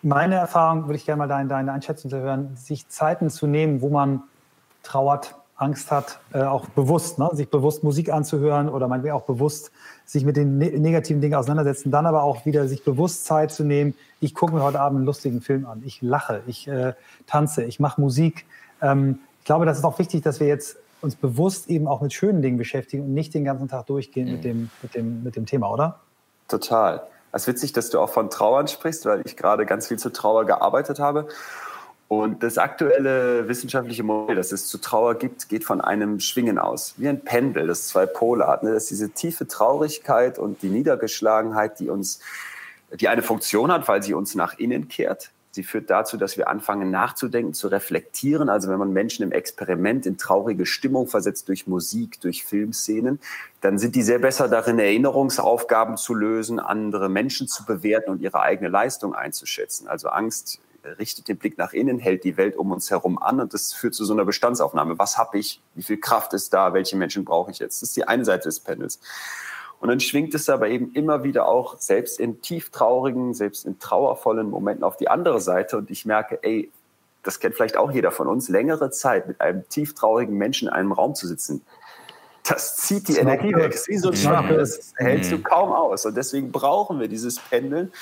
Meine 0.03 0.37
Erfahrung 0.37 0.85
würde 0.85 0.97
ich 0.97 1.05
gerne 1.05 1.19
mal 1.19 1.29
deine, 1.29 1.49
deine 1.49 1.73
Einschätzung 1.73 2.11
zu 2.11 2.19
hören, 2.19 2.57
sich 2.57 2.89
Zeiten 2.89 3.31
zu 3.31 3.47
nehmen, 3.47 3.81
wo 3.81 3.89
man 3.89 4.23
trauert, 4.83 5.35
Angst 5.57 5.91
hat, 5.91 6.21
äh, 6.33 6.43
auch 6.43 6.67
bewusst, 6.67 7.19
ne? 7.19 7.29
sich 7.33 7.51
bewusst 7.51 7.83
Musik 7.83 8.13
anzuhören 8.13 8.69
oder 8.69 8.87
meinetwegen 8.87 9.15
auch 9.15 9.25
bewusst 9.25 9.73
sich 10.05 10.25
mit 10.25 10.37
den 10.37 10.57
ne 10.57 10.71
negativen 10.71 11.21
Dingen 11.21 11.35
auseinandersetzen, 11.35 11.91
dann 11.91 12.07
aber 12.07 12.23
auch 12.23 12.47
wieder 12.47 12.69
sich 12.69 12.85
bewusst 12.85 13.27
Zeit 13.27 13.51
zu 13.51 13.65
nehmen. 13.65 13.95
Ich 14.21 14.35
gucke 14.35 14.55
mir 14.55 14.63
heute 14.63 14.81
Abend 14.81 14.99
einen 14.99 15.07
lustigen 15.07 15.41
Film 15.41 15.67
an, 15.67 15.83
ich 15.85 16.01
lache, 16.01 16.43
ich 16.47 16.69
äh, 16.69 16.95
tanze, 17.27 17.65
ich 17.65 17.81
mache 17.81 18.01
Musik. 18.01 18.47
Ähm, 18.81 19.19
ich 19.41 19.47
glaube, 19.47 19.67
das 19.67 19.79
ist 19.79 19.85
auch 19.85 19.99
wichtig, 19.99 20.23
dass 20.23 20.39
wir 20.39 20.47
jetzt 20.47 20.77
uns 21.01 21.17
bewusst 21.17 21.69
eben 21.69 21.89
auch 21.89 22.03
mit 22.03 22.13
schönen 22.13 22.41
Dingen 22.41 22.57
beschäftigen 22.57 23.03
und 23.03 23.15
nicht 23.15 23.35
den 23.35 23.45
ganzen 23.45 23.67
Tag 23.67 23.87
durchgehen 23.87 24.29
mhm. 24.29 24.33
mit, 24.35 24.45
dem, 24.45 24.71
mit, 24.81 24.95
dem, 24.95 25.23
mit 25.25 25.35
dem 25.35 25.47
Thema, 25.47 25.73
oder? 25.73 25.99
Total. 26.47 27.03
Es 27.33 27.43
ist 27.43 27.49
witzig, 27.49 27.73
dass 27.73 27.91
du 27.91 28.01
auch 28.01 28.11
von 28.11 28.31
Trauern 28.31 28.69
sprichst, 28.69 29.05
weil 29.07 29.23
ich 29.25 29.37
gerade 29.37 29.67
ganz 29.67 29.87
viel 29.87 29.99
zu 29.99 30.11
Trauer 30.11 30.47
gearbeitet 30.47 30.99
habe. 30.99 31.29
Und 32.09 32.43
das 32.43 32.57
aktuelle 32.57 33.49
wissenschaftliche 33.49 34.03
Modell, 34.03 34.37
das 34.37 34.51
es 34.51 34.67
zu 34.67 34.79
Trauer 34.79 35.17
gibt, 35.17 35.51
geht 35.51 35.65
von 35.65 35.83
einem 35.83 36.21
Schwingen 36.21 36.59
aus, 36.59 36.95
wie 36.97 37.07
ein 37.07 37.23
Pendel, 37.23 37.67
das 37.67 37.87
zwei 37.87 38.07
Pole 38.07 38.47
hat. 38.47 38.63
Ne? 38.63 38.73
Das 38.73 38.85
ist 38.85 38.91
diese 38.91 39.11
tiefe 39.11 39.47
Traurigkeit 39.47 40.39
und 40.39 40.63
die 40.63 40.71
Niedergeschlagenheit, 40.71 41.79
die 41.81 41.91
uns, 41.91 42.21
die 42.99 43.09
eine 43.09 43.23
Funktion 43.23 43.71
hat, 43.71 43.89
weil 43.89 44.03
sie 44.03 44.15
uns 44.15 44.35
nach 44.35 44.59
innen 44.59 44.89
kehrt. 44.89 45.33
Sie 45.51 45.63
führt 45.63 45.91
dazu, 45.91 46.17
dass 46.17 46.37
wir 46.37 46.49
anfangen 46.49 46.91
nachzudenken, 46.91 47.55
zu 47.55 47.69
reflektieren. 47.69 48.49
Also 48.49 48.69
wenn 48.69 48.79
man 48.79 48.93
Menschen 48.93 49.23
im 49.23 49.33
Experiment 49.33 50.07
in 50.07 50.19
traurige 50.19 50.67
Stimmung 50.67 51.07
versetzt 51.07 51.49
durch 51.49 51.67
Musik, 51.67 52.21
durch 52.21 52.45
Filmszenen, 52.45 53.19
dann 53.61 53.79
sind 53.79 53.97
die 53.97 54.03
sehr 54.03 54.19
besser 54.19 54.49
darin, 54.49 54.79
Erinnerungsaufgaben 54.79 55.97
zu 55.97 56.15
lösen, 56.15 56.61
andere 56.61 57.09
Menschen 57.09 57.49
zu 57.49 57.65
bewerten 57.65 58.11
und 58.11 58.21
ihre 58.21 58.41
eigene 58.41 58.69
Leistung 58.69 59.15
einzuschätzen. 59.15 59.89
Also 59.89 60.09
Angst 60.09 60.61
richtet 60.99 61.29
den 61.29 61.39
Blick 61.39 61.59
nach 61.59 61.73
innen, 61.73 61.99
hält 61.99 62.25
die 62.25 62.37
Welt 62.37 62.57
um 62.57 62.73
uns 62.73 62.91
herum 62.91 63.19
an 63.19 63.41
und 63.41 63.53
das 63.55 63.73
führt 63.73 63.95
zu 63.95 64.05
so 64.05 64.13
einer 64.13 64.25
Bestandsaufnahme. 64.25 64.99
Was 64.99 65.19
habe 65.19 65.39
ich? 65.39 65.61
Wie 65.75 65.83
viel 65.83 65.99
Kraft 65.99 66.33
ist 66.35 66.53
da? 66.53 66.73
Welche 66.73 66.97
Menschen 66.97 67.25
brauche 67.25 67.51
ich 67.51 67.59
jetzt? 67.59 67.83
Das 67.83 67.91
ist 67.91 67.97
die 67.97 68.07
eine 68.07 68.25
Seite 68.25 68.45
des 68.45 68.61
Panels. 68.61 69.01
Und 69.81 69.89
dann 69.89 70.01
schwingt 70.01 70.35
es 70.35 70.49
aber 70.49 70.69
eben 70.69 70.93
immer 70.93 71.23
wieder 71.23 71.47
auch 71.47 71.79
selbst 71.79 72.19
in 72.19 72.41
tieftraurigen, 72.43 73.33
selbst 73.35 73.65
in 73.65 73.79
trauervollen 73.79 74.51
Momenten 74.51 74.85
auf 74.85 74.97
die 74.97 75.09
andere 75.09 75.41
Seite. 75.41 75.77
Und 75.77 75.91
ich 75.91 76.05
merke, 76.05 76.41
ey, 76.43 76.71
das 77.23 77.41
kennt 77.41 77.55
vielleicht 77.55 77.77
auch 77.77 77.91
jeder 77.91 78.11
von 78.11 78.27
uns, 78.27 78.49
längere 78.49 78.91
Zeit 78.91 79.29
mit 79.29 79.41
einem 79.41 79.69
tieftraurigen 79.69 80.37
Menschen 80.37 80.69
in 80.69 80.75
einem 80.75 80.93
Raum 80.93 81.15
zu 81.15 81.27
sitzen, 81.27 81.63
das 82.49 82.77
zieht 82.77 83.09
die 83.09 83.13
das 83.13 83.23
Energie 83.23 83.55
weg. 83.55 83.79
Wie 83.87 83.97
so 83.99 84.11
ein 84.11 84.17
Schwamm. 84.17 84.49
Das 84.49 84.93
hältst 84.97 85.33
du 85.33 85.39
kaum 85.39 85.73
aus. 85.73 86.07
Und 86.07 86.17
deswegen 86.17 86.51
brauchen 86.51 87.01
wir 87.01 87.09
dieses 87.09 87.39
Pendeln, 87.39 87.93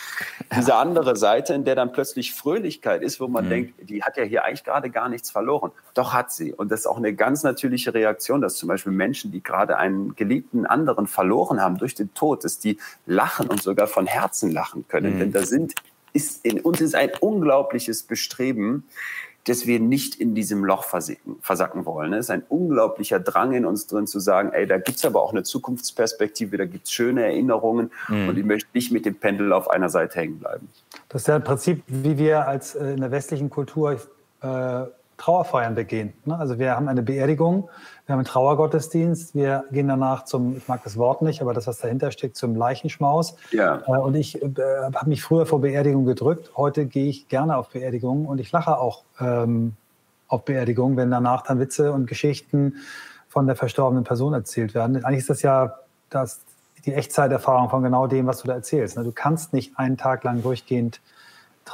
diese 0.57 0.75
andere 0.75 1.17
Seite, 1.17 1.55
in 1.55 1.65
der 1.65 1.75
dann 1.75 1.93
plötzlich 1.93 2.33
Fröhlichkeit 2.33 3.03
ist, 3.03 3.21
wo 3.21 3.29
man 3.29 3.47
mhm. 3.47 3.51
denkt, 3.51 3.91
die 3.91 4.03
hat 4.03 4.17
ja 4.17 4.25
hier 4.25 4.45
eigentlich 4.45 4.65
gerade 4.65 4.91
gar 4.91 5.09
nichts 5.09 5.31
verloren. 5.31 5.73
Doch 5.95 6.13
hat 6.13 6.33
sie. 6.33 6.53
Und 6.53 6.71
das 6.71 6.81
ist 6.81 6.87
auch 6.87 6.99
eine 6.99 7.15
ganz 7.15 7.43
natürliche 7.43 7.95
Reaktion, 7.95 8.41
dass 8.41 8.57
zum 8.57 8.69
Beispiel 8.69 8.93
Menschen, 8.93 9.33
die 9.33 9.43
gerade 9.43 9.77
einen 9.77 10.15
geliebten 10.17 10.67
anderen 10.67 11.07
verloren 11.07 11.61
haben 11.61 11.79
durch 11.79 11.95
den 11.95 12.13
Tod, 12.15 12.45
dass 12.45 12.59
die 12.59 12.79
lachen 13.07 13.49
und 13.49 13.63
sogar 13.63 13.87
von 13.87 14.07
Herzen 14.07 14.51
lachen 14.51 14.87
können. 14.89 15.15
Mhm. 15.15 15.19
Denn 15.21 15.33
da 15.33 15.45
sind, 15.45 15.75
ist, 16.13 16.45
in 16.45 16.61
uns 16.61 16.81
ist 16.81 16.95
ein 16.95 17.11
unglaubliches 17.21 18.03
Bestreben, 18.03 18.85
dass 19.47 19.67
wir 19.67 19.81
nicht 19.81 20.17
in 20.17 20.35
diesem 20.35 20.65
Loch 20.65 20.85
versacken, 20.85 21.37
versacken 21.41 21.87
wollen. 21.87 22.13
Es 22.13 22.27
ist 22.27 22.31
ein 22.31 22.43
unglaublicher 22.49 23.21
Drang 23.21 23.53
in 23.53 23.65
uns 23.65 23.87
drin 23.87 24.07
zu 24.07 24.19
sagen, 24.19 24.51
ey, 24.53 24.67
da 24.67 24.79
gibt's 24.79 25.05
aber 25.05 25.23
auch 25.23 25.33
eine 25.33 25.45
Zukunftsperspektive, 25.45 26.57
da 26.57 26.65
gibt's 26.65 26.93
schöne 26.93 27.25
Erinnerungen 27.25 27.91
mhm. 28.09 28.29
und 28.29 28.39
ich 28.39 28.45
möchte 28.45 28.69
nicht 28.75 28.93
mit 28.93 29.07
dem 29.07 29.15
Pendel 29.15 29.53
auf 29.53 29.71
einer 29.71 29.89
Seite 29.89 30.19
hängen 30.19 30.39
bleiben. 30.39 30.69
Das 31.09 31.23
ist 31.23 31.29
ja 31.29 31.37
im 31.37 31.45
Prinzip, 31.45 31.83
wie 31.87 32.19
wir 32.19 32.47
als 32.47 32.75
äh, 32.75 32.93
in 32.93 33.01
der 33.01 33.11
westlichen 33.11 33.49
Kultur 33.49 34.01
äh, 34.43 34.85
Trauerfeiern 35.17 35.75
begehen. 35.75 36.13
Ne? 36.25 36.39
Also 36.39 36.59
wir 36.59 36.77
haben 36.77 36.89
eine 36.89 37.03
Beerdigung, 37.03 37.69
wir 38.05 38.13
haben 38.13 38.21
einen 38.21 38.27
Trauergottesdienst, 38.27 39.35
wir 39.35 39.65
gehen 39.71 39.89
danach 39.89 40.25
zum, 40.25 40.57
ich 40.57 40.69
mag 40.69 40.85
das 40.85 40.99
Wort 40.99 41.23
nicht, 41.23 41.41
aber 41.41 41.55
das, 41.55 41.67
was 41.67 41.79
dahinter 41.79 42.11
steckt, 42.11 42.37
zum 42.37 42.55
Leichenschmaus. 42.55 43.37
Ja. 43.51 43.83
Äh, 43.87 43.99
und 43.99 44.15
ich 44.15 44.43
äh, 44.43 44.49
habe 44.95 45.09
mich 45.09 45.23
früher 45.23 45.47
vor 45.47 45.61
Beerdigungen 45.61 46.07
gedrückt. 46.07 46.53
Heute 46.57 46.87
gehe 46.87 47.09
ich 47.09 47.29
gerne 47.29 47.57
auf 47.57 47.71
Beerdigungen 47.71 48.27
und 48.27 48.39
ich 48.39 48.53
lache 48.53 48.79
auch 48.79 49.05
ähm, 49.19 49.75
auf 50.29 50.45
Beerdigungen, 50.45 50.97
wenn 50.97 51.11
danach 51.11 51.43
dann 51.43 51.61
Witze 51.61 51.93
und 51.93 52.07
Geschichten 52.07 52.75
von 53.29 53.47
der 53.47 53.57
verstorbenen 53.57 54.05
Person 54.05 54.35
erzählt 54.35 54.75
werden. 54.75 55.03
Eigentlich 55.05 55.21
ist 55.21 55.31
das 55.31 55.43
ja 55.43 55.77
das, 56.11 56.41
die 56.85 56.93
Echtzeiterfahrung 56.93 57.71
von 57.71 57.83
genau 57.83 58.07
dem, 58.07 58.27
was 58.27 58.43
du 58.43 58.49
da 58.49 58.55
erzählst. 58.55 58.97
Ne? 58.97 59.05
Du 59.05 59.13
kannst 59.13 59.53
nicht 59.53 59.79
einen 59.79 59.97
Tag 59.97 60.25
lang 60.25 60.43
durchgehend 60.43 61.01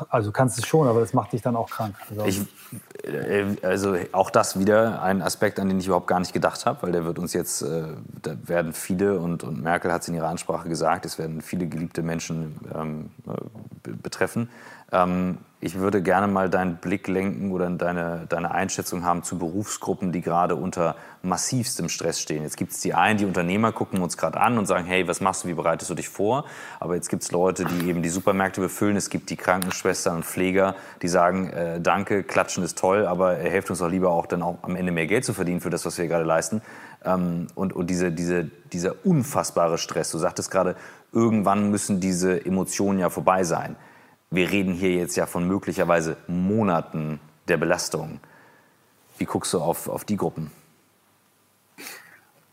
also 0.08 0.32
kannst 0.32 0.58
es 0.58 0.66
schon, 0.66 0.88
aber 0.88 1.00
das 1.00 1.12
macht 1.12 1.32
dich 1.32 1.42
dann 1.42 1.56
auch 1.56 1.68
krank. 1.70 1.94
Also, 2.10 2.24
ich, 2.24 2.40
äh, 3.04 3.56
also 3.62 3.96
auch 4.12 4.30
das 4.30 4.58
wieder 4.58 5.02
ein 5.02 5.22
Aspekt, 5.22 5.60
an 5.60 5.68
den 5.68 5.78
ich 5.78 5.86
überhaupt 5.86 6.06
gar 6.06 6.20
nicht 6.20 6.32
gedacht 6.32 6.66
habe, 6.66 6.82
weil 6.82 6.92
der 6.92 7.04
wird 7.04 7.18
uns 7.18 7.32
jetzt, 7.32 7.62
äh, 7.62 7.84
da 8.22 8.36
werden 8.44 8.72
viele, 8.72 9.18
und, 9.18 9.44
und 9.44 9.62
Merkel 9.62 9.92
hat 9.92 10.02
es 10.02 10.08
in 10.08 10.14
ihrer 10.14 10.28
Ansprache 10.28 10.68
gesagt, 10.68 11.04
es 11.04 11.18
werden 11.18 11.40
viele 11.42 11.66
geliebte 11.66 12.02
Menschen 12.02 12.58
ähm, 12.74 13.10
äh, 13.26 13.90
betreffen. 13.90 14.48
Ähm, 14.92 15.38
ich 15.64 15.78
würde 15.78 16.02
gerne 16.02 16.26
mal 16.26 16.50
deinen 16.50 16.78
Blick 16.78 17.06
lenken 17.06 17.52
oder 17.52 17.70
deine, 17.70 18.26
deine 18.28 18.50
Einschätzung 18.50 19.04
haben 19.04 19.22
zu 19.22 19.38
Berufsgruppen, 19.38 20.10
die 20.10 20.20
gerade 20.20 20.56
unter 20.56 20.96
massivstem 21.22 21.88
Stress 21.88 22.20
stehen. 22.20 22.42
Jetzt 22.42 22.56
gibt 22.56 22.72
es 22.72 22.80
die 22.80 22.94
einen, 22.94 23.16
die 23.16 23.26
Unternehmer 23.26 23.70
gucken 23.70 24.02
uns 24.02 24.16
gerade 24.16 24.40
an 24.40 24.58
und 24.58 24.66
sagen, 24.66 24.86
hey, 24.86 25.06
was 25.06 25.20
machst 25.20 25.44
du, 25.44 25.48
wie 25.48 25.54
bereitest 25.54 25.88
du 25.88 25.94
dich 25.94 26.08
vor? 26.08 26.46
Aber 26.80 26.96
jetzt 26.96 27.08
gibt 27.08 27.22
es 27.22 27.30
Leute, 27.30 27.64
die 27.64 27.88
eben 27.88 28.02
die 28.02 28.08
Supermärkte 28.08 28.60
befüllen. 28.60 28.96
Es 28.96 29.08
gibt 29.08 29.30
die 29.30 29.36
Krankenschwestern 29.36 30.16
und 30.16 30.24
Pfleger, 30.24 30.74
die 31.00 31.06
sagen, 31.06 31.50
äh, 31.50 31.80
danke, 31.80 32.24
klatschen 32.24 32.64
ist 32.64 32.76
toll, 32.76 33.06
aber 33.06 33.36
helft 33.36 33.70
uns 33.70 33.78
doch 33.78 33.88
lieber 33.88 34.10
auch 34.10 34.26
dann 34.26 34.42
auch 34.42 34.58
am 34.62 34.74
Ende 34.74 34.90
mehr 34.90 35.06
Geld 35.06 35.24
zu 35.24 35.32
verdienen 35.32 35.60
für 35.60 35.70
das, 35.70 35.86
was 35.86 35.96
wir 35.96 36.08
gerade 36.08 36.24
leisten. 36.24 36.60
Ähm, 37.04 37.46
und 37.54 37.72
und 37.72 37.88
diese, 37.88 38.10
diese, 38.10 38.50
dieser 38.72 39.06
unfassbare 39.06 39.78
Stress, 39.78 40.10
du 40.10 40.18
sagtest 40.18 40.50
gerade, 40.50 40.74
irgendwann 41.12 41.70
müssen 41.70 42.00
diese 42.00 42.44
Emotionen 42.44 42.98
ja 42.98 43.10
vorbei 43.10 43.44
sein 43.44 43.76
wir 44.32 44.50
reden 44.50 44.74
hier 44.74 44.92
jetzt 44.94 45.16
ja 45.16 45.26
von 45.26 45.46
möglicherweise 45.46 46.16
Monaten 46.26 47.20
der 47.48 47.58
Belastung. 47.58 48.20
Wie 49.18 49.24
guckst 49.24 49.52
du 49.52 49.60
auf, 49.60 49.88
auf 49.88 50.04
die 50.04 50.16
Gruppen? 50.16 50.50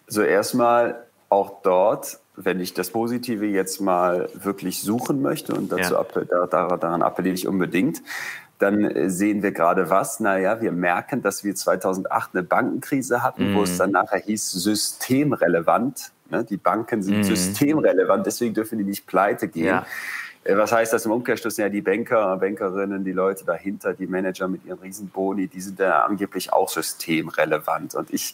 So 0.08 0.22
erstmal 0.22 1.06
auch 1.30 1.62
dort, 1.62 2.20
wenn 2.36 2.60
ich 2.60 2.74
das 2.74 2.90
Positive 2.90 3.46
jetzt 3.46 3.80
mal 3.80 4.30
wirklich 4.34 4.82
suchen 4.82 5.22
möchte 5.22 5.54
und 5.54 5.72
dazu 5.72 5.94
ja. 5.94 6.02
appell, 6.02 6.26
daran 6.26 7.02
appelliere 7.02 7.36
ich 7.36 7.48
unbedingt, 7.48 8.02
dann 8.58 9.10
sehen 9.10 9.42
wir 9.42 9.52
gerade 9.52 9.90
was. 9.90 10.20
Naja, 10.20 10.62
wir 10.62 10.72
merken, 10.72 11.22
dass 11.22 11.44
wir 11.44 11.56
2008 11.56 12.32
eine 12.34 12.44
Bankenkrise 12.44 13.24
hatten, 13.24 13.52
mhm. 13.52 13.56
wo 13.56 13.64
es 13.64 13.78
dann 13.78 13.92
nachher 13.92 14.20
hieß, 14.20 14.52
systemrelevant 14.52 16.12
Ne? 16.32 16.44
Die 16.44 16.58
Banken 16.58 17.02
sind 17.02 17.18
mhm. 17.18 17.24
systemrelevant, 17.24 18.26
deswegen 18.26 18.54
dürfen 18.54 18.78
die 18.78 18.84
nicht 18.84 19.08
pleite 19.08 19.48
gehen. 19.48 19.66
Ja. 19.66 19.86
Äh, 20.50 20.58
was 20.58 20.72
heißt 20.72 20.94
das 20.94 21.06
im 21.06 21.12
Umkehrschluss? 21.12 21.58
Ja, 21.58 21.70
die 21.70 21.82
Banker, 21.82 22.38
Bankerinnen, 22.38 23.04
die 23.04 23.12
Leute 23.12 23.46
dahinter, 23.46 23.94
die 23.94 24.08
Manager 24.08 24.48
mit 24.48 24.66
ihren 24.66 24.80
Riesenboni, 24.80 25.48
die 25.48 25.62
sind 25.62 25.80
ja 25.80 26.04
angeblich 26.04 26.52
auch 26.52 26.70
systemrelevant. 26.70 27.96
Und 27.96 28.12
ich 28.12 28.34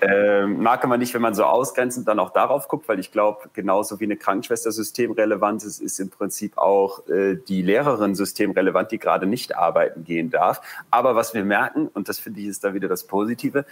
äh, 0.00 0.46
mag 0.46 0.84
immer 0.84 0.96
nicht, 0.96 1.12
wenn 1.14 1.22
man 1.22 1.34
so 1.34 1.44
ausgrenzend 1.44 2.06
dann 2.06 2.20
auch 2.20 2.30
darauf 2.30 2.68
guckt, 2.68 2.88
weil 2.88 3.00
ich 3.00 3.10
glaube, 3.10 3.48
genauso 3.52 3.98
wie 3.98 4.04
eine 4.04 4.16
Krankenschwester 4.16 4.70
systemrelevant 4.70 5.64
ist, 5.64 5.80
ist 5.80 5.98
im 5.98 6.10
Prinzip 6.10 6.56
auch 6.56 7.06
äh, 7.08 7.36
die 7.36 7.62
Lehrerin 7.62 8.14
systemrelevant, 8.14 8.92
die 8.92 8.98
gerade 8.98 9.26
nicht 9.26 9.56
arbeiten 9.56 10.04
gehen 10.04 10.30
darf. 10.30 10.60
Aber 10.90 11.16
was 11.16 11.34
wir 11.34 11.44
merken, 11.44 11.88
und 11.88 12.08
das 12.08 12.20
finde 12.20 12.40
ich 12.40 12.46
ist 12.46 12.62
da 12.62 12.74
wieder 12.74 12.88
das 12.88 13.04
Positive, 13.04 13.64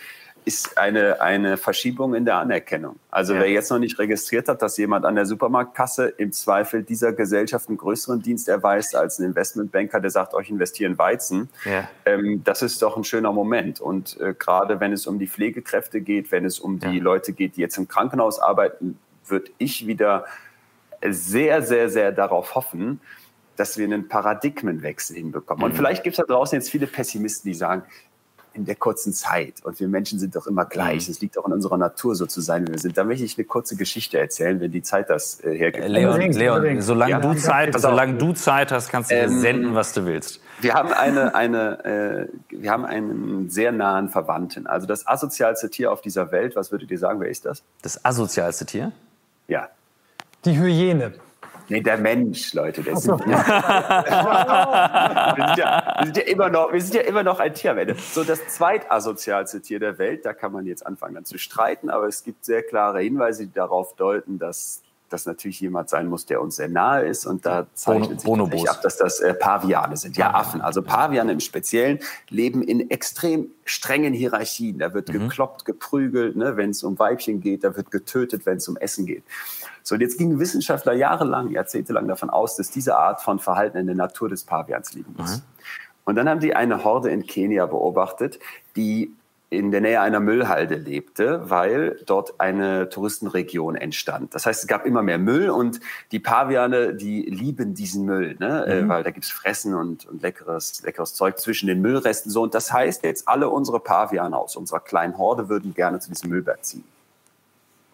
ist 0.46 0.78
eine, 0.78 1.20
eine 1.20 1.56
Verschiebung 1.56 2.14
in 2.14 2.24
der 2.24 2.36
Anerkennung. 2.36 3.00
Also 3.10 3.34
ja. 3.34 3.40
wer 3.40 3.50
jetzt 3.50 3.68
noch 3.68 3.80
nicht 3.80 3.98
registriert 3.98 4.46
hat, 4.46 4.62
dass 4.62 4.76
jemand 4.76 5.04
an 5.04 5.16
der 5.16 5.26
Supermarktkasse 5.26 6.06
im 6.06 6.30
Zweifel 6.30 6.84
dieser 6.84 7.12
Gesellschaft 7.12 7.68
einen 7.68 7.78
größeren 7.78 8.22
Dienst 8.22 8.48
erweist 8.48 8.94
als 8.94 9.18
ein 9.18 9.24
Investmentbanker, 9.24 9.98
der 9.98 10.10
sagt, 10.10 10.34
euch 10.34 10.48
investieren 10.48 10.98
Weizen, 10.98 11.48
ja. 11.64 11.88
ähm, 12.04 12.42
das 12.44 12.62
ist 12.62 12.80
doch 12.80 12.96
ein 12.96 13.02
schöner 13.02 13.32
Moment. 13.32 13.80
Und 13.80 14.20
äh, 14.20 14.34
gerade 14.38 14.78
wenn 14.78 14.92
es 14.92 15.08
um 15.08 15.18
die 15.18 15.26
Pflegekräfte 15.26 16.00
geht, 16.00 16.30
wenn 16.30 16.44
es 16.44 16.60
um 16.60 16.78
die 16.78 17.00
Leute 17.00 17.32
geht, 17.32 17.56
die 17.56 17.62
jetzt 17.62 17.76
im 17.76 17.88
Krankenhaus 17.88 18.38
arbeiten, 18.38 19.00
würde 19.26 19.50
ich 19.58 19.88
wieder 19.88 20.26
sehr, 21.04 21.62
sehr, 21.62 21.90
sehr 21.90 22.12
darauf 22.12 22.54
hoffen, 22.54 23.00
dass 23.56 23.78
wir 23.78 23.84
einen 23.84 24.06
Paradigmenwechsel 24.06 25.16
hinbekommen. 25.16 25.64
Und 25.64 25.72
mhm. 25.72 25.76
vielleicht 25.76 26.04
gibt 26.04 26.16
es 26.16 26.24
da 26.24 26.32
draußen 26.32 26.56
jetzt 26.56 26.70
viele 26.70 26.86
Pessimisten, 26.86 27.50
die 27.50 27.58
sagen, 27.58 27.82
in 28.56 28.64
der 28.64 28.74
kurzen 28.74 29.12
Zeit. 29.12 29.54
Und 29.62 29.78
wir 29.78 29.88
Menschen 29.88 30.18
sind 30.18 30.34
doch 30.34 30.46
immer 30.46 30.64
gleich. 30.64 31.06
Mhm. 31.06 31.12
Es 31.12 31.20
liegt 31.20 31.38
auch 31.38 31.46
in 31.46 31.52
unserer 31.52 31.76
Natur, 31.76 32.14
so 32.14 32.26
zu 32.26 32.40
sein, 32.40 32.66
wie 32.66 32.72
wir 32.72 32.78
sind. 32.78 32.96
Da 32.96 33.04
möchte 33.04 33.24
ich 33.24 33.36
eine 33.36 33.44
kurze 33.44 33.76
Geschichte 33.76 34.18
erzählen, 34.18 34.60
wenn 34.60 34.72
die 34.72 34.82
Zeit 34.82 35.10
das 35.10 35.42
äh, 35.44 35.56
hergibt. 35.56 35.84
Äh, 35.84 35.88
Leon, 35.88 36.32
Leon 36.32 36.80
solange, 36.80 37.10
ja. 37.10 37.20
du 37.20 37.34
Zeit, 37.34 37.78
solange 37.78 38.14
du 38.14 38.32
Zeit 38.32 38.72
hast, 38.72 38.90
kannst 38.90 39.10
du 39.10 39.14
ähm, 39.14 39.40
senden, 39.40 39.74
was 39.74 39.92
du 39.92 40.06
willst. 40.06 40.40
Wir 40.60 40.74
haben, 40.74 40.92
eine, 40.92 41.34
eine, 41.34 41.84
äh, 41.84 42.28
wir 42.48 42.70
haben 42.70 42.86
einen 42.86 43.50
sehr 43.50 43.72
nahen 43.72 44.08
Verwandten. 44.08 44.66
Also 44.66 44.86
das 44.86 45.06
asozialste 45.06 45.68
Tier 45.68 45.92
auf 45.92 46.00
dieser 46.00 46.32
Welt, 46.32 46.56
was 46.56 46.72
würdet 46.72 46.90
ihr 46.90 46.98
sagen, 46.98 47.20
wer 47.20 47.28
ist 47.28 47.44
das? 47.44 47.62
Das 47.82 48.04
asozialste 48.04 48.64
Tier? 48.64 48.92
Ja. 49.48 49.68
Die 50.44 50.58
Hyäne. 50.58 51.12
Nee, 51.68 51.80
der 51.80 51.98
Mensch, 51.98 52.54
Leute. 52.54 52.82
Der 52.82 52.96
so. 52.96 53.16
sind, 53.16 53.28
ja, 53.28 53.46
wir, 55.36 55.46
sind 55.46 55.58
ja, 55.58 55.96
wir, 55.98 56.04
sind 56.06 56.16
ja, 56.16 56.22
immer 56.24 56.48
noch, 56.48 56.72
wir 56.72 56.80
sind 56.80 56.94
ja 56.94 57.00
immer 57.02 57.22
noch 57.22 57.40
ein 57.40 57.54
Tier 57.54 57.72
am 57.72 57.78
Ende. 57.78 57.94
So 57.94 58.24
das 58.24 58.46
zweitasozialste 58.48 59.60
Tier 59.60 59.80
der 59.80 59.98
Welt, 59.98 60.24
da 60.24 60.32
kann 60.32 60.52
man 60.52 60.66
jetzt 60.66 60.86
anfangen 60.86 61.14
dann 61.14 61.24
zu 61.24 61.38
streiten, 61.38 61.90
aber 61.90 62.06
es 62.06 62.22
gibt 62.24 62.44
sehr 62.44 62.62
klare 62.62 63.00
Hinweise, 63.00 63.46
die 63.46 63.52
darauf 63.52 63.94
deuten, 63.96 64.38
dass 64.38 64.82
das 65.08 65.26
natürlich 65.26 65.60
jemand 65.60 65.88
sein 65.88 66.08
muss, 66.08 66.26
der 66.26 66.40
uns 66.40 66.56
sehr 66.56 66.68
nahe 66.68 67.06
ist. 67.06 67.26
Und 67.26 67.46
da 67.46 67.66
zeichnet 67.74 68.24
Bono, 68.24 68.50
sich 68.50 68.68
ab, 68.68 68.82
dass 68.82 68.96
das 68.96 69.20
äh, 69.20 69.34
Paviane 69.34 69.96
sind. 69.96 70.16
Ja, 70.16 70.34
Affen. 70.34 70.60
Also 70.60 70.82
Paviane 70.82 71.32
im 71.32 71.40
Speziellen 71.40 72.00
leben 72.28 72.62
in 72.62 72.90
extrem 72.90 73.48
strengen 73.64 74.12
Hierarchien. 74.12 74.78
Da 74.78 74.94
wird 74.94 75.08
mhm. 75.08 75.28
gekloppt, 75.28 75.64
geprügelt, 75.64 76.36
ne, 76.36 76.56
wenn 76.56 76.70
es 76.70 76.82
um 76.82 76.98
Weibchen 76.98 77.40
geht. 77.40 77.64
Da 77.64 77.76
wird 77.76 77.90
getötet, 77.90 78.46
wenn 78.46 78.56
es 78.58 78.68
um 78.68 78.76
Essen 78.76 79.06
geht. 79.06 79.24
So, 79.82 79.94
und 79.94 80.00
jetzt 80.00 80.18
gingen 80.18 80.40
Wissenschaftler 80.40 80.94
jahrelang, 80.94 81.50
jahrzehntelang 81.50 82.08
davon 82.08 82.30
aus, 82.30 82.56
dass 82.56 82.70
diese 82.70 82.96
Art 82.96 83.20
von 83.20 83.38
Verhalten 83.38 83.78
in 83.78 83.86
der 83.86 83.96
Natur 83.96 84.28
des 84.28 84.44
Pavians 84.44 84.94
liegen 84.94 85.14
muss. 85.16 85.36
Mhm. 85.36 85.42
Und 86.04 86.16
dann 86.16 86.28
haben 86.28 86.40
die 86.40 86.54
eine 86.54 86.84
Horde 86.84 87.10
in 87.10 87.26
Kenia 87.26 87.66
beobachtet, 87.66 88.38
die 88.76 89.12
in 89.48 89.70
der 89.70 89.80
Nähe 89.80 90.00
einer 90.00 90.18
Müllhalde 90.18 90.74
lebte, 90.74 91.48
weil 91.48 92.00
dort 92.04 92.40
eine 92.40 92.88
Touristenregion 92.88 93.76
entstand. 93.76 94.34
Das 94.34 94.44
heißt, 94.44 94.62
es 94.62 94.66
gab 94.66 94.84
immer 94.84 95.02
mehr 95.02 95.18
Müll 95.18 95.50
und 95.50 95.78
die 96.10 96.18
Paviane, 96.18 96.94
die 96.94 97.22
lieben 97.22 97.74
diesen 97.74 98.04
Müll, 98.04 98.36
ne? 98.40 98.66
Äh, 98.66 98.82
mhm. 98.82 98.88
weil 98.88 99.04
da 99.04 99.10
gibt's 99.10 99.30
Fressen 99.30 99.74
und, 99.74 100.06
und 100.06 100.22
leckeres, 100.22 100.82
leckeres 100.82 101.14
Zeug 101.14 101.38
zwischen 101.38 101.68
den 101.68 101.80
Müllresten. 101.80 102.30
So, 102.30 102.42
und 102.42 102.54
das 102.54 102.72
heißt, 102.72 103.04
jetzt 103.04 103.28
alle 103.28 103.48
unsere 103.48 103.78
Paviane 103.78 104.36
aus 104.36 104.56
unserer 104.56 104.80
kleinen 104.80 105.16
Horde 105.16 105.48
würden 105.48 105.74
gerne 105.74 106.00
zu 106.00 106.10
diesem 106.10 106.30
Müllberg 106.30 106.64
ziehen. 106.64 106.84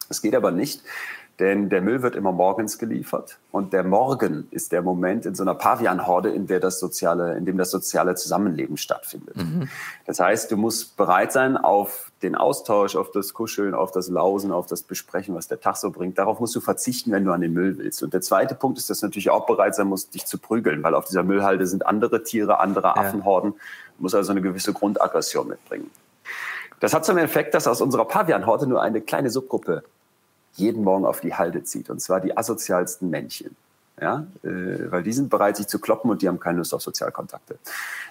Es 0.09 0.22
geht 0.22 0.34
aber 0.34 0.50
nicht, 0.50 0.82
denn 1.43 1.68
der 1.68 1.82
Müll 1.82 2.03
wird 2.03 2.14
immer 2.14 2.30
morgens 2.30 2.78
geliefert 2.78 3.38
und 3.51 3.72
der 3.72 3.82
Morgen 3.82 4.47
ist 4.53 4.70
der 4.70 4.80
Moment 4.80 5.26
in 5.26 5.34
so 5.34 5.43
einer 5.43 5.57
Pavianhorde, 5.57 6.30
in 6.30 6.47
der 6.47 6.61
das 6.61 6.78
soziale, 6.78 7.36
in 7.36 7.45
dem 7.45 7.59
das 7.59 7.72
soziale 7.72 8.14
Zusammenleben 8.14 8.76
stattfindet. 8.76 9.34
Mhm. 9.34 9.68
Das 10.07 10.20
heißt, 10.20 10.53
du 10.53 10.57
musst 10.57 10.97
bereit 10.97 11.32
sein 11.32 11.57
auf 11.57 12.12
den 12.22 12.36
Austausch, 12.36 12.95
auf 12.95 13.11
das 13.11 13.34
Kuscheln, 13.34 13.74
auf 13.74 13.90
das 13.90 14.09
Lausen, 14.09 14.53
auf 14.53 14.66
das 14.66 14.84
Besprechen, 14.84 15.34
was 15.34 15.49
der 15.49 15.59
Tag 15.59 15.76
so 15.78 15.90
bringt. 15.90 16.16
Darauf 16.16 16.38
musst 16.38 16.55
du 16.55 16.61
verzichten, 16.61 17.11
wenn 17.11 17.24
du 17.24 17.32
an 17.32 17.40
den 17.40 17.53
Müll 17.53 17.76
willst. 17.76 18.05
Und 18.05 18.14
der 18.14 18.20
zweite 18.20 18.55
Punkt 18.55 18.78
ist, 18.78 18.88
dass 18.88 19.01
du 19.01 19.07
natürlich 19.07 19.30
auch 19.30 19.45
bereit 19.45 19.74
sein 19.74 19.88
musst, 19.88 20.14
dich 20.14 20.26
zu 20.26 20.38
prügeln, 20.38 20.84
weil 20.84 20.95
auf 20.95 21.07
dieser 21.07 21.24
Müllhalde 21.24 21.66
sind 21.66 21.84
andere 21.84 22.22
Tiere, 22.22 22.61
andere 22.61 22.97
Affenhorden. 22.97 23.55
Du 23.97 24.03
musst 24.03 24.14
also 24.14 24.30
eine 24.30 24.43
gewisse 24.43 24.72
Grundaggression 24.72 25.49
mitbringen. 25.49 25.90
Das 26.78 26.95
hat 26.95 27.05
zum 27.05 27.18
Effekt, 27.18 27.55
dass 27.55 27.66
aus 27.66 27.80
unserer 27.80 28.05
Pavianhorde 28.05 28.68
nur 28.68 28.80
eine 28.80 29.01
kleine 29.01 29.30
Subgruppe 29.30 29.82
jeden 30.55 30.84
Morgen 30.84 31.05
auf 31.05 31.20
die 31.20 31.34
Halde 31.34 31.64
zieht. 31.64 31.90
Und 31.90 32.00
zwar 32.00 32.20
die 32.20 32.36
asozialsten 32.36 33.11
Männchen. 33.11 33.57
Ja, 34.00 34.26
äh, 34.42 34.90
weil 34.90 35.03
die 35.03 35.12
sind 35.12 35.28
bereit, 35.28 35.57
sich 35.59 35.68
zu 35.68 35.78
kloppen 35.78 36.11
und 36.11 36.22
die 36.22 36.28
haben 36.28 36.40
keine 36.40 36.59
Lust 36.59 36.74
auf 36.74 36.82
Sozialkontakte. 36.82 37.59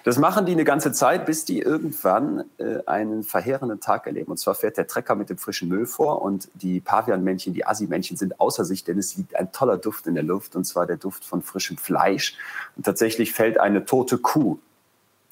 Das 0.04 0.16
machen 0.16 0.46
die 0.46 0.52
eine 0.52 0.64
ganze 0.64 0.92
Zeit, 0.92 1.26
bis 1.26 1.44
die 1.44 1.58
irgendwann 1.58 2.44
äh, 2.58 2.78
einen 2.86 3.24
verheerenden 3.24 3.80
Tag 3.80 4.06
erleben. 4.06 4.30
Und 4.30 4.38
zwar 4.38 4.54
fährt 4.54 4.78
der 4.78 4.86
Trecker 4.86 5.16
mit 5.16 5.28
dem 5.28 5.38
frischen 5.38 5.68
Müll 5.68 5.84
vor 5.84 6.22
und 6.22 6.48
die 6.54 6.80
Pavianmännchen, 6.80 7.52
die 7.52 7.66
Assi-Männchen 7.66 8.16
sind 8.16 8.40
außer 8.40 8.64
sich, 8.64 8.84
denn 8.84 8.96
es 8.96 9.16
liegt 9.16 9.36
ein 9.36 9.52
toller 9.52 9.76
Duft 9.76 10.06
in 10.06 10.14
der 10.14 10.22
Luft 10.22 10.56
und 10.56 10.64
zwar 10.64 10.86
der 10.86 10.96
Duft 10.96 11.24
von 11.24 11.42
frischem 11.42 11.76
Fleisch. 11.76 12.38
Und 12.76 12.86
tatsächlich 12.86 13.32
fällt 13.32 13.58
eine 13.58 13.84
tote 13.84 14.18
Kuh 14.18 14.58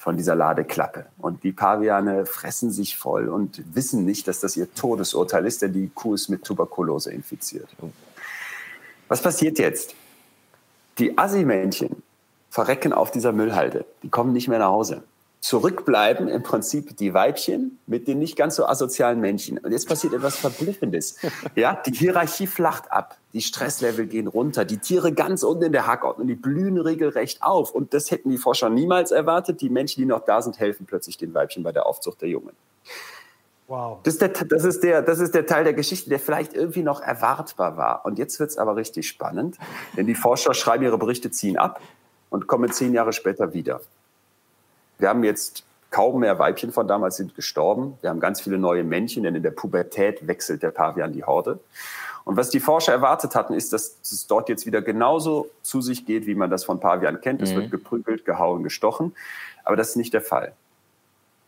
von 0.01 0.17
dieser 0.17 0.35
Ladeklappe. 0.35 1.05
Und 1.19 1.43
die 1.43 1.51
Paviane 1.51 2.25
fressen 2.25 2.71
sich 2.71 2.97
voll 2.97 3.29
und 3.29 3.61
wissen 3.75 4.03
nicht, 4.03 4.27
dass 4.27 4.39
das 4.39 4.57
ihr 4.57 4.73
Todesurteil 4.73 5.45
ist, 5.45 5.61
denn 5.61 5.73
die 5.73 5.91
Kuh 5.93 6.15
ist 6.15 6.27
mit 6.27 6.43
Tuberkulose 6.43 7.11
infiziert. 7.11 7.67
Was 9.07 9.21
passiert 9.21 9.59
jetzt? 9.59 9.93
Die 10.97 11.19
Assi-Männchen 11.19 12.01
verrecken 12.49 12.93
auf 12.93 13.11
dieser 13.11 13.31
Müllhalde. 13.31 13.85
Die 14.01 14.09
kommen 14.09 14.33
nicht 14.33 14.47
mehr 14.47 14.57
nach 14.57 14.69
Hause. 14.69 15.03
Zurückbleiben 15.41 16.27
im 16.27 16.43
Prinzip 16.43 16.95
die 16.97 17.15
Weibchen 17.15 17.79
mit 17.87 18.07
den 18.07 18.19
nicht 18.19 18.35
ganz 18.35 18.55
so 18.55 18.67
asozialen 18.67 19.19
Männchen. 19.19 19.57
Und 19.57 19.71
jetzt 19.71 19.87
passiert 19.87 20.13
etwas 20.13 20.35
Verblüffendes. 20.37 21.17
Ja, 21.55 21.81
die 21.83 21.91
Hierarchie 21.91 22.45
flacht 22.45 22.91
ab. 22.91 23.17
Die 23.33 23.41
Stresslevel 23.41 24.05
gehen 24.05 24.27
runter. 24.27 24.65
Die 24.65 24.77
Tiere 24.77 25.11
ganz 25.11 25.41
unten 25.41 25.63
in 25.63 25.71
der 25.71 25.87
Hackordnung, 25.87 26.27
die 26.27 26.35
blühen 26.35 26.77
regelrecht 26.77 27.41
auf. 27.41 27.71
Und 27.71 27.95
das 27.95 28.11
hätten 28.11 28.29
die 28.29 28.37
Forscher 28.37 28.69
niemals 28.69 29.09
erwartet. 29.09 29.61
Die 29.61 29.69
Menschen, 29.69 30.01
die 30.01 30.05
noch 30.05 30.25
da 30.25 30.43
sind, 30.43 30.59
helfen 30.59 30.85
plötzlich 30.85 31.17
den 31.17 31.33
Weibchen 31.33 31.63
bei 31.63 31.71
der 31.71 31.87
Aufzucht 31.87 32.21
der 32.21 32.29
Jungen. 32.29 32.55
Wow. 33.67 33.99
Das 34.03 34.13
ist, 34.13 34.21
der, 34.21 34.29
das, 34.29 34.63
ist 34.63 34.83
der, 34.83 35.01
das 35.01 35.19
ist 35.19 35.33
der 35.33 35.47
Teil 35.47 35.63
der 35.63 35.73
Geschichte, 35.73 36.09
der 36.09 36.19
vielleicht 36.19 36.53
irgendwie 36.53 36.83
noch 36.83 37.01
erwartbar 37.01 37.77
war. 37.77 38.05
Und 38.05 38.19
jetzt 38.19 38.39
wird 38.39 38.51
es 38.51 38.57
aber 38.59 38.75
richtig 38.75 39.07
spannend, 39.07 39.57
denn 39.97 40.05
die 40.05 40.13
Forscher 40.13 40.53
schreiben 40.53 40.83
ihre 40.83 40.99
Berichte, 40.99 41.31
ziehen 41.31 41.57
ab 41.57 41.81
und 42.29 42.45
kommen 42.45 42.71
zehn 42.71 42.93
Jahre 42.93 43.13
später 43.13 43.53
wieder. 43.53 43.81
Wir 45.01 45.09
haben 45.09 45.23
jetzt 45.23 45.63
kaum 45.89 46.19
mehr 46.19 46.37
Weibchen 46.37 46.71
von 46.71 46.87
damals 46.87 47.15
sind 47.15 47.33
gestorben. 47.33 47.97
Wir 48.01 48.11
haben 48.11 48.19
ganz 48.19 48.39
viele 48.39 48.59
neue 48.59 48.83
Männchen, 48.83 49.23
denn 49.23 49.33
in 49.33 49.41
der 49.41 49.49
Pubertät 49.49 50.27
wechselt 50.27 50.61
der 50.61 50.69
Pavian 50.69 51.11
die 51.11 51.23
Horde. 51.23 51.59
Und 52.23 52.37
was 52.37 52.51
die 52.51 52.59
Forscher 52.59 52.91
erwartet 52.91 53.33
hatten, 53.33 53.55
ist, 53.55 53.73
dass 53.73 53.97
es 54.03 54.27
dort 54.27 54.47
jetzt 54.47 54.67
wieder 54.67 54.83
genauso 54.83 55.49
zu 55.63 55.81
sich 55.81 56.05
geht, 56.05 56.27
wie 56.27 56.35
man 56.35 56.51
das 56.51 56.65
von 56.65 56.79
Pavian 56.79 57.19
kennt. 57.19 57.41
Es 57.41 57.51
mhm. 57.51 57.61
wird 57.61 57.71
geprügelt, 57.71 58.25
gehauen, 58.25 58.61
gestochen. 58.61 59.15
Aber 59.63 59.75
das 59.75 59.89
ist 59.89 59.95
nicht 59.95 60.13
der 60.13 60.21
Fall. 60.21 60.53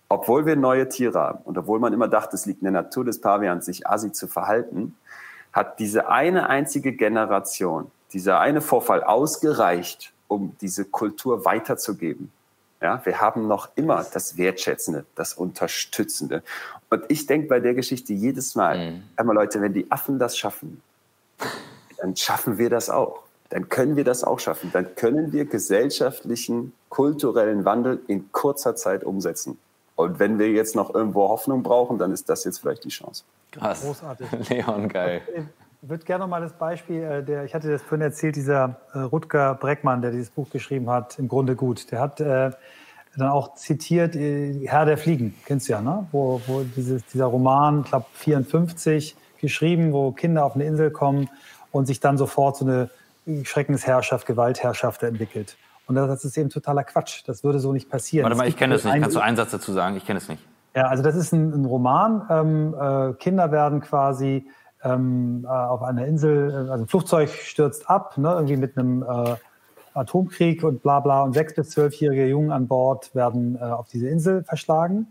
Obwohl 0.09 0.47
wir 0.47 0.55
neue 0.55 0.89
Tiere 0.89 1.19
haben 1.19 1.39
und 1.43 1.55
obwohl 1.55 1.79
man 1.79 1.93
immer 1.93 2.07
dachte, 2.07 2.35
es 2.35 2.47
liegt 2.47 2.61
in 2.61 2.73
der 2.73 2.81
Natur 2.81 3.05
des 3.05 3.21
Pavians, 3.21 3.67
sich 3.67 3.87
asi 3.87 4.11
zu 4.11 4.27
verhalten, 4.27 4.95
hat 5.51 5.77
diese 5.77 6.09
eine 6.09 6.49
einzige 6.49 6.93
Generation, 6.93 7.91
dieser 8.13 8.39
eine 8.39 8.61
Vorfall 8.61 9.03
ausgereicht, 9.03 10.11
um 10.27 10.57
diese 10.59 10.85
Kultur 10.85 11.45
weiterzugeben. 11.45 12.31
Ja, 12.83 13.01
wir 13.05 13.21
haben 13.21 13.47
noch 13.47 13.69
immer 13.75 14.05
das 14.13 14.37
Wertschätzende, 14.37 15.05
das 15.15 15.33
Unterstützende. 15.33 16.43
Und 16.89 17.05
ich 17.07 17.25
denke 17.25 17.47
bei 17.47 17.61
der 17.61 17.73
Geschichte 17.73 18.11
jedes 18.11 18.55
Mal, 18.55 18.91
mhm. 18.91 19.03
einmal 19.15 19.35
Leute, 19.35 19.61
wenn 19.61 19.73
die 19.73 19.89
Affen 19.89 20.19
das 20.19 20.37
schaffen, 20.37 20.81
dann 21.97 22.17
schaffen 22.17 22.57
wir 22.57 22.69
das 22.69 22.89
auch. 22.89 23.23
Dann 23.49 23.69
können 23.69 23.95
wir 23.95 24.03
das 24.03 24.25
auch 24.25 24.39
schaffen. 24.39 24.69
Dann 24.73 24.95
können 24.95 25.31
wir 25.31 25.45
gesellschaftlichen, 25.45 26.73
kulturellen 26.89 27.63
Wandel 27.63 28.01
in 28.07 28.29
kurzer 28.33 28.75
Zeit 28.75 29.05
umsetzen. 29.05 29.57
Und 29.95 30.19
wenn 30.19 30.37
wir 30.37 30.49
jetzt 30.49 30.75
noch 30.75 30.93
irgendwo 30.93 31.29
Hoffnung 31.29 31.63
brauchen, 31.63 31.97
dann 31.97 32.11
ist 32.11 32.27
das 32.27 32.43
jetzt 32.43 32.59
vielleicht 32.59 32.83
die 32.83 32.89
Chance. 32.89 33.23
Krass. 33.51 33.81
Großartig. 33.81 34.27
Leon, 34.49 34.89
geil. 34.89 35.21
Ich 35.83 35.89
würde 35.89 36.05
gerne 36.05 36.23
noch 36.23 36.29
mal 36.29 36.39
das 36.39 36.53
Beispiel, 36.53 37.03
äh, 37.03 37.23
der, 37.23 37.43
ich 37.43 37.53
hatte 37.53 37.69
das 37.69 37.81
vorhin 37.81 38.03
erzählt, 38.03 38.37
dieser 38.37 38.77
äh, 38.93 38.99
Rutger 38.99 39.55
Breckmann, 39.55 40.01
der 40.01 40.11
dieses 40.11 40.29
Buch 40.29 40.49
geschrieben 40.49 40.89
hat, 40.89 41.19
im 41.19 41.27
Grunde 41.27 41.57
gut. 41.57 41.91
Der 41.91 41.99
hat 41.99 42.21
äh, 42.21 42.51
dann 43.17 43.27
auch 43.27 43.55
zitiert 43.55 44.15
äh, 44.15 44.65
Herr 44.65 44.85
der 44.85 44.97
Fliegen, 44.97 45.35
kennst 45.45 45.67
du 45.67 45.73
ja, 45.73 45.81
ne? 45.81 46.07
Wo, 46.13 46.39
wo 46.47 46.61
dieses, 46.77 47.05
dieser 47.07 47.25
Roman, 47.25 47.81
ich 47.81 47.89
glaube 47.89 48.05
54, 48.13 49.17
geschrieben, 49.41 49.91
wo 49.91 50.13
Kinder 50.13 50.45
auf 50.45 50.55
eine 50.55 50.63
Insel 50.63 50.89
kommen 50.89 51.29
und 51.73 51.85
sich 51.85 51.99
dann 51.99 52.17
sofort 52.17 52.55
so 52.55 52.63
eine 52.65 52.89
Schreckensherrschaft, 53.43 54.25
Gewaltherrschaft 54.25 55.03
entwickelt. 55.03 55.57
Und 55.87 55.95
das 55.95 56.23
ist 56.23 56.37
eben 56.37 56.49
totaler 56.49 56.85
Quatsch. 56.85 57.23
Das 57.25 57.43
würde 57.43 57.59
so 57.59 57.73
nicht 57.73 57.89
passieren. 57.89 58.23
Warte 58.23 58.37
mal, 58.37 58.47
ich 58.47 58.55
kenne 58.55 58.75
das 58.75 58.85
nicht. 58.85 59.01
Kannst 59.01 59.17
du 59.17 59.19
einen 59.19 59.35
Satz 59.35 59.51
dazu 59.51 59.73
sagen? 59.73 59.97
Ich 59.97 60.05
kenne 60.05 60.19
es 60.19 60.29
nicht. 60.29 60.41
Ja, 60.77 60.87
also 60.87 61.03
das 61.03 61.17
ist 61.17 61.33
ein, 61.33 61.51
ein 61.51 61.65
Roman. 61.65 62.25
Ähm, 62.29 62.73
äh, 62.73 63.13
Kinder 63.15 63.51
werden 63.51 63.81
quasi 63.81 64.47
ähm, 64.83 65.45
äh, 65.45 65.47
auf 65.47 65.81
einer 65.81 66.05
Insel, 66.05 66.51
äh, 66.51 66.71
also 66.71 66.83
ein 66.83 66.87
Flugzeug 66.87 67.29
stürzt 67.29 67.89
ab, 67.89 68.17
ne, 68.17 68.31
irgendwie 68.33 68.57
mit 68.57 68.77
einem 68.77 69.03
äh, 69.03 69.35
Atomkrieg 69.93 70.63
und 70.63 70.81
bla 70.81 70.99
bla. 70.99 71.23
Und 71.23 71.33
sechs 71.33 71.55
bis 71.55 71.69
zwölfjährige 71.69 72.27
Jungen 72.27 72.51
an 72.51 72.67
Bord 72.67 73.13
werden 73.15 73.55
äh, 73.55 73.59
auf 73.59 73.87
diese 73.89 74.09
Insel 74.09 74.43
verschlagen 74.43 75.07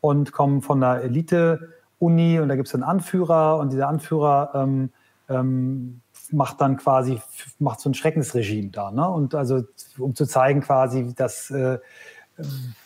und 0.00 0.32
kommen 0.32 0.62
von 0.62 0.80
der 0.80 1.02
Elite-Uni 1.02 2.40
und 2.40 2.48
da 2.48 2.56
gibt 2.56 2.68
es 2.68 2.74
einen 2.74 2.84
Anführer 2.84 3.58
und 3.58 3.72
dieser 3.72 3.88
Anführer 3.88 4.52
ähm, 4.54 4.90
ähm, 5.28 6.00
macht 6.32 6.60
dann 6.60 6.76
quasi, 6.76 7.20
macht 7.58 7.80
so 7.80 7.90
ein 7.90 7.94
Schreckensregime 7.94 8.70
da. 8.70 8.90
Ne? 8.90 9.08
Und 9.08 9.34
also, 9.34 9.62
um 9.98 10.14
zu 10.14 10.26
zeigen 10.26 10.60
quasi, 10.60 11.14
dass, 11.14 11.50
äh, 11.50 11.78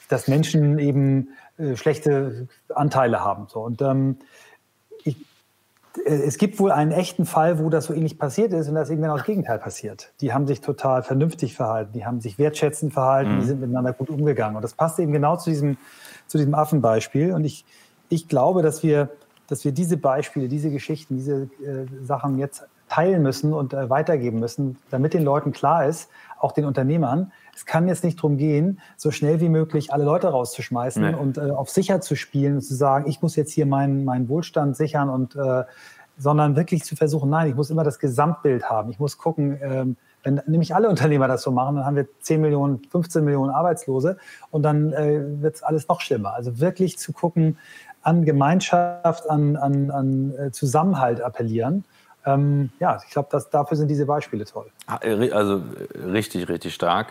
dass 0.09 0.28
Menschen 0.28 0.78
eben 0.78 1.28
äh, 1.59 1.76
schlechte 1.76 2.49
Anteile 2.74 3.20
haben. 3.20 3.47
So. 3.49 3.61
Und 3.61 3.82
ähm, 3.82 4.16
äh, 4.18 4.24
es 6.05 6.38
gibt 6.38 6.59
wohl 6.59 6.72
einen 6.72 6.90
echten 6.90 7.24
Fall, 7.24 7.59
wo 7.59 7.70
das 7.70 7.84
so 7.86 7.95
ähnlich 7.95 8.18
passiert 8.18 8.53
ist 8.53 8.68
und 8.68 8.74
das 8.74 8.90
irgendwann 8.90 9.12
auch 9.12 9.18
das 9.18 9.26
Gegenteil 9.26 9.59
passiert. 9.59 10.12
Die 10.20 10.32
haben 10.32 10.47
sich 10.47 10.61
total 10.61 11.03
vernünftig 11.03 11.55
verhalten, 11.55 11.92
die 11.92 12.05
haben 12.05 12.20
sich 12.20 12.38
wertschätzend 12.38 12.92
verhalten, 12.92 13.36
mhm. 13.36 13.40
die 13.40 13.47
sind 13.47 13.61
miteinander 13.61 13.92
gut 13.92 14.11
umgegangen. 14.11 14.57
Und 14.57 14.62
das 14.62 14.74
passt 14.74 14.99
eben 14.99 15.12
genau 15.12 15.36
zu 15.36 15.51
diesem, 15.51 15.76
zu 16.26 16.38
diesem 16.38 16.55
Affenbeispiel. 16.55 17.32
Und 17.32 17.45
ich, 17.45 17.64
ich 18.09 18.28
glaube, 18.28 18.62
dass 18.62 18.82
wir, 18.82 19.11
dass 19.47 19.64
wir 19.64 19.72
diese 19.72 19.97
Beispiele, 19.97 20.49
diese 20.49 20.70
Geschichten, 20.70 21.16
diese 21.16 21.42
äh, 21.64 21.86
Sachen 22.03 22.38
jetzt 22.38 22.66
teilen 22.88 23.22
müssen 23.22 23.53
und 23.53 23.72
äh, 23.72 23.88
weitergeben 23.88 24.40
müssen, 24.40 24.78
damit 24.90 25.14
den 25.14 25.22
Leuten 25.22 25.53
klar 25.53 25.86
ist, 25.86 26.09
auch 26.38 26.53
den 26.53 26.64
Unternehmern, 26.64 27.32
es 27.55 27.66
kann 27.66 27.88
jetzt 27.88 28.05
nicht 28.05 28.18
darum 28.18 28.36
gehen, 28.36 28.80
so 28.96 29.11
schnell 29.11 29.40
wie 29.40 29.48
möglich 29.48 29.92
alle 29.92 30.05
Leute 30.05 30.28
rauszuschmeißen 30.28 31.02
nee. 31.02 31.14
und 31.14 31.38
äh, 31.38 31.50
auf 31.50 31.70
sicher 31.70 32.00
zu 32.00 32.16
spielen 32.16 32.57
und 32.57 32.62
zu 32.62 32.74
sagen, 32.74 33.09
ich 33.09 33.22
muss 33.22 33.36
jetzt 33.36 33.52
hier 33.52 33.66
meinen, 33.66 34.05
meinen 34.05 34.28
Wohlstand 34.28 34.76
sichern 34.76 35.09
und 35.09 35.36
äh, 35.36 35.64
sondern 36.16 36.55
wirklich 36.55 36.84
zu 36.84 36.94
versuchen, 36.94 37.28
nein, 37.28 37.48
ich 37.48 37.57
muss 37.57 37.70
immer 37.70 37.82
das 37.82 37.98
Gesamtbild 37.98 38.70
haben. 38.70 38.90
Ich 38.90 39.00
muss 39.00 39.18
gucken, 39.18 39.59
ähm, 39.61 39.96
wenn 40.22 40.40
nämlich 40.46 40.74
alle 40.74 40.88
Unternehmer 40.88 41.26
das 41.26 41.42
so 41.42 41.50
machen, 41.50 41.76
dann 41.76 41.84
haben 41.84 41.96
wir 41.96 42.07
10 42.20 42.40
Millionen, 42.40 42.82
15 42.90 43.24
Millionen 43.24 43.50
Arbeitslose 43.50 44.16
und 44.50 44.62
dann 44.62 44.92
äh, 44.92 45.42
wird 45.42 45.57
es 45.57 45.62
alles 45.62 45.88
noch 45.88 46.00
schlimmer. 46.00 46.34
Also 46.34 46.61
wirklich 46.61 46.98
zu 46.98 47.12
gucken, 47.12 47.59
an 48.02 48.24
Gemeinschaft, 48.24 49.28
an, 49.28 49.57
an, 49.57 49.90
an 49.90 50.34
äh, 50.38 50.50
Zusammenhalt 50.52 51.20
appellieren 51.20 51.84
ähm, 52.26 52.70
ja, 52.80 52.98
ich 53.05 53.12
glaube, 53.12 53.28
dafür 53.50 53.76
sind 53.76 53.88
diese 53.88 54.07
Beispiele 54.07 54.44
toll. 54.44 54.70
Ah, 54.86 54.98
äh, 55.02 55.30
also 55.30 55.62
äh, 55.94 56.05
richtig, 56.07 56.48
richtig 56.48 56.74
stark. 56.74 57.09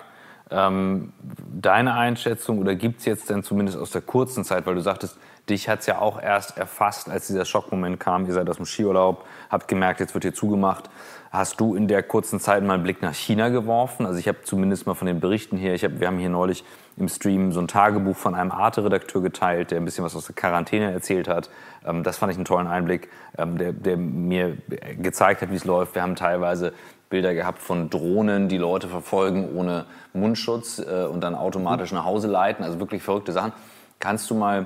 Ähm, 0.54 1.14
deine 1.52 1.96
Einschätzung 1.96 2.60
oder 2.60 2.76
gibt 2.76 3.00
es 3.00 3.06
jetzt 3.06 3.30
denn 3.30 3.44
zumindest 3.44 3.78
aus 3.78 3.92
der 3.92 4.02
kurzen 4.02 4.44
Zeit, 4.44 4.68
weil 4.68 4.76
du 4.76 4.82
sagtest, 4.82 5.18
dich 5.50 5.68
hat 5.68 5.80
es 5.82 5.88
ja 5.88 6.00
auch 6.00 6.22
erst 6.22 6.58
erfasst, 6.58 7.10
als 7.10 7.28
dieser 7.28 7.44
Schockmoment 7.44 8.00
kam, 8.00 8.26
ihr 8.26 8.34
seid 8.34 8.50
aus 8.50 8.58
dem 8.58 8.66
Skiurlaub, 8.66 9.26
habt 9.50 9.68
gemerkt, 9.68 10.00
jetzt 10.00 10.14
wird 10.14 10.24
hier 10.24 10.34
zugemacht. 10.34 10.90
Hast 11.32 11.60
du 11.60 11.74
in 11.74 11.88
der 11.88 12.04
kurzen 12.04 12.40
Zeit 12.40 12.64
mal 12.64 12.76
einen 12.76 12.84
Blick 12.84 13.02
nach 13.02 13.16
China 13.16 13.50
geworfen? 13.50 14.06
Also 14.06 14.20
ich 14.20 14.28
habe 14.28 14.44
zumindest 14.44 14.86
mal 14.86 14.94
von 14.94 15.08
den 15.08 15.20
Berichten 15.20 15.58
hier, 15.58 15.74
ich 15.74 15.84
hab, 15.84 16.00
wir 16.00 16.06
haben 16.06 16.20
hier 16.20 16.30
neulich 16.30 16.64
im 16.96 17.10
Stream 17.10 17.52
so 17.52 17.60
ein 17.60 17.68
Tagebuch 17.68 18.16
von 18.16 18.36
einem 18.36 18.52
Arte-Redakteur 18.52 19.24
geteilt, 19.24 19.72
der 19.72 19.80
ein 19.80 19.86
bisschen 19.86 20.06
was 20.06 20.16
aus 20.16 20.28
der 20.28 20.36
Quarantäne 20.36 20.92
erzählt 20.92 21.28
hat. 21.28 21.50
Ähm, 21.84 22.04
das 22.04 22.18
fand 22.18 22.32
ich 22.32 22.38
einen 22.38 22.46
tollen 22.46 22.68
Einblick, 22.68 23.10
ähm, 23.38 23.58
der, 23.58 23.74
der 23.74 23.98
mir 23.98 24.58
gezeigt 25.02 25.42
hat, 25.42 25.50
wie 25.50 25.56
es 25.56 25.66
läuft. 25.66 25.96
Wir 25.96 26.04
haben 26.04 26.16
teilweise 26.16 26.72
Bilder 27.14 27.36
gehabt 27.36 27.60
von 27.60 27.92
Drohnen, 27.92 28.50
die 28.50 28.58
Leute 28.58 28.88
verfolgen 28.88 29.56
ohne 29.56 29.86
Mundschutz 30.14 30.80
äh, 30.80 31.06
und 31.06 31.22
dann 31.22 31.36
automatisch 31.36 31.92
nach 31.92 32.06
Hause 32.06 32.28
leiten. 32.28 32.66
Also 32.66 32.80
wirklich 32.80 33.04
verrückte 33.04 33.32
Sachen. 33.32 33.54
Kannst 34.00 34.32
du 34.32 34.34
mal 34.34 34.66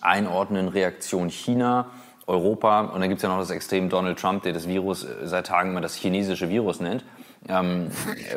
einordnen, 0.00 0.68
Reaktion 0.68 1.28
China, 1.28 1.88
Europa 2.26 2.80
und 2.80 3.00
dann 3.00 3.10
gibt 3.10 3.18
es 3.18 3.22
ja 3.24 3.28
noch 3.28 3.38
das 3.38 3.50
Extrem 3.50 3.90
Donald 3.90 4.18
Trump, 4.18 4.42
der 4.44 4.54
das 4.54 4.66
Virus 4.66 5.04
äh, 5.04 5.26
seit 5.26 5.48
Tagen 5.48 5.74
mal 5.74 5.82
das 5.82 5.94
chinesische 5.96 6.48
Virus 6.48 6.80
nennt. 6.80 7.04
Ähm, 7.46 7.90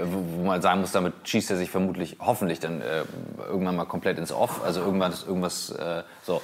wo 0.03 0.43
man 0.43 0.61
sagen 0.61 0.81
muss, 0.81 0.91
damit 0.91 1.13
schießt 1.23 1.49
er 1.51 1.57
sich 1.57 1.71
vermutlich, 1.71 2.17
hoffentlich 2.19 2.59
dann 2.59 2.81
äh, 2.81 3.03
irgendwann 3.47 3.77
mal 3.77 3.85
komplett 3.85 4.17
ins 4.17 4.33
Off. 4.33 4.61
Also 4.65 4.81
irgendwann 4.81 5.13
ist 5.13 5.25
irgendwas 5.25 5.69
äh, 5.69 6.03
so. 6.23 6.41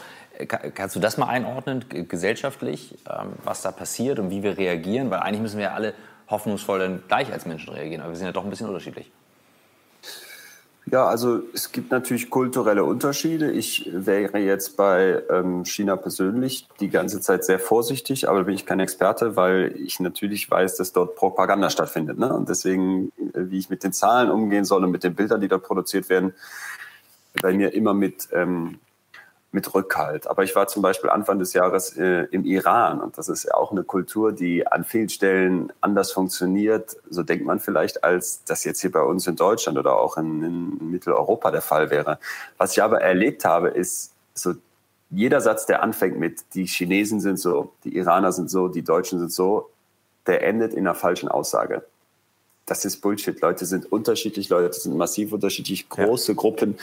Kannst 0.73 0.95
du 0.95 0.99
das 1.01 1.17
mal 1.17 1.27
einordnen, 1.27 1.85
gesellschaftlich, 1.89 2.97
ähm, 3.09 3.33
was 3.43 3.61
da 3.61 3.71
passiert 3.71 4.17
und 4.19 4.31
wie 4.31 4.43
wir 4.43 4.57
reagieren? 4.57 5.09
Weil 5.09 5.19
eigentlich 5.19 5.41
müssen 5.41 5.57
wir 5.57 5.65
ja 5.65 5.73
alle 5.73 5.93
hoffnungsvoll 6.27 6.79
dann 6.79 7.03
gleich 7.07 7.31
als 7.31 7.45
Menschen 7.45 7.73
reagieren, 7.73 8.01
aber 8.01 8.11
wir 8.11 8.17
sind 8.17 8.27
ja 8.27 8.33
doch 8.33 8.43
ein 8.43 8.49
bisschen 8.49 8.67
unterschiedlich. 8.67 9.11
Ja, 10.91 11.07
also 11.07 11.41
es 11.51 11.71
gibt 11.71 11.89
natürlich 11.89 12.29
kulturelle 12.29 12.83
Unterschiede. 12.83 13.51
Ich 13.51 13.89
wäre 13.91 14.37
jetzt 14.37 14.77
bei 14.77 15.23
ähm, 15.31 15.65
China 15.65 15.95
persönlich 15.95 16.67
die 16.79 16.89
ganze 16.89 17.21
Zeit 17.21 17.43
sehr 17.43 17.57
vorsichtig, 17.57 18.29
aber 18.29 18.39
da 18.39 18.43
bin 18.43 18.53
ich 18.53 18.67
kein 18.67 18.79
Experte, 18.79 19.35
weil 19.35 19.75
ich 19.77 19.99
natürlich 19.99 20.49
weiß, 20.49 20.77
dass 20.77 20.93
dort 20.93 21.15
Propaganda 21.15 21.71
stattfindet. 21.71 22.19
Ne? 22.19 22.31
Und 22.31 22.49
deswegen, 22.49 23.11
äh, 23.33 23.49
wie 23.49 23.57
ich 23.57 23.71
mit 23.71 23.83
den 23.83 23.93
Zahlen 23.93 24.29
umgehen 24.29 24.63
soll 24.63 24.83
und 24.83 24.91
mit 24.91 25.03
den 25.03 25.15
Bildern, 25.15 25.41
die 25.41 25.47
dort 25.47 25.63
produziert 25.63 26.07
werden, 26.09 26.35
bei 27.41 27.51
mir 27.53 27.73
immer 27.73 27.95
mit 27.95 28.29
ähm, 28.31 28.77
mit 29.55 29.73
Rückhalt. 29.73 30.27
Aber 30.27 30.43
ich 30.43 30.55
war 30.55 30.67
zum 30.67 30.83
Beispiel 30.83 31.09
Anfang 31.09 31.39
des 31.39 31.53
Jahres 31.53 31.97
äh, 31.97 32.27
im 32.29 32.45
Iran 32.45 33.01
und 33.01 33.17
das 33.17 33.29
ist 33.29 33.45
ja 33.45 33.55
auch 33.55 33.71
eine 33.71 33.83
Kultur, 33.83 34.31
die 34.31 34.67
an 34.67 34.83
vielen 34.83 35.09
Stellen 35.09 35.73
anders 35.81 36.11
funktioniert. 36.11 36.97
So 37.09 37.23
denkt 37.23 37.45
man 37.45 37.59
vielleicht, 37.59 38.03
als 38.03 38.43
das 38.43 38.63
jetzt 38.65 38.81
hier 38.81 38.91
bei 38.91 39.01
uns 39.01 39.25
in 39.25 39.35
Deutschland 39.35 39.79
oder 39.79 39.97
auch 39.97 40.17
in, 40.17 40.43
in 40.43 40.91
Mitteleuropa 40.91 41.49
der 41.49 41.61
Fall 41.61 41.89
wäre. 41.89 42.19
Was 42.57 42.73
ich 42.73 42.83
aber 42.83 43.01
erlebt 43.01 43.45
habe, 43.45 43.69
ist 43.69 44.11
so 44.35 44.53
jeder 45.09 45.41
Satz, 45.41 45.65
der 45.65 45.81
anfängt 45.81 46.19
mit 46.19 46.53
die 46.53 46.65
Chinesen 46.65 47.21
sind 47.21 47.39
so, 47.39 47.71
die 47.83 47.95
Iraner 47.95 48.31
sind 48.31 48.51
so, 48.51 48.67
die 48.67 48.83
Deutschen 48.83 49.19
sind 49.19 49.31
so, 49.31 49.69
der 50.27 50.45
endet 50.45 50.73
in 50.73 50.79
einer 50.79 50.95
falschen 50.95 51.29
Aussage 51.29 51.83
das 52.65 52.83
ist 52.83 52.97
Bullshit. 52.97 53.39
Leute 53.41 53.65
sind 53.65 53.91
unterschiedlich, 53.91 54.49
Leute 54.49 54.73
sind 54.73 54.97
massiv 54.97 55.31
unterschiedlich. 55.31 55.87
Große 55.87 56.31
ja. 56.31 56.35
Gruppen 56.35 56.77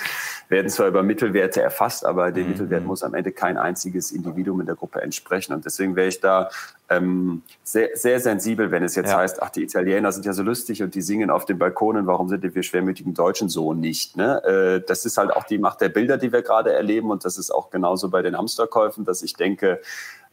werden 0.49 0.68
zwar 0.68 0.87
über 0.87 1.03
Mittelwerte 1.03 1.61
erfasst, 1.61 2.07
aber 2.07 2.30
der 2.30 2.45
mhm. 2.45 2.51
Mittelwert 2.51 2.85
muss 2.85 3.03
am 3.03 3.14
Ende 3.14 3.33
kein 3.33 3.57
einziges 3.57 4.12
Individuum 4.12 4.61
in 4.61 4.66
der 4.66 4.76
Gruppe 4.76 5.03
entsprechen. 5.03 5.53
Und 5.53 5.64
deswegen 5.64 5.97
wäre 5.97 6.07
ich 6.07 6.20
da 6.20 6.51
ähm, 6.89 7.43
sehr, 7.64 7.91
sehr 7.95 8.20
sensibel, 8.20 8.70
wenn 8.70 8.85
es 8.85 8.95
jetzt 8.95 9.11
ja. 9.11 9.18
heißt, 9.18 9.43
ach, 9.43 9.51
die 9.51 9.64
Italiener 9.64 10.12
sind 10.12 10.24
ja 10.24 10.33
so 10.33 10.45
lustig 10.45 10.83
und 10.85 10.95
die 10.95 11.03
singen 11.03 11.30
auf 11.30 11.47
den 11.47 11.59
Balkonen, 11.59 12.07
warum 12.07 12.28
sind 12.28 12.43
wir 12.43 12.62
schwermütigen 12.62 13.14
Deutschen 13.14 13.49
so 13.49 13.74
nicht? 13.74 14.16
Ne? 14.16 14.43
Äh, 14.45 14.87
das 14.87 15.05
ist 15.05 15.18
halt 15.18 15.33
auch 15.33 15.45
die 15.45 15.59
Macht 15.59 15.80
der 15.80 15.89
Bilder, 15.89 16.16
die 16.16 16.33
wir 16.33 16.43
gerade 16.43 16.72
erleben. 16.72 17.11
Und 17.11 17.24
das 17.24 17.39
ist 17.39 17.51
auch 17.51 17.70
genauso 17.70 18.09
bei 18.09 18.22
den 18.22 18.39
Hamsterkäufen, 18.39 19.05
dass 19.05 19.22
ich 19.22 19.35
denke, 19.35 19.80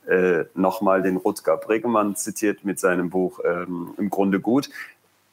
äh, 0.07 0.45
nochmal 0.53 1.01
den 1.01 1.17
Rutger 1.17 1.57
Bregemann 1.57 2.15
zitiert 2.15 2.63
mit 2.63 2.79
seinem 2.79 3.09
Buch 3.09 3.39
ähm, 3.43 3.93
Im 3.97 4.09
Grunde 4.09 4.39
gut 4.39 4.69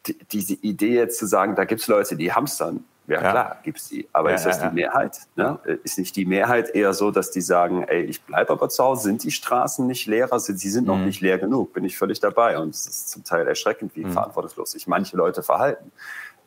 die, 0.06 0.18
diese 0.30 0.54
Idee 0.54 0.94
jetzt 0.94 1.18
zu 1.18 1.26
sagen, 1.26 1.54
da 1.54 1.64
gibt 1.64 1.80
es 1.80 1.86
Leute, 1.86 2.16
die 2.16 2.32
hamstern, 2.32 2.84
ja, 3.06 3.22
ja. 3.22 3.30
klar, 3.30 3.56
gibt 3.62 3.78
es 3.78 3.88
die. 3.88 4.08
Aber 4.12 4.30
ja, 4.30 4.36
ist 4.36 4.46
das 4.46 4.60
ja, 4.60 4.68
die 4.68 4.74
Mehrheit? 4.74 5.18
Ne? 5.36 5.58
Ist 5.84 5.98
nicht 5.98 6.16
die 6.16 6.24
Mehrheit 6.24 6.74
eher 6.74 6.92
so, 6.92 7.10
dass 7.10 7.30
die 7.30 7.40
sagen, 7.40 7.84
ey, 7.84 8.02
ich 8.02 8.22
bleibe 8.22 8.52
aber 8.52 8.68
zu 8.68 8.82
Hause, 8.82 9.04
sind 9.04 9.22
die 9.22 9.30
Straßen 9.30 9.86
nicht 9.86 10.06
leerer? 10.06 10.40
Sie 10.40 10.68
sind 10.68 10.86
noch 10.86 10.96
mhm. 10.96 11.06
nicht 11.06 11.20
leer 11.20 11.38
genug, 11.38 11.72
bin 11.72 11.84
ich 11.84 11.96
völlig 11.96 12.18
dabei. 12.18 12.58
Und 12.58 12.74
es 12.74 12.86
ist 12.86 13.10
zum 13.10 13.22
Teil 13.22 13.46
erschreckend, 13.46 13.94
wie 13.94 14.04
mhm. 14.04 14.12
verantwortungslos 14.12 14.72
sich 14.72 14.88
manche 14.88 15.16
Leute 15.16 15.44
verhalten. 15.44 15.92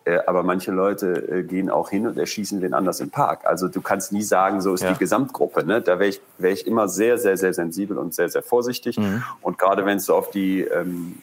Äh, 0.04 0.20
aber 0.28 0.44
manche 0.44 0.72
Leute 0.72 1.14
äh, 1.30 1.44
gehen 1.44 1.70
auch 1.70 1.90
hin 1.90 2.08
und 2.08 2.18
erschießen 2.18 2.60
den 2.60 2.74
anders 2.74 3.00
im 3.00 3.10
Park. 3.10 3.46
Also 3.46 3.70
du 3.70 3.80
kannst 3.80 4.12
nie 4.12 4.24
sagen, 4.24 4.60
so 4.60 4.74
ist 4.74 4.84
die 4.84 4.98
Gesamtgruppe. 4.98 5.66
Ne? 5.66 5.82
Da 5.82 6.00
wäre 6.00 6.10
ich, 6.10 6.22
wär 6.38 6.52
ich 6.52 6.68
immer 6.68 6.90
sehr, 6.90 7.18
sehr, 7.18 7.38
sehr 7.38 7.54
sensibel 7.54 7.98
und 7.98 8.14
sehr, 8.14 8.28
sehr 8.28 8.44
vorsichtig. 8.44 8.98
Mhm. 8.98 9.24
Und 9.42 9.58
gerade 9.58 9.86
wenn 9.86 9.98
es 9.98 10.06
so 10.06 10.16
auf 10.16 10.30
die 10.30 10.62
ähm, 10.62 11.20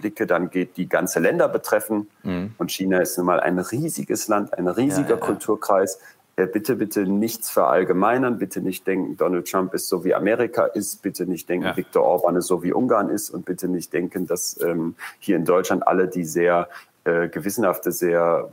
blicke, 0.00 0.26
dann 0.26 0.50
geht 0.50 0.76
die 0.76 0.88
ganze 0.88 1.20
Länder 1.20 1.48
betreffen. 1.48 2.08
Mhm. 2.22 2.54
Und 2.58 2.72
China 2.72 2.98
ist 2.98 3.16
nun 3.18 3.26
mal 3.26 3.40
ein 3.40 3.58
riesiges 3.58 4.28
Land, 4.28 4.56
ein 4.56 4.66
riesiger 4.66 5.10
ja, 5.10 5.14
ja, 5.16 5.20
Kulturkreis. 5.20 6.00
Äh, 6.36 6.46
bitte, 6.46 6.76
bitte 6.76 7.02
nichts 7.02 7.50
verallgemeinern, 7.50 8.38
bitte 8.38 8.60
nicht 8.60 8.86
denken, 8.86 9.16
Donald 9.16 9.50
Trump 9.50 9.74
ist 9.74 9.88
so 9.88 10.04
wie 10.04 10.14
Amerika 10.14 10.64
ist, 10.64 11.02
bitte 11.02 11.26
nicht 11.26 11.48
denken, 11.48 11.66
ja. 11.66 11.76
Viktor 11.76 12.04
Orban 12.04 12.36
ist 12.36 12.46
so 12.46 12.62
wie 12.62 12.72
Ungarn 12.72 13.10
ist 13.10 13.30
und 13.30 13.44
bitte 13.44 13.68
nicht 13.68 13.92
denken, 13.92 14.26
dass 14.26 14.60
ähm, 14.62 14.94
hier 15.18 15.36
in 15.36 15.44
Deutschland 15.44 15.86
alle 15.86 16.08
die 16.08 16.24
sehr 16.24 16.68
äh, 17.04 17.28
gewissenhafte, 17.28 17.92
sehr 17.92 18.48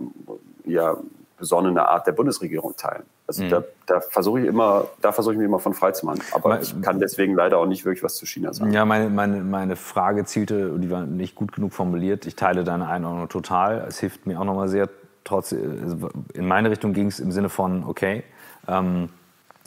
ja, 0.66 0.98
besonnene 1.38 1.88
Art 1.88 2.08
der 2.08 2.14
Bundesregierung 2.14 2.76
teilen. 2.76 3.04
Also 3.28 3.44
mhm. 3.44 3.50
da, 3.50 3.64
da 3.86 4.00
versuche 4.00 4.40
ich 4.40 4.48
immer, 4.48 4.88
da 5.02 5.12
versuche 5.12 5.34
ich 5.34 5.38
mich 5.38 5.46
immer 5.46 5.60
von 5.60 5.74
frei 5.74 5.92
zu 5.92 6.06
machen. 6.06 6.22
Aber 6.32 6.62
ich 6.62 6.82
kann 6.82 7.00
deswegen 7.00 7.36
leider 7.36 7.58
auch 7.58 7.66
nicht 7.66 7.84
wirklich 7.84 8.04
was 8.04 8.16
zu 8.16 8.26
China 8.26 8.54
sagen. 8.54 8.72
Ja, 8.72 8.86
meine, 8.86 9.10
meine, 9.10 9.44
meine 9.44 9.76
Frage 9.76 10.24
zielte, 10.24 10.80
die 10.80 10.90
war 10.90 11.06
nicht 11.06 11.36
gut 11.36 11.52
genug 11.52 11.74
formuliert. 11.74 12.26
Ich 12.26 12.36
teile 12.36 12.64
deine 12.64 12.88
Einordnung 12.88 13.28
total. 13.28 13.86
Es 13.88 14.00
hilft 14.00 14.26
mir 14.26 14.40
auch 14.40 14.46
nochmal 14.46 14.70
sehr. 14.70 14.90
Trotz, 15.26 15.52
in 15.52 16.48
meine 16.48 16.72
Richtung 16.72 16.94
ging 16.94 17.08
es 17.08 17.20
im 17.20 17.34
Sinne 17.34 17.50
von, 17.50 17.84
okay, 17.84 18.24
ähm, 18.68 19.10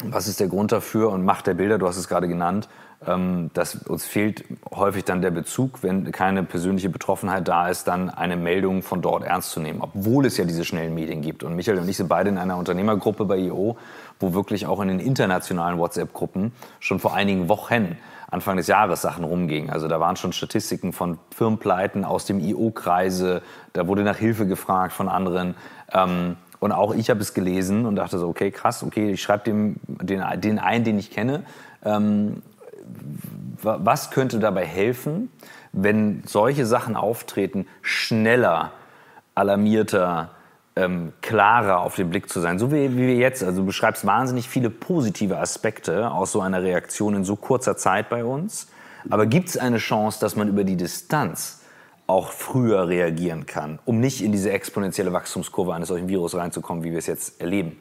Was 0.02 0.28
ist 0.28 0.40
der 0.40 0.48
Grund 0.48 0.72
dafür 0.72 1.10
und 1.10 1.24
Macht 1.24 1.46
der 1.46 1.54
Bilder, 1.54 1.78
du 1.78 1.86
hast 1.86 1.98
es 1.98 2.08
gerade 2.08 2.28
genannt, 2.28 2.68
ähm, 3.06 3.50
dass 3.54 3.74
uns 3.74 4.04
fehlt 4.04 4.44
häufig 4.70 5.04
dann 5.04 5.22
der 5.22 5.30
Bezug, 5.30 5.82
wenn 5.82 6.12
keine 6.12 6.42
persönliche 6.42 6.90
Betroffenheit 6.90 7.48
da 7.48 7.68
ist, 7.68 7.84
dann 7.88 8.10
eine 8.10 8.36
Meldung 8.36 8.82
von 8.82 9.00
dort 9.00 9.24
ernst 9.24 9.52
zu 9.52 9.60
nehmen, 9.60 9.80
obwohl 9.80 10.26
es 10.26 10.36
ja 10.36 10.44
diese 10.44 10.64
schnellen 10.64 10.94
Medien 10.94 11.22
gibt. 11.22 11.42
Und 11.42 11.56
Michael 11.56 11.78
und 11.78 11.88
ich 11.88 11.96
sind 11.96 12.08
beide 12.08 12.28
in 12.28 12.38
einer 12.38 12.58
Unternehmergruppe 12.58 13.24
bei 13.24 13.38
IO, 13.38 13.78
wo 14.18 14.34
wirklich 14.34 14.66
auch 14.66 14.80
in 14.80 14.88
den 14.88 15.00
internationalen 15.00 15.78
WhatsApp-Gruppen 15.78 16.52
schon 16.78 16.98
vor 16.98 17.14
einigen 17.14 17.48
Wochen 17.48 17.96
Anfang 18.30 18.56
des 18.56 18.68
Jahres 18.68 19.02
Sachen 19.02 19.24
rumgingen. 19.24 19.70
Also 19.70 19.88
da 19.88 19.98
waren 19.98 20.16
schon 20.16 20.32
Statistiken 20.32 20.92
von 20.92 21.18
Firmenpleiten 21.34 22.04
aus 22.04 22.26
dem 22.26 22.38
IO-Kreise, 22.38 23.42
da 23.72 23.86
wurde 23.86 24.02
nach 24.02 24.18
Hilfe 24.18 24.46
gefragt 24.46 24.92
von 24.92 25.08
anderen. 25.08 25.54
Ähm, 25.92 26.36
und 26.60 26.72
auch 26.72 26.94
ich 26.94 27.08
habe 27.08 27.20
es 27.20 27.32
gelesen 27.32 27.86
und 27.86 27.96
dachte 27.96 28.18
so, 28.18 28.28
okay, 28.28 28.50
krass, 28.50 28.82
okay, 28.82 29.12
ich 29.12 29.22
schreibe 29.22 29.44
dem 29.44 29.76
den, 29.86 30.22
den 30.40 30.58
ein, 30.58 30.84
den 30.84 30.98
ich 30.98 31.10
kenne. 31.10 31.42
Ähm, 31.82 32.42
was 33.62 34.10
könnte 34.10 34.38
dabei 34.38 34.64
helfen, 34.64 35.30
wenn 35.72 36.22
solche 36.26 36.66
Sachen 36.66 36.96
auftreten, 36.96 37.66
schneller, 37.82 38.72
alarmierter, 39.34 40.30
ähm, 40.76 41.12
klarer 41.20 41.80
auf 41.80 41.96
den 41.96 42.10
Blick 42.10 42.28
zu 42.28 42.40
sein, 42.40 42.58
so 42.58 42.72
wie, 42.72 42.96
wie 42.96 43.06
wir 43.06 43.16
jetzt. 43.16 43.42
Also 43.42 43.60
du 43.60 43.66
beschreibst 43.66 44.06
wahnsinnig 44.06 44.48
viele 44.48 44.70
positive 44.70 45.38
Aspekte 45.38 46.10
aus 46.10 46.32
so 46.32 46.40
einer 46.40 46.62
Reaktion 46.62 47.14
in 47.14 47.24
so 47.24 47.36
kurzer 47.36 47.76
Zeit 47.76 48.08
bei 48.08 48.24
uns. 48.24 48.68
Aber 49.08 49.26
gibt 49.26 49.48
es 49.48 49.56
eine 49.56 49.78
Chance, 49.78 50.20
dass 50.20 50.36
man 50.36 50.48
über 50.48 50.64
die 50.64 50.76
Distanz 50.76 51.62
auch 52.06 52.30
früher 52.30 52.88
reagieren 52.88 53.46
kann, 53.46 53.78
um 53.84 54.00
nicht 54.00 54.22
in 54.22 54.32
diese 54.32 54.50
exponentielle 54.50 55.12
Wachstumskurve 55.12 55.74
eines 55.74 55.88
solchen 55.88 56.08
Virus 56.08 56.34
reinzukommen, 56.34 56.82
wie 56.82 56.90
wir 56.90 56.98
es 56.98 57.06
jetzt 57.06 57.40
erleben? 57.40 57.80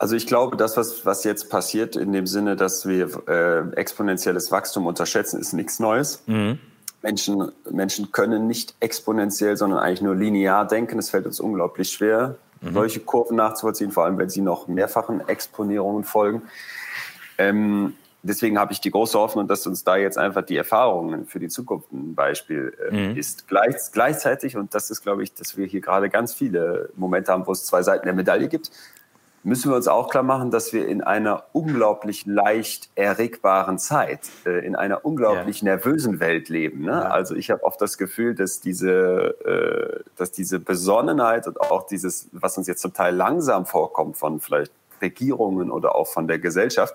Also 0.00 0.16
ich 0.16 0.26
glaube, 0.26 0.56
das, 0.56 0.78
was, 0.78 1.04
was 1.04 1.24
jetzt 1.24 1.50
passiert, 1.50 1.94
in 1.94 2.10
dem 2.12 2.26
Sinne, 2.26 2.56
dass 2.56 2.88
wir 2.88 3.28
äh, 3.28 3.70
exponentielles 3.76 4.50
Wachstum 4.50 4.86
unterschätzen, 4.86 5.38
ist 5.38 5.52
nichts 5.52 5.78
Neues. 5.78 6.22
Mhm. 6.26 6.58
Menschen, 7.02 7.52
Menschen 7.70 8.10
können 8.10 8.46
nicht 8.46 8.74
exponentiell, 8.80 9.58
sondern 9.58 9.78
eigentlich 9.78 10.00
nur 10.00 10.16
linear 10.16 10.66
denken. 10.66 10.98
Es 10.98 11.10
fällt 11.10 11.26
uns 11.26 11.38
unglaublich 11.38 11.92
schwer, 11.92 12.36
mhm. 12.62 12.72
solche 12.72 13.00
Kurven 13.00 13.36
nachzuvollziehen, 13.36 13.90
vor 13.90 14.06
allem 14.06 14.16
wenn 14.16 14.30
sie 14.30 14.40
noch 14.40 14.68
mehrfachen 14.68 15.20
Exponierungen 15.28 16.04
folgen. 16.04 16.44
Ähm, 17.36 17.92
deswegen 18.22 18.58
habe 18.58 18.72
ich 18.72 18.80
die 18.80 18.90
große 18.90 19.18
Hoffnung, 19.18 19.48
dass 19.48 19.66
uns 19.66 19.84
da 19.84 19.98
jetzt 19.98 20.16
einfach 20.16 20.46
die 20.46 20.56
Erfahrungen 20.56 21.26
für 21.26 21.40
die 21.40 21.48
Zukunft 21.48 21.92
ein 21.92 22.14
Beispiel 22.14 22.72
äh, 22.90 23.10
mhm. 23.10 23.18
ist. 23.18 23.48
Gleich, 23.48 23.76
gleichzeitig, 23.92 24.56
und 24.56 24.74
das 24.74 24.90
ist, 24.90 25.02
glaube 25.02 25.22
ich, 25.22 25.34
dass 25.34 25.58
wir 25.58 25.66
hier 25.66 25.82
gerade 25.82 26.08
ganz 26.08 26.32
viele 26.32 26.88
Momente 26.96 27.32
haben, 27.32 27.46
wo 27.46 27.52
es 27.52 27.66
zwei 27.66 27.82
Seiten 27.82 28.06
der 28.06 28.14
Medaille 28.14 28.48
gibt 28.48 28.70
müssen 29.42 29.70
wir 29.70 29.76
uns 29.76 29.88
auch 29.88 30.10
klar 30.10 30.22
machen, 30.22 30.50
dass 30.50 30.72
wir 30.72 30.86
in 30.86 31.02
einer 31.02 31.44
unglaublich 31.52 32.26
leicht 32.26 32.90
erregbaren 32.94 33.78
Zeit, 33.78 34.20
äh, 34.44 34.64
in 34.64 34.76
einer 34.76 35.04
unglaublich 35.04 35.60
ja. 35.62 35.64
nervösen 35.66 36.20
Welt 36.20 36.48
leben. 36.48 36.82
Ne? 36.82 36.92
Ja. 36.92 37.02
Also 37.02 37.34
ich 37.34 37.50
habe 37.50 37.64
oft 37.64 37.80
das 37.80 37.96
Gefühl, 37.96 38.34
dass 38.34 38.60
diese, 38.60 39.34
äh, 39.44 40.04
dass 40.16 40.32
diese 40.32 40.60
Besonnenheit 40.60 41.46
und 41.46 41.60
auch 41.60 41.86
dieses, 41.86 42.28
was 42.32 42.58
uns 42.58 42.66
jetzt 42.66 42.82
zum 42.82 42.92
Teil 42.92 43.14
langsam 43.14 43.66
vorkommt 43.66 44.16
von 44.16 44.40
vielleicht 44.40 44.72
Regierungen 45.00 45.70
oder 45.70 45.94
auch 45.94 46.06
von 46.06 46.28
der 46.28 46.38
Gesellschaft, 46.38 46.94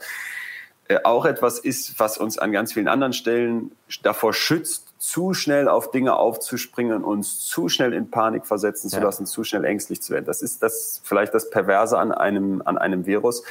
äh, 0.87 0.99
auch 1.03 1.25
etwas 1.25 1.57
ist, 1.57 1.99
was 1.99 2.17
uns 2.19 2.37
an 2.37 2.51
ganz 2.51 2.73
vielen 2.73 2.87
anderen 2.87 3.13
Stellen 3.13 3.71
davor 4.03 4.33
schützt, 4.33 4.84
zu 5.05 5.33
schnell 5.33 5.69
auf 5.69 5.91
Dinge 5.91 6.15
aufzuspringen, 6.15 7.03
uns 7.03 7.39
zu 7.39 7.69
schnell 7.69 7.93
in 7.93 8.09
Panik 8.09 8.47
versetzen 8.47 8.89
zu 8.89 8.99
lassen, 8.99 9.25
zu 9.25 9.43
schnell 9.43 9.63
ängstlich 9.63 10.01
zu 10.01 10.13
werden. 10.13 10.25
Das 10.25 10.41
ist 10.41 10.63
das 10.63 10.99
vielleicht 11.03 11.33
das 11.33 11.49
Perverse 11.49 11.97
an 11.97 12.11
einem, 12.11 12.63
an 12.65 12.77
einem 12.77 13.05
Virus, 13.05 13.43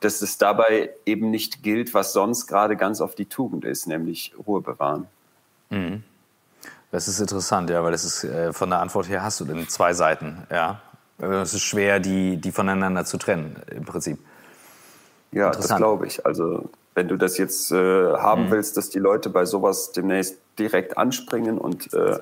dass 0.00 0.20
es 0.20 0.36
dabei 0.36 0.90
eben 1.06 1.30
nicht 1.30 1.62
gilt, 1.62 1.94
was 1.94 2.12
sonst 2.12 2.46
gerade 2.46 2.76
ganz 2.76 3.00
auf 3.00 3.14
die 3.14 3.26
Tugend 3.26 3.64
ist, 3.64 3.86
nämlich 3.86 4.34
Ruhe 4.46 4.60
bewahren. 4.60 5.06
Mhm. 5.70 6.02
Das 6.90 7.08
ist 7.08 7.20
interessant, 7.20 7.70
ja, 7.70 7.82
weil 7.82 7.92
das 7.92 8.04
ist 8.04 8.24
äh, 8.24 8.52
von 8.52 8.68
der 8.68 8.80
Antwort 8.80 9.08
her 9.08 9.22
hast 9.22 9.40
du 9.40 9.46
denn 9.46 9.66
zwei 9.68 9.94
Seiten, 9.94 10.46
ja. 10.50 10.82
Es 11.18 11.54
ist 11.54 11.62
schwer, 11.62 12.00
die, 12.00 12.36
die 12.36 12.52
voneinander 12.52 13.04
zu 13.04 13.16
trennen, 13.16 13.62
im 13.70 13.84
Prinzip. 13.84 14.18
Ja, 15.30 15.50
das 15.50 15.74
glaube 15.74 16.06
ich. 16.06 16.26
Also 16.26 16.68
wenn 16.94 17.08
du 17.08 17.16
das 17.16 17.38
jetzt 17.38 17.72
äh, 17.72 17.76
haben 17.76 18.46
mhm. 18.46 18.50
willst, 18.50 18.76
dass 18.76 18.90
die 18.90 18.98
Leute 18.98 19.30
bei 19.30 19.44
sowas 19.44 19.92
demnächst 19.92 20.38
direkt 20.58 20.98
anspringen 20.98 21.58
und 21.58 21.92
äh, 21.94 22.18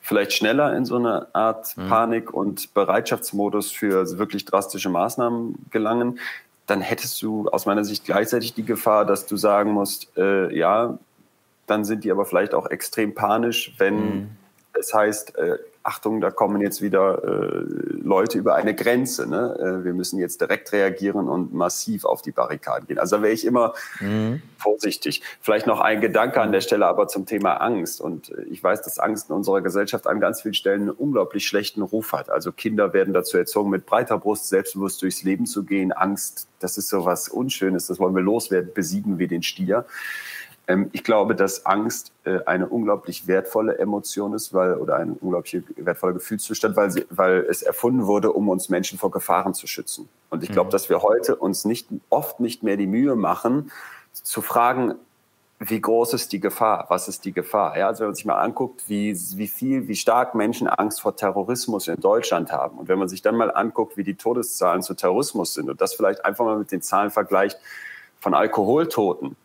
vielleicht 0.00 0.32
schneller 0.32 0.74
in 0.74 0.84
so 0.84 0.96
eine 0.96 1.34
Art 1.34 1.76
mhm. 1.76 1.88
Panik- 1.88 2.32
und 2.32 2.72
Bereitschaftsmodus 2.74 3.70
für 3.70 4.18
wirklich 4.18 4.44
drastische 4.44 4.88
Maßnahmen 4.88 5.66
gelangen, 5.70 6.18
dann 6.66 6.80
hättest 6.80 7.20
du 7.22 7.48
aus 7.48 7.66
meiner 7.66 7.84
Sicht 7.84 8.04
gleichzeitig 8.04 8.54
die 8.54 8.64
Gefahr, 8.64 9.04
dass 9.04 9.26
du 9.26 9.36
sagen 9.36 9.72
musst, 9.72 10.16
äh, 10.16 10.54
ja, 10.56 10.98
dann 11.66 11.84
sind 11.84 12.04
die 12.04 12.10
aber 12.10 12.24
vielleicht 12.24 12.54
auch 12.54 12.66
extrem 12.70 13.14
panisch, 13.14 13.74
wenn 13.78 13.94
mhm. 13.94 14.30
es 14.72 14.94
heißt, 14.94 15.36
äh, 15.36 15.58
Achtung, 15.86 16.20
da 16.20 16.32
kommen 16.32 16.60
jetzt 16.60 16.82
wieder 16.82 17.22
äh, 17.22 17.64
Leute 18.02 18.38
über 18.38 18.56
eine 18.56 18.74
Grenze. 18.74 19.28
Ne? 19.28 19.56
Äh, 19.56 19.84
wir 19.84 19.94
müssen 19.94 20.18
jetzt 20.18 20.40
direkt 20.40 20.72
reagieren 20.72 21.28
und 21.28 21.54
massiv 21.54 22.04
auf 22.04 22.22
die 22.22 22.32
Barrikaden 22.32 22.88
gehen. 22.88 22.98
Also 22.98 23.16
da 23.16 23.22
wäre 23.22 23.32
ich 23.32 23.44
immer 23.44 23.72
mhm. 24.00 24.42
vorsichtig. 24.58 25.22
Vielleicht 25.40 25.68
noch 25.68 25.80
ein 25.80 26.00
Gedanke 26.00 26.40
an 26.40 26.50
der 26.50 26.60
Stelle 26.60 26.86
aber 26.86 27.06
zum 27.06 27.24
Thema 27.24 27.54
Angst. 27.54 28.00
Und 28.00 28.30
äh, 28.30 28.42
ich 28.50 28.64
weiß, 28.64 28.82
dass 28.82 28.98
Angst 28.98 29.30
in 29.30 29.36
unserer 29.36 29.60
Gesellschaft 29.60 30.08
an 30.08 30.18
ganz 30.18 30.42
vielen 30.42 30.54
Stellen 30.54 30.82
einen 30.82 30.90
unglaublich 30.90 31.46
schlechten 31.46 31.82
Ruf 31.82 32.12
hat. 32.12 32.30
Also 32.30 32.50
Kinder 32.50 32.92
werden 32.92 33.14
dazu 33.14 33.38
erzogen, 33.38 33.70
mit 33.70 33.86
breiter 33.86 34.18
Brust 34.18 34.48
selbstbewusst 34.48 35.00
durchs 35.02 35.22
Leben 35.22 35.46
zu 35.46 35.62
gehen. 35.62 35.92
Angst, 35.92 36.48
das 36.58 36.78
ist 36.78 36.88
so 36.88 37.04
was 37.04 37.28
Unschönes, 37.28 37.86
das 37.86 38.00
wollen 38.00 38.14
wir 38.16 38.22
loswerden, 38.22 38.72
besiegen 38.74 39.20
wir 39.20 39.28
den 39.28 39.44
Stier. 39.44 39.84
Ähm, 40.66 40.90
ich 40.92 41.04
glaube, 41.04 41.34
dass 41.34 41.66
Angst 41.66 42.12
äh, 42.24 42.40
eine 42.46 42.68
unglaublich 42.68 43.26
wertvolle 43.26 43.78
Emotion 43.78 44.34
ist, 44.34 44.52
weil 44.52 44.74
oder 44.74 44.96
ein 44.96 45.12
unglaublich 45.12 45.62
wertvoller 45.76 46.14
Gefühlszustand, 46.14 46.76
weil, 46.76 46.90
sie, 46.90 47.06
weil 47.10 47.46
es 47.48 47.62
erfunden 47.62 48.06
wurde, 48.06 48.32
um 48.32 48.48
uns 48.48 48.68
Menschen 48.68 48.98
vor 48.98 49.10
Gefahren 49.10 49.54
zu 49.54 49.66
schützen. 49.66 50.08
Und 50.30 50.42
ich 50.42 50.50
glaube, 50.50 50.68
mhm. 50.68 50.72
dass 50.72 50.88
wir 50.88 51.02
heute 51.02 51.36
uns 51.36 51.64
nicht 51.64 51.88
oft 52.10 52.40
nicht 52.40 52.62
mehr 52.62 52.76
die 52.76 52.86
Mühe 52.86 53.16
machen, 53.16 53.70
zu 54.12 54.40
fragen, 54.40 54.94
wie 55.58 55.80
groß 55.80 56.12
ist 56.12 56.32
die 56.32 56.40
Gefahr? 56.40 56.84
Was 56.88 57.08
ist 57.08 57.24
die 57.24 57.32
Gefahr? 57.32 57.78
Ja, 57.78 57.86
also 57.86 58.00
wenn 58.00 58.08
man 58.08 58.14
sich 58.14 58.26
mal 58.26 58.38
anguckt, 58.38 58.84
wie, 58.88 59.16
wie 59.36 59.46
viel, 59.46 59.88
wie 59.88 59.96
stark 59.96 60.34
Menschen 60.34 60.68
Angst 60.68 61.00
vor 61.00 61.16
Terrorismus 61.16 61.88
in 61.88 61.98
Deutschland 61.98 62.52
haben. 62.52 62.78
Und 62.78 62.88
wenn 62.88 62.98
man 62.98 63.08
sich 63.08 63.22
dann 63.22 63.36
mal 63.36 63.50
anguckt, 63.50 63.96
wie 63.96 64.04
die 64.04 64.16
Todeszahlen 64.16 64.82
zu 64.82 64.92
Terrorismus 64.92 65.54
sind 65.54 65.70
und 65.70 65.80
das 65.80 65.94
vielleicht 65.94 66.24
einfach 66.26 66.44
mal 66.44 66.58
mit 66.58 66.72
den 66.72 66.82
Zahlen 66.82 67.10
vergleicht 67.10 67.58
von 68.20 68.34
Alkoholtoten, 68.34 69.36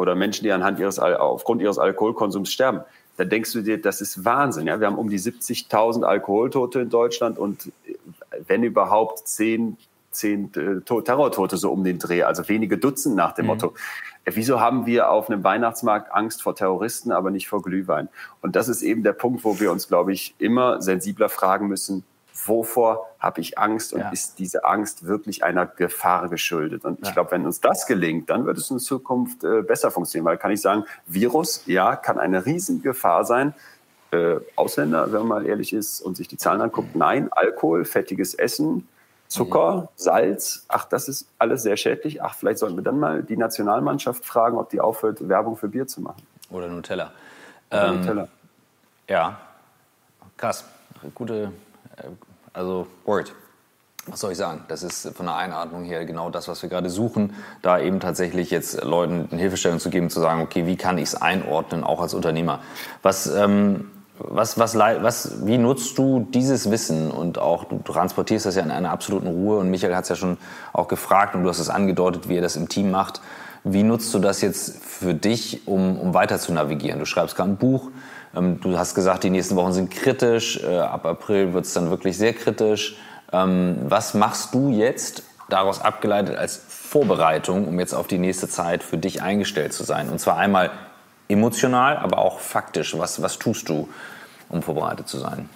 oder 0.00 0.14
Menschen, 0.14 0.44
die 0.44 0.52
anhand 0.52 0.78
ihres, 0.80 0.98
aufgrund 0.98 1.60
ihres 1.60 1.78
Alkoholkonsums 1.78 2.50
sterben, 2.50 2.80
dann 3.16 3.28
denkst 3.28 3.52
du 3.52 3.60
dir, 3.60 3.80
das 3.80 4.00
ist 4.00 4.24
Wahnsinn. 4.24 4.66
Ja? 4.66 4.80
Wir 4.80 4.86
haben 4.86 4.98
um 4.98 5.10
die 5.10 5.18
70.000 5.18 6.04
Alkoholtote 6.04 6.80
in 6.80 6.88
Deutschland 6.88 7.38
und 7.38 7.66
äh, 7.86 7.94
wenn 8.46 8.62
überhaupt 8.62 9.28
10, 9.28 9.76
10 10.10 10.52
äh, 10.54 11.02
Terrortote 11.02 11.58
so 11.58 11.70
um 11.70 11.84
den 11.84 11.98
Dreh, 11.98 12.22
also 12.22 12.48
wenige 12.48 12.78
Dutzend 12.78 13.16
nach 13.16 13.32
dem 13.32 13.44
mhm. 13.44 13.50
Motto. 13.50 13.74
Äh, 14.24 14.32
wieso 14.34 14.60
haben 14.60 14.86
wir 14.86 15.10
auf 15.10 15.28
einem 15.28 15.44
Weihnachtsmarkt 15.44 16.12
Angst 16.12 16.42
vor 16.42 16.54
Terroristen, 16.54 17.12
aber 17.12 17.30
nicht 17.30 17.48
vor 17.48 17.60
Glühwein? 17.60 18.08
Und 18.40 18.56
das 18.56 18.68
ist 18.68 18.80
eben 18.80 19.02
der 19.02 19.12
Punkt, 19.12 19.44
wo 19.44 19.60
wir 19.60 19.70
uns, 19.70 19.86
glaube 19.86 20.14
ich, 20.14 20.34
immer 20.38 20.80
sensibler 20.80 21.28
fragen 21.28 21.68
müssen, 21.68 22.04
wovor 22.50 23.06
habe 23.18 23.40
ich 23.40 23.58
Angst 23.58 23.94
und 23.94 24.00
ja. 24.00 24.10
ist 24.10 24.38
diese 24.38 24.66
Angst 24.66 25.06
wirklich 25.06 25.42
einer 25.42 25.64
Gefahr 25.64 26.28
geschuldet? 26.28 26.84
Und 26.84 27.00
ja. 27.00 27.08
ich 27.08 27.14
glaube, 27.14 27.30
wenn 27.30 27.46
uns 27.46 27.60
das 27.60 27.86
gelingt, 27.86 28.28
dann 28.28 28.44
wird 28.44 28.58
es 28.58 28.70
in 28.70 28.78
Zukunft 28.78 29.42
äh, 29.42 29.62
besser 29.62 29.90
funktionieren, 29.90 30.26
weil 30.26 30.36
kann 30.36 30.50
ich 30.50 30.60
sagen, 30.60 30.84
Virus, 31.06 31.62
ja, 31.64 31.96
kann 31.96 32.18
eine 32.18 32.44
Riesengefahr 32.44 33.24
sein. 33.24 33.54
Äh, 34.12 34.36
Ausländer, 34.56 35.06
wenn 35.12 35.20
man 35.20 35.28
mal 35.28 35.46
ehrlich 35.46 35.72
ist 35.72 36.00
und 36.02 36.16
sich 36.16 36.28
die 36.28 36.36
Zahlen 36.36 36.60
anguckt, 36.60 36.94
nein, 36.96 37.28
Alkohol, 37.32 37.86
fettiges 37.86 38.34
Essen, 38.34 38.86
Zucker, 39.28 39.82
mhm. 39.82 39.88
Salz, 39.94 40.64
ach, 40.66 40.84
das 40.86 41.08
ist 41.08 41.28
alles 41.38 41.62
sehr 41.62 41.76
schädlich. 41.76 42.20
Ach, 42.20 42.34
vielleicht 42.34 42.58
sollten 42.58 42.76
wir 42.76 42.82
dann 42.82 42.98
mal 42.98 43.22
die 43.22 43.36
Nationalmannschaft 43.36 44.26
fragen, 44.26 44.58
ob 44.58 44.68
die 44.70 44.80
aufhört, 44.80 45.28
Werbung 45.28 45.56
für 45.56 45.68
Bier 45.68 45.86
zu 45.86 46.00
machen. 46.00 46.22
Oder 46.50 46.66
Nutella. 46.66 47.12
Oder 47.70 47.88
ähm, 47.88 48.00
Nutella. 48.00 48.28
Ja, 49.08 49.40
krass. 50.36 50.64
Gute, 51.14 51.52
äh, 51.96 52.02
also 52.52 52.86
Word. 53.04 53.32
Was 54.06 54.20
soll 54.20 54.32
ich 54.32 54.38
sagen? 54.38 54.64
Das 54.68 54.82
ist 54.82 55.08
von 55.14 55.26
der 55.26 55.36
Einatmung 55.36 55.84
her 55.84 56.04
genau 56.06 56.30
das, 56.30 56.48
was 56.48 56.62
wir 56.62 56.70
gerade 56.70 56.88
suchen, 56.88 57.34
da 57.62 57.78
eben 57.78 58.00
tatsächlich 58.00 58.50
jetzt 58.50 58.82
Leuten 58.82 59.28
eine 59.30 59.40
Hilfestellung 59.40 59.78
zu 59.78 59.90
geben, 59.90 60.08
zu 60.08 60.20
sagen, 60.20 60.40
okay, 60.40 60.66
wie 60.66 60.76
kann 60.76 60.96
ich 60.98 61.04
es 61.04 61.14
einordnen, 61.14 61.84
auch 61.84 62.00
als 62.00 62.14
Unternehmer? 62.14 62.60
Was, 63.02 63.26
ähm, 63.26 63.90
was, 64.18 64.58
was, 64.58 64.76
was, 64.76 65.46
wie 65.46 65.58
nutzt 65.58 65.96
du 65.98 66.26
dieses 66.32 66.70
Wissen 66.70 67.10
und 67.10 67.38
auch 67.38 67.64
du 67.64 67.78
transportierst 67.78 68.46
das 68.46 68.56
ja 68.56 68.62
in 68.62 68.70
einer 68.70 68.90
absoluten 68.90 69.26
Ruhe 69.28 69.58
und 69.58 69.70
Michael 69.70 69.94
hat 69.94 70.04
es 70.04 70.08
ja 70.10 70.16
schon 70.16 70.38
auch 70.72 70.88
gefragt 70.88 71.34
und 71.34 71.42
du 71.42 71.48
hast 71.48 71.58
es 71.58 71.70
angedeutet, 71.70 72.28
wie 72.28 72.36
er 72.36 72.42
das 72.42 72.56
im 72.56 72.68
Team 72.68 72.90
macht. 72.90 73.20
Wie 73.64 73.82
nutzt 73.82 74.12
du 74.14 74.18
das 74.18 74.40
jetzt 74.40 74.82
für 74.82 75.12
dich, 75.12 75.66
um, 75.66 75.98
um 75.98 76.14
weiter 76.14 76.38
zu 76.38 76.52
navigieren? 76.52 76.98
Du 76.98 77.04
schreibst 77.04 77.36
gerade 77.36 77.50
ein 77.50 77.56
Buch, 77.58 77.90
du 78.32 78.78
hast 78.78 78.94
gesagt, 78.94 79.24
die 79.24 79.30
nächsten 79.30 79.56
Wochen 79.56 79.72
sind 79.72 79.90
kritisch. 79.90 80.62
Äh, 80.62 80.78
ab 80.78 81.04
April 81.04 81.52
wird 81.52 81.64
es 81.64 81.72
dann 81.72 81.90
wirklich 81.90 82.16
sehr 82.16 82.32
kritisch. 82.32 82.96
Ähm, 83.32 83.78
was 83.88 84.14
machst 84.14 84.54
du 84.54 84.70
jetzt 84.70 85.22
daraus 85.48 85.80
abgeleitet 85.80 86.36
als 86.36 86.60
Vorbereitung, 86.68 87.66
um 87.66 87.78
jetzt 87.80 87.92
auf 87.92 88.06
die 88.06 88.18
nächste 88.18 88.48
Zeit 88.48 88.82
für 88.82 88.98
dich 88.98 89.22
eingestellt 89.22 89.72
zu 89.72 89.84
sein? 89.84 90.08
Und 90.08 90.20
zwar 90.20 90.36
einmal 90.36 90.70
emotional, 91.28 91.96
aber 91.96 92.18
auch 92.18 92.40
faktisch. 92.40 92.96
Was, 92.98 93.22
was 93.22 93.38
tust 93.38 93.68
du, 93.68 93.88
um 94.48 94.62
vorbereitet 94.62 95.08
zu 95.08 95.18
sein? 95.18 95.48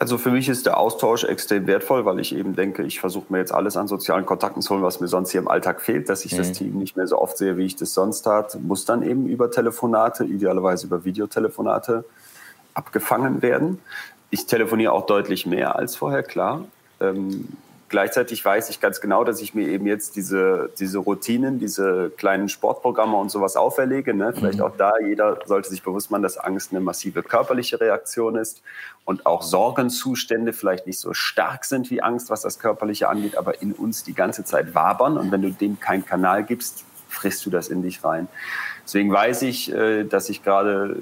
Also 0.00 0.16
für 0.16 0.30
mich 0.30 0.48
ist 0.48 0.64
der 0.66 0.78
Austausch 0.78 1.24
extrem 1.24 1.66
wertvoll, 1.66 2.04
weil 2.04 2.20
ich 2.20 2.34
eben 2.34 2.54
denke, 2.54 2.84
ich 2.84 3.00
versuche 3.00 3.32
mir 3.32 3.38
jetzt 3.38 3.52
alles 3.52 3.76
an 3.76 3.88
sozialen 3.88 4.26
Kontakten 4.26 4.62
zu 4.62 4.74
holen, 4.74 4.82
was 4.84 5.00
mir 5.00 5.08
sonst 5.08 5.32
hier 5.32 5.40
im 5.40 5.48
Alltag 5.48 5.80
fehlt, 5.80 6.08
dass 6.08 6.24
ich 6.24 6.32
mhm. 6.32 6.36
das 6.36 6.52
Team 6.52 6.78
nicht 6.78 6.96
mehr 6.96 7.08
so 7.08 7.18
oft 7.18 7.36
sehe, 7.36 7.56
wie 7.56 7.64
ich 7.64 7.74
das 7.74 7.94
sonst 7.94 8.22
tat, 8.22 8.56
muss 8.62 8.84
dann 8.84 9.02
eben 9.02 9.26
über 9.26 9.50
Telefonate, 9.50 10.24
idealerweise 10.24 10.86
über 10.86 11.04
Videotelefonate 11.04 12.04
abgefangen 12.74 13.42
werden. 13.42 13.80
Ich 14.30 14.46
telefoniere 14.46 14.92
auch 14.92 15.06
deutlich 15.06 15.46
mehr 15.46 15.74
als 15.74 15.96
vorher, 15.96 16.22
klar. 16.22 16.64
Ähm, 17.00 17.48
gleichzeitig 17.88 18.44
weiß 18.44 18.70
ich 18.70 18.80
ganz 18.80 19.00
genau, 19.00 19.24
dass 19.24 19.40
ich 19.40 19.54
mir 19.54 19.68
eben 19.68 19.86
jetzt 19.86 20.16
diese, 20.16 20.70
diese 20.78 20.98
Routinen, 20.98 21.58
diese 21.58 22.10
kleinen 22.16 22.48
Sportprogramme 22.48 23.16
und 23.16 23.30
sowas 23.30 23.56
auferlege. 23.56 24.14
Ne? 24.14 24.32
Vielleicht 24.32 24.58
mhm. 24.58 24.64
auch 24.64 24.76
da, 24.76 24.92
jeder 25.04 25.38
sollte 25.46 25.68
sich 25.70 25.82
bewusst 25.82 26.10
machen, 26.10 26.22
dass 26.22 26.38
Angst 26.38 26.72
eine 26.72 26.80
massive 26.80 27.22
körperliche 27.22 27.80
Reaktion 27.80 28.36
ist 28.36 28.62
und 29.04 29.26
auch 29.26 29.42
Sorgenzustände 29.42 30.52
vielleicht 30.52 30.86
nicht 30.86 30.98
so 30.98 31.14
stark 31.14 31.64
sind 31.64 31.90
wie 31.90 32.02
Angst, 32.02 32.30
was 32.30 32.42
das 32.42 32.58
Körperliche 32.58 33.08
angeht, 33.08 33.36
aber 33.36 33.62
in 33.62 33.72
uns 33.72 34.04
die 34.04 34.14
ganze 34.14 34.44
Zeit 34.44 34.74
wabern. 34.74 35.16
Und 35.16 35.32
wenn 35.32 35.42
du 35.42 35.50
dem 35.50 35.80
keinen 35.80 36.04
Kanal 36.04 36.44
gibst, 36.44 36.84
frisst 37.08 37.44
du 37.46 37.50
das 37.50 37.68
in 37.68 37.82
dich 37.82 38.04
rein. 38.04 38.28
Deswegen 38.88 39.12
weiß 39.12 39.42
ich, 39.42 39.70
äh, 39.70 40.04
dass 40.04 40.30
ich 40.30 40.42
gerade 40.42 40.96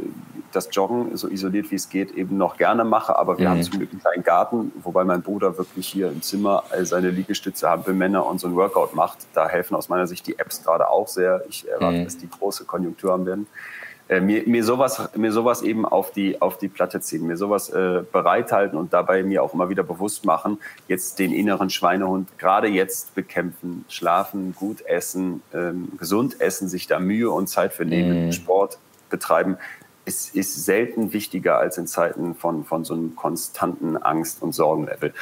das 0.51 0.71
Joggen, 0.73 1.17
so 1.17 1.29
isoliert 1.29 1.71
wie 1.71 1.77
es 1.77 1.89
geht, 1.89 2.11
eben 2.11 2.37
noch 2.37 2.57
gerne 2.57 2.85
mache. 2.85 3.17
Aber 3.17 3.39
wir 3.39 3.47
mhm. 3.47 3.53
haben 3.53 3.63
zum 3.63 3.79
Glück 3.79 3.93
einen 3.93 4.01
kleinen 4.01 4.25
Garten, 4.25 4.73
wobei 4.83 5.05
mein 5.05 5.23
Bruder 5.23 5.57
wirklich 5.57 5.87
hier 5.87 6.09
im 6.09 6.21
Zimmer 6.21 6.65
seine 6.83 7.11
Liegestütze 7.11 7.71
haben 7.71 7.85
für 7.85 7.93
Männer 7.93 8.27
und 8.27 8.41
so 8.41 8.49
ein 8.49 8.57
Workout 8.57 8.97
macht. 8.97 9.19
Da 9.35 9.49
helfen 9.49 9.77
aus 9.77 9.89
meiner 9.89 10.09
Sicht 10.09 10.27
die 10.27 10.37
Apps 10.37 10.65
gerade 10.65 10.89
auch 10.89 11.07
sehr. 11.07 11.45
Ich 11.49 11.69
erwarte, 11.69 11.99
mhm. 11.99 12.05
dass 12.05 12.19
die 12.19 12.29
große 12.29 12.65
Konjunktur 12.65 13.13
haben 13.13 13.25
werden 13.25 13.47
äh, 14.09 14.21
mir, 14.21 14.45
mir 14.47 14.63
sowas 14.63 15.11
mir 15.17 15.33
sowas 15.33 15.63
eben 15.63 15.85
auf 15.85 16.13
die 16.13 16.41
auf 16.41 16.59
die 16.59 16.69
Platte 16.69 17.01
ziehen, 17.01 17.27
mir 17.27 17.37
sowas 17.37 17.71
äh, 17.71 18.03
bereithalten 18.13 18.79
und 18.79 18.93
dabei 18.93 19.23
mir 19.23 19.43
auch 19.43 19.53
immer 19.53 19.69
wieder 19.69 19.83
bewusst 19.83 20.25
machen, 20.25 20.59
jetzt 20.87 21.19
den 21.19 21.33
inneren 21.33 21.71
Schweinehund 21.71 22.39
gerade 22.39 22.69
jetzt 22.69 23.15
bekämpfen, 23.15 23.85
schlafen, 23.89 24.55
gut 24.55 24.83
essen, 24.83 25.43
ähm, 25.53 25.93
gesund 25.99 26.41
essen, 26.41 26.69
sich 26.69 26.87
da 26.87 27.01
Mühe 27.01 27.31
und 27.31 27.49
Zeit 27.49 27.73
für 27.73 27.85
nehmen, 27.85 28.29
mm. 28.29 28.33
Sport 28.33 28.79
betreiben, 29.11 29.57
ist, 30.05 30.37
ist 30.37 30.65
selten 30.65 31.13
wichtiger 31.13 31.59
als 31.59 31.77
in 31.77 31.89
Zeiten 31.89 32.37
von 32.37 32.65
von 32.65 32.85
so 32.85 32.95
einem 32.95 33.17
konstanten 33.17 33.97
Angst 33.97 34.41
und 34.41 34.53
Sorgenlevel 34.53 35.15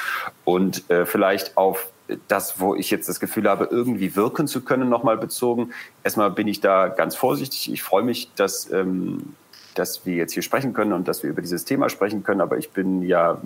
und 0.44 0.90
äh, 0.90 1.06
vielleicht 1.06 1.56
auf 1.56 1.88
das, 2.28 2.60
wo 2.60 2.74
ich 2.74 2.90
jetzt 2.90 3.08
das 3.08 3.20
Gefühl 3.20 3.48
habe, 3.48 3.68
irgendwie 3.70 4.14
wirken 4.14 4.46
zu 4.46 4.62
können, 4.62 4.88
nochmal 4.88 5.16
bezogen. 5.16 5.72
Erstmal 6.02 6.30
bin 6.30 6.48
ich 6.48 6.60
da 6.60 6.88
ganz 6.88 7.16
vorsichtig. 7.16 7.72
Ich 7.72 7.82
freue 7.82 8.02
mich, 8.02 8.30
dass, 8.36 8.70
ähm, 8.70 9.34
dass 9.74 10.04
wir 10.04 10.14
jetzt 10.14 10.32
hier 10.32 10.42
sprechen 10.42 10.74
können 10.74 10.92
und 10.92 11.08
dass 11.08 11.22
wir 11.22 11.30
über 11.30 11.40
dieses 11.40 11.64
Thema 11.64 11.88
sprechen 11.88 12.22
können. 12.22 12.42
Aber 12.42 12.58
ich 12.58 12.70
bin 12.70 13.02
ja 13.02 13.40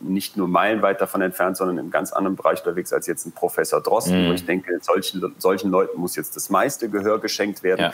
nicht 0.00 0.36
nur 0.38 0.48
meilenweit 0.48 1.00
davon 1.00 1.20
entfernt, 1.20 1.58
sondern 1.58 1.78
im 1.78 1.90
ganz 1.90 2.12
anderen 2.12 2.36
Bereich 2.36 2.60
unterwegs 2.60 2.92
als 2.92 3.06
jetzt 3.06 3.26
ein 3.26 3.32
Professor 3.32 3.82
Drosten, 3.82 4.24
mhm. 4.24 4.30
wo 4.30 4.32
ich 4.32 4.46
denke, 4.46 4.78
solchen, 4.80 5.34
solchen 5.38 5.70
Leuten 5.70 6.00
muss 6.00 6.16
jetzt 6.16 6.34
das 6.34 6.48
meiste 6.48 6.88
Gehör 6.88 7.20
geschenkt 7.20 7.62
werden. 7.62 7.80
Ja. 7.80 7.92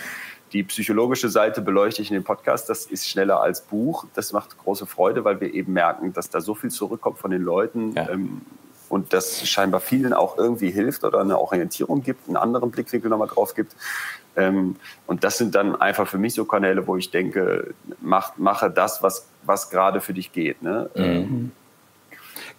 Die 0.53 0.62
psychologische 0.62 1.29
Seite 1.29 1.61
beleuchte 1.61 2.03
ich 2.03 2.11
in 2.11 2.15
dem 2.15 2.23
Podcast. 2.23 2.71
Das 2.71 2.87
ist 2.87 3.09
schneller 3.09 3.41
als 3.41 3.62
Buch. 3.62 4.07
Das 4.15 4.33
macht 4.33 4.57
große 4.59 4.87
Freude, 4.87 5.25
weil 5.25 5.41
wir 5.41 5.53
eben 5.53 5.73
merken, 5.73 6.12
dass 6.12 6.31
da 6.31 6.41
so 6.41 6.55
viel 6.55 6.71
zurückkommt 6.71 7.19
von 7.19 7.33
den 7.33 7.43
Leuten. 7.43 7.93
Ja. 7.95 8.09
Ähm, 8.11 8.43
und 8.95 9.12
das 9.12 9.49
scheinbar 9.49 9.80
vielen 9.80 10.12
auch 10.12 10.38
irgendwie 10.38 10.70
hilft 10.70 11.03
oder 11.03 11.20
eine 11.20 11.40
Orientierung 11.40 12.05
gibt, 12.05 12.28
einen 12.28 12.36
anderen 12.36 12.70
Blickwinkel 12.70 13.11
nochmal 13.11 13.26
drauf 13.26 13.57
gibt. 13.57 13.74
Ähm, 14.36 14.76
und 15.09 15.24
das 15.24 15.36
sind 15.36 15.57
dann 15.57 15.74
einfach 15.74 16.07
für 16.07 16.16
mich 16.16 16.34
so 16.34 16.45
Kanäle, 16.45 16.86
wo 16.86 16.97
ich 16.97 17.11
denke, 17.11 17.74
mach, 18.01 18.36
mache 18.36 18.70
das, 18.70 19.03
was, 19.03 19.26
was 19.42 19.68
gerade 19.70 20.01
für 20.01 20.14
dich 20.14 20.30
geht. 20.30 20.62
Ne? 20.62 20.88
Mhm. 20.95 21.03
Ähm, 21.03 21.53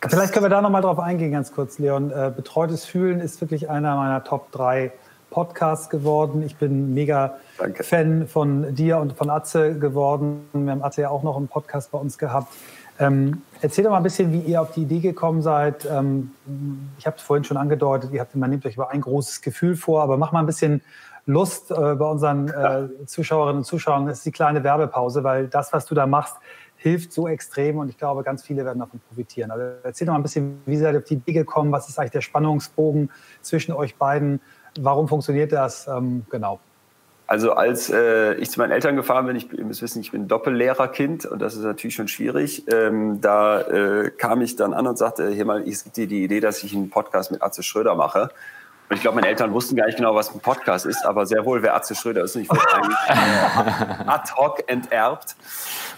Vielleicht 0.09 0.33
können 0.33 0.43
wir 0.43 0.49
da 0.49 0.61
nochmal 0.61 0.81
drauf 0.81 0.99
eingehen, 0.99 1.31
ganz 1.31 1.53
kurz, 1.53 1.79
Leon. 1.79 2.11
Äh, 2.11 2.33
Betreutes 2.35 2.83
Fühlen 2.83 3.21
ist 3.21 3.39
wirklich 3.39 3.69
einer 3.69 3.95
meiner 3.95 4.21
Top 4.25 4.51
3 4.51 4.91
Podcasts 5.29 5.89
geworden. 5.89 6.43
Ich 6.43 6.57
bin 6.57 6.93
mega 6.93 7.37
Danke. 7.57 7.83
Fan 7.85 8.27
von 8.27 8.75
dir 8.75 8.97
und 8.97 9.13
von 9.13 9.29
Atze 9.29 9.79
geworden. 9.79 10.49
Wir 10.51 10.69
haben 10.69 10.83
Atze 10.83 11.03
ja 11.03 11.09
auch 11.09 11.23
noch 11.23 11.37
einen 11.37 11.47
Podcast 11.47 11.91
bei 11.91 11.97
uns 11.97 12.17
gehabt. 12.17 12.53
Ähm, 12.97 13.41
erzähl 13.61 13.83
doch 13.83 13.91
mal 13.91 13.97
ein 13.97 14.03
bisschen, 14.03 14.31
wie 14.31 14.39
ihr 14.39 14.61
auf 14.61 14.71
die 14.71 14.83
Idee 14.83 14.99
gekommen 14.99 15.41
seid. 15.41 15.85
Ähm, 15.85 16.31
ich 16.97 17.05
habe 17.05 17.17
es 17.17 17.23
vorhin 17.23 17.43
schon 17.43 17.57
angedeutet, 17.57 18.11
ihr 18.13 18.21
habt, 18.21 18.35
man 18.35 18.49
nehmt 18.49 18.65
euch 18.65 18.75
über 18.75 18.91
ein 18.91 19.01
großes 19.01 19.41
Gefühl 19.41 19.75
vor, 19.75 20.01
aber 20.01 20.17
mach 20.17 20.31
mal 20.31 20.39
ein 20.39 20.45
bisschen 20.45 20.81
Lust 21.25 21.71
äh, 21.71 21.73
bei 21.73 22.05
unseren 22.05 22.47
äh, 22.49 23.05
Zuschauerinnen 23.05 23.57
und 23.57 23.63
Zuschauern. 23.63 24.05
Das 24.05 24.19
ist 24.19 24.25
die 24.25 24.31
kleine 24.31 24.63
Werbepause, 24.63 25.23
weil 25.23 25.47
das, 25.47 25.73
was 25.73 25.85
du 25.85 25.95
da 25.95 26.05
machst, 26.07 26.37
hilft 26.77 27.11
so 27.11 27.27
extrem 27.27 27.79
und 27.79 27.89
ich 27.89 27.97
glaube, 27.97 28.23
ganz 28.23 28.43
viele 28.43 28.63
werden 28.63 28.79
davon 28.79 28.99
profitieren. 29.07 29.51
Also 29.51 29.65
erzähl 29.83 30.05
doch 30.05 30.13
mal 30.13 30.19
ein 30.19 30.23
bisschen, 30.23 30.61
wie 30.65 30.77
seid 30.77 30.93
ihr 30.93 30.99
auf 30.99 31.05
die 31.05 31.15
Idee 31.15 31.33
gekommen? 31.33 31.71
Was 31.71 31.89
ist 31.89 31.97
eigentlich 31.97 32.11
der 32.11 32.21
Spannungsbogen 32.21 33.09
zwischen 33.41 33.73
euch 33.73 33.95
beiden? 33.95 34.39
Warum 34.79 35.07
funktioniert 35.07 35.51
das? 35.51 35.87
Ähm, 35.87 36.25
genau. 36.29 36.59
Also 37.27 37.53
als 37.53 37.89
äh, 37.89 38.35
ich 38.35 38.51
zu 38.51 38.59
meinen 38.59 38.71
Eltern 38.71 38.95
gefahren 38.95 39.25
bin, 39.25 39.35
ich, 39.35 39.51
ihr 39.51 39.65
müsst 39.65 39.81
wissen, 39.81 39.99
ich 39.99 40.11
bin 40.11 40.27
Doppellehrerkind 40.27 41.25
und 41.25 41.41
das 41.41 41.55
ist 41.55 41.63
natürlich 41.63 41.95
schon 41.95 42.07
schwierig. 42.07 42.65
Ähm, 42.71 43.19
da 43.19 43.61
äh, 43.61 44.11
kam 44.11 44.41
ich 44.41 44.55
dann 44.55 44.73
an 44.73 44.85
und 44.85 44.97
sagte, 44.97 45.29
hier 45.29 45.45
mal, 45.45 45.67
es 45.67 45.83
gibt 45.83 45.97
dir 45.97 46.07
die 46.07 46.23
Idee, 46.23 46.39
dass 46.39 46.63
ich 46.63 46.75
einen 46.75 46.89
Podcast 46.91 47.31
mit 47.31 47.41
Atze 47.41 47.63
Schröder 47.63 47.95
mache. 47.95 48.29
Und 48.87 48.95
ich 48.97 49.01
glaube, 49.01 49.15
meine 49.15 49.27
Eltern 49.27 49.51
wussten 49.53 49.75
gar 49.75 49.87
nicht 49.87 49.97
genau, 49.97 50.13
was 50.13 50.33
ein 50.33 50.39
Podcast 50.39 50.85
ist, 50.85 51.05
aber 51.05 51.25
sehr 51.25 51.43
wohl, 51.43 51.63
wer 51.63 51.75
Atze 51.75 51.95
Schröder 51.95 52.23
ist. 52.23 52.35
Und 52.35 52.43
ich 52.43 52.49
wurde 52.49 52.61
eigentlich 52.73 52.97
ad 54.07 54.31
hoc 54.35 54.63
enterbt. 54.67 55.35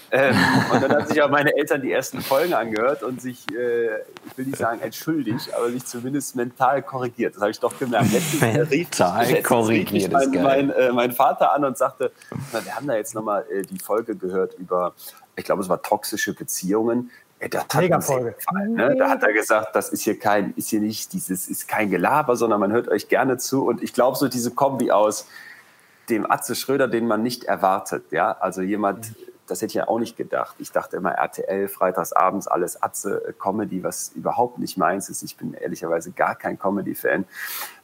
Ähm, 0.09 0.35
und 0.71 0.81
dann 0.81 0.91
haben 0.93 1.05
sich 1.05 1.21
auch 1.21 1.29
meine 1.29 1.53
Eltern 1.57 1.81
die 1.81 1.91
ersten 1.91 2.21
Folgen 2.21 2.53
angehört 2.53 3.03
und 3.03 3.21
sich, 3.21 3.45
äh, 3.51 3.97
ich 4.25 4.37
will 4.37 4.45
nicht 4.45 4.57
sagen 4.57 4.79
entschuldigt, 4.79 5.53
aber 5.53 5.69
sich 5.69 5.85
zumindest 5.85 6.35
mental 6.37 6.81
korrigiert. 6.81 7.35
Das 7.35 7.41
habe 7.41 7.51
ich 7.51 7.59
doch 7.59 7.77
gemerkt. 7.77 8.13
Letztens 8.13 8.41
mental 8.69 9.25
rief, 9.25 9.43
korrigiert. 9.43 10.13
Mein, 10.13 10.31
mein, 10.31 10.69
äh, 10.69 10.93
mein, 10.93 11.11
Vater 11.11 11.53
an 11.53 11.65
und 11.65 11.77
sagte, 11.77 12.11
na, 12.53 12.63
wir 12.63 12.73
haben 12.73 12.87
da 12.87 12.95
jetzt 12.95 13.15
nochmal 13.15 13.45
äh, 13.51 13.63
die 13.63 13.79
Folge 13.79 14.15
gehört 14.15 14.53
über, 14.53 14.93
ich 15.35 15.43
glaube, 15.43 15.61
es 15.61 15.67
war 15.67 15.81
toxische 15.81 16.33
Beziehungen. 16.33 17.11
Ja, 17.39 17.47
das 17.47 17.63
hat 17.63 17.75
Mega 17.75 18.01
Folge. 18.01 18.31
Gefallen, 18.31 18.73
ne? 18.73 18.95
Da 18.97 19.09
hat 19.09 19.23
er 19.23 19.33
gesagt, 19.33 19.75
das 19.75 19.89
ist 19.89 20.03
hier 20.03 20.17
kein, 20.17 20.53
ist 20.55 20.69
hier 20.69 20.79
nicht 20.79 21.13
dieses, 21.13 21.47
ist 21.47 21.67
kein 21.67 21.89
Gelaber, 21.89 22.35
sondern 22.35 22.59
man 22.59 22.71
hört 22.71 22.87
euch 22.87 23.07
gerne 23.09 23.37
zu. 23.37 23.65
Und 23.65 23.83
ich 23.83 23.93
glaube, 23.93 24.17
so 24.17 24.27
diese 24.27 24.51
Kombi 24.51 24.91
aus 24.91 25.27
dem 26.09 26.29
Atze 26.29 26.55
Schröder, 26.55 26.87
den 26.87 27.05
man 27.05 27.21
nicht 27.21 27.43
erwartet, 27.43 28.05
ja, 28.11 28.31
also 28.31 28.61
jemand, 28.61 29.13
das 29.45 29.59
hätte 29.61 29.67
ich 29.67 29.73
ja 29.75 29.87
auch 29.87 29.99
nicht 29.99 30.17
gedacht. 30.17 30.55
Ich 30.57 30.71
dachte 30.71 30.97
immer 30.97 31.11
RTL, 31.11 31.67
freitags 31.67 32.11
abends 32.11 32.47
alles 32.47 32.81
Atze, 32.81 33.23
äh, 33.27 33.33
Comedy, 33.33 33.83
was 33.83 34.11
überhaupt 34.15 34.57
nicht 34.57 34.77
meins 34.77 35.09
ist. 35.09 35.21
Ich 35.21 35.37
bin 35.37 35.53
ehrlicherweise 35.53 36.11
gar 36.11 36.35
kein 36.35 36.57
Comedy-Fan. 36.57 37.25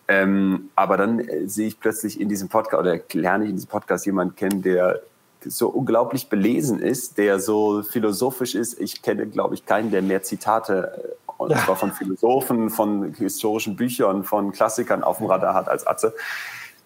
Ähm, 0.07 0.71
aber 0.75 0.97
dann 0.97 1.19
äh, 1.19 1.47
sehe 1.47 1.67
ich 1.67 1.79
plötzlich 1.79 2.19
in 2.19 2.27
diesem 2.27 2.49
Podcast 2.49 2.79
oder 2.79 2.99
lerne 3.13 3.45
ich 3.45 3.51
in 3.51 3.55
diesem 3.55 3.69
Podcast 3.69 4.05
jemanden 4.05 4.35
kennen, 4.35 4.61
der 4.61 5.01
so 5.45 5.69
unglaublich 5.69 6.29
belesen 6.29 6.79
ist, 6.79 7.17
der 7.17 7.39
so 7.39 7.83
philosophisch 7.83 8.55
ist. 8.55 8.79
Ich 8.79 9.01
kenne, 9.01 9.27
glaube 9.27 9.55
ich, 9.55 9.65
keinen, 9.65 9.91
der 9.91 10.01
mehr 10.01 10.23
Zitate, 10.23 11.15
äh, 11.27 11.31
und 11.37 11.57
zwar 11.57 11.75
von 11.75 11.91
Philosophen, 11.91 12.69
von 12.69 13.13
historischen 13.13 13.75
Büchern, 13.75 14.23
von 14.23 14.51
Klassikern 14.51 15.03
auf 15.03 15.17
dem 15.17 15.27
Radar 15.27 15.53
hat 15.53 15.67
als 15.67 15.85
Atze. 15.85 16.13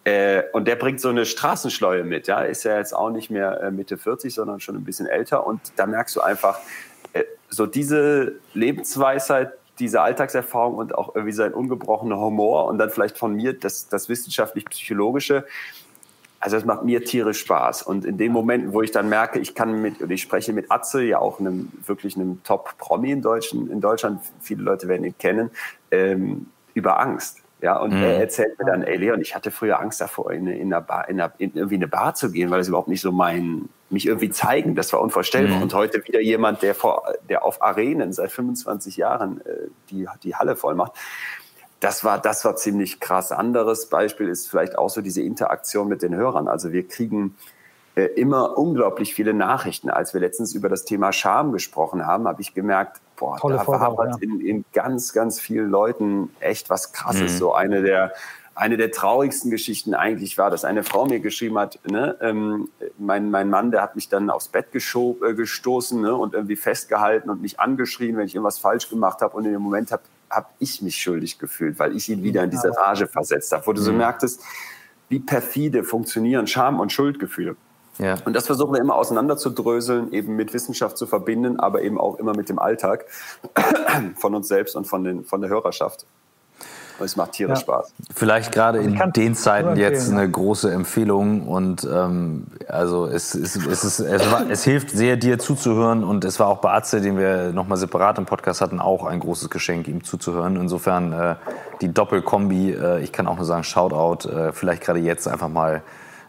Äh, 0.08 0.44
und 0.54 0.70
der 0.70 0.78
bringt 0.78 1.02
so 1.02 1.10
eine 1.10 1.26
Straßenschleue 1.26 2.06
mit. 2.06 2.28
Ja, 2.28 2.42
ist 2.42 2.64
ja 2.64 2.78
jetzt 2.78 2.94
auch 2.94 3.10
nicht 3.10 3.30
mehr 3.30 3.62
äh, 3.62 3.72
Mitte 3.72 3.98
40, 3.98 4.34
sondern 4.34 4.62
schon 4.62 4.76
ein 4.76 4.86
bisschen 4.86 5.06
älter. 5.06 5.46
Und 5.46 5.60
da 5.76 5.86
merkst 5.86 6.16
du 6.16 6.22
einfach, 6.22 6.60
äh, 7.12 7.24
so 7.50 7.66
diese 7.66 8.34
Lebensweisheit, 8.54 9.52
diese 9.80 10.02
Alltagserfahrung 10.02 10.76
und 10.76 10.96
auch 10.96 11.14
irgendwie 11.14 11.34
sein 11.34 11.54
ungebrochener 11.54 12.18
Humor 12.18 12.66
und 12.66 12.78
dann 12.78 12.90
vielleicht 12.90 13.18
von 13.18 13.36
mir 13.36 13.52
das, 13.52 13.90
das 13.90 14.08
wissenschaftlich-psychologische. 14.08 15.46
Also 16.40 16.58
es 16.58 16.66
macht 16.66 16.84
mir 16.84 17.04
tierisch 17.04 17.40
Spaß. 17.40 17.84
Und 17.84 18.06
in 18.06 18.18
den 18.18 18.32
Momenten, 18.32 18.74
wo 18.74 18.82
ich 18.82 18.92
dann 18.92 19.10
merke, 19.10 19.40
ich 19.40 19.56
kann 19.56 19.82
mit, 19.82 20.02
oder 20.02 20.12
ich 20.12 20.22
spreche 20.22 20.54
mit 20.54 20.72
Atze, 20.72 21.04
ja 21.04 21.20
auch 21.20 21.40
einem 21.40 21.72
wirklich 21.86 22.16
einem 22.16 22.44
Top-Promi 22.44 23.12
in, 23.12 23.24
in 23.72 23.82
Deutschland, 23.82 24.22
viele 24.42 24.64
Leute 24.64 24.88
werden 24.88 25.04
ihn 25.04 25.18
kennen, 25.18 25.52
ähm, 25.92 26.48
über 26.74 27.00
Angst. 27.00 27.42
Ja, 27.60 27.78
und 27.78 27.92
mhm. 27.92 28.04
er 28.04 28.20
erzählt 28.20 28.60
mir 28.60 28.66
dann, 28.66 28.84
ey 28.84 28.98
Leon, 28.98 29.20
ich 29.20 29.34
hatte 29.34 29.50
früher 29.50 29.80
Angst 29.80 30.00
davor, 30.00 30.32
in, 30.32 30.46
in, 30.46 30.72
einer 30.72 30.82
Bar, 30.82 31.10
in, 31.10 31.20
einer, 31.20 31.34
in 31.40 31.54
irgendwie 31.56 31.76
eine 31.76 31.88
Bar 31.88 32.14
zu 32.14 32.32
gehen, 32.32 32.52
weil 32.52 32.60
es 32.60 32.68
überhaupt 32.68 32.88
nicht 32.88 33.02
so 33.02 33.12
mein, 33.12 33.68
mich 33.90 34.06
irgendwie 34.06 34.30
zeigen, 34.30 34.76
das 34.76 34.94
war 34.94 35.02
unvorstellbar. 35.02 35.58
Mhm. 35.58 35.64
Und 35.64 35.74
heute 35.74 36.06
wieder 36.06 36.22
jemand, 36.22 36.62
der 36.62 36.76
vor, 36.76 37.14
der 37.30 37.44
auf 37.44 37.64
Arenen 37.64 38.14
seit 38.14 38.32
25 38.32 38.98
Jahren 38.98 39.42
äh, 39.42 39.70
die, 39.90 40.08
die 40.22 40.36
Halle 40.36 40.56
voll 40.56 40.76
macht. 40.76 40.92
Das 41.80 42.04
war, 42.04 42.20
das 42.20 42.44
war 42.44 42.56
ziemlich 42.56 43.00
krass. 43.00 43.32
Anderes 43.32 43.88
Beispiel 43.88 44.30
ist 44.30 44.50
vielleicht 44.50 44.78
auch 44.78 44.90
so 44.90 45.02
diese 45.02 45.22
Interaktion 45.22 45.88
mit 45.88 46.02
den 46.02 46.16
Hörern. 46.16 46.48
Also 46.48 46.72
wir 46.72 46.88
kriegen 46.88 47.36
äh, 47.96 48.06
immer 48.16 48.58
unglaublich 48.58 49.14
viele 49.14 49.34
Nachrichten. 49.34 49.90
Als 49.90 50.14
wir 50.14 50.22
letztens 50.22 50.54
über 50.54 50.70
das 50.70 50.86
Thema 50.86 51.12
Scham 51.12 51.52
gesprochen 51.52 52.06
haben, 52.06 52.28
habe 52.28 52.42
ich 52.42 52.54
gemerkt, 52.54 53.02
boah, 53.16 53.38
Tolle 53.38 53.56
da 53.56 53.64
Vorgabe, 53.64 53.98
war 53.98 54.08
ja. 54.08 54.18
in, 54.22 54.40
in, 54.40 54.66
ganz, 54.74 55.14
ganz 55.14 55.40
vielen 55.40 55.70
Leuten 55.70 56.30
echt 56.40 56.70
was 56.70 56.94
Krasses. 56.94 57.34
Mhm. 57.34 57.38
So 57.38 57.54
eine 57.54 57.82
der, 57.82 58.14
eine 58.54 58.78
der 58.78 58.92
traurigsten 58.92 59.52
Geschichten 59.52 59.94
eigentlich 59.94 60.38
war, 60.38 60.50
dass 60.50 60.66
eine 60.66 60.84
Frau 60.84 61.06
mir 61.06 61.20
geschrieben 61.20 61.60
hat, 61.60 61.80
ne, 61.88 62.18
ähm, 62.22 62.70
mein, 62.98 63.30
mein 63.30 63.50
Mann, 63.50 63.70
der 63.70 63.84
hat 63.84 63.96
mich 63.96 64.10
dann 64.10 64.32
aufs 64.32 64.48
Bett 64.48 64.72
geschob, 64.72 65.24
äh, 65.24 65.36
gestoßen 65.36 66.02
ne, 66.02 66.16
und 66.16 66.34
irgendwie 66.34 66.56
festgehalten 66.56 67.30
und 67.30 67.42
mich 67.42 67.60
angeschrien, 67.60 68.18
wenn 68.18 68.26
ich 68.26 68.34
irgendwas 68.34 68.58
falsch 68.58 68.90
gemacht 68.90 69.22
habe. 69.22 69.38
Und 69.38 69.46
in 69.46 69.54
dem 69.54 69.62
Moment 69.62 69.92
habe 69.92 70.02
hab 70.30 70.54
ich 70.60 70.82
mich 70.82 70.98
schuldig 70.98 71.40
gefühlt, 71.40 71.80
weil 71.80 71.96
ich 71.96 72.10
ihn 72.10 72.24
wieder 72.24 72.44
in 72.44 72.50
diese 72.50 72.76
Rage 72.76 73.08
versetzt 73.08 73.52
habe, 73.52 73.66
wo 73.68 73.74
du 73.74 73.82
so 73.82 73.92
mhm. 73.92 74.00
merktest, 74.00 74.42
wie 75.10 75.20
perfide 75.20 75.84
funktionieren 75.84 76.48
Scham 76.48 76.80
und 76.80 76.92
Schuldgefühle. 76.92 77.56
Ja. 77.98 78.16
Und 78.26 78.34
das 78.34 78.46
versuchen 78.46 78.74
wir 78.74 78.80
immer 78.80 78.96
auseinanderzudröseln, 78.96 80.12
eben 80.14 80.36
mit 80.36 80.54
Wissenschaft 80.54 80.98
zu 80.98 81.08
verbinden, 81.08 81.60
aber 81.60 81.82
eben 81.82 82.00
auch 82.00 82.20
immer 82.20 82.36
mit 82.36 82.50
dem 82.50 82.60
Alltag 82.60 83.06
von 84.16 84.36
uns 84.36 84.48
selbst 84.48 84.76
und 84.76 84.86
von, 84.86 85.04
den, 85.04 85.24
von 85.24 85.42
der 85.42 85.50
Hörerschaft. 85.50 86.06
Und 87.00 87.06
es 87.06 87.16
macht 87.16 87.34
tierisch 87.34 87.60
ja. 87.60 87.62
Spaß. 87.62 87.94
Vielleicht 88.16 88.52
gerade 88.52 88.80
in 88.80 89.00
den 89.16 89.36
Zeiten 89.36 89.76
jetzt 89.76 90.12
eine 90.12 90.30
große 90.30 90.72
Empfehlung 90.72 91.48
und 91.48 91.88
ähm, 91.92 92.48
also 92.68 93.06
es, 93.06 93.36
es, 93.36 93.56
es, 93.56 93.84
ist, 93.84 94.00
es, 94.00 94.32
war, 94.32 94.50
es 94.50 94.64
hilft 94.64 94.90
sehr, 94.90 95.18
dir 95.18 95.38
zuzuhören 95.38 96.04
und 96.04 96.26
es 96.26 96.40
war 96.40 96.48
auch 96.48 96.60
bei 96.60 96.72
Atze, 96.72 97.02
den 97.02 97.18
wir 97.18 97.52
nochmal 97.52 97.78
separat 97.78 98.18
im 98.18 98.26
Podcast 98.26 98.62
hatten, 98.62 98.80
auch 98.80 99.06
ein 99.06 99.20
großes 99.20 99.50
Geschenk, 99.50 99.88
ihm 99.88 100.04
zuzuhören. 100.04 100.56
Insofern 100.56 101.14
äh, 101.14 101.36
die 101.82 101.94
Doppelkombi, 101.94 102.72
äh, 102.72 103.00
ich 103.02 103.12
kann 103.12 103.28
auch 103.28 103.36
nur 103.36 103.46
sagen, 103.46 103.64
Shoutout, 103.64 104.30
äh, 104.30 104.52
vielleicht 104.52 104.84
gerade 104.84 105.00
jetzt 105.00 105.28
einfach 105.28 105.50
mal 105.50 105.84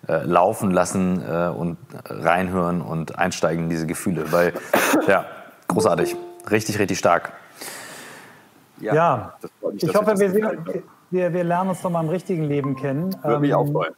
äh, 0.07 0.25
laufen 0.25 0.71
lassen 0.71 1.23
äh, 1.23 1.49
und 1.49 1.77
reinhören 2.07 2.81
und 2.81 3.19
einsteigen 3.19 3.65
in 3.65 3.71
diese 3.71 3.87
Gefühle, 3.87 4.33
weil 4.33 4.53
ja, 5.07 5.27
großartig, 5.67 6.17
richtig, 6.51 6.79
richtig 6.79 6.99
stark. 6.99 7.33
Ja, 8.81 8.95
ja 8.95 9.35
mich, 9.73 9.83
ich 9.83 9.95
hoffe, 9.95 10.19
wir, 10.19 10.35
wir, 11.11 11.33
wir, 11.33 11.45
lernen 11.45 11.71
uns 11.71 11.83
noch 11.83 11.91
mal 11.91 12.03
im 12.03 12.09
richtigen 12.09 12.45
Leben 12.45 12.77
kennen. 12.77 13.15
Würde 13.23 13.37
ähm, 13.37 13.41
mich 13.41 13.55
auch 13.55 13.67
freuen. 13.67 13.95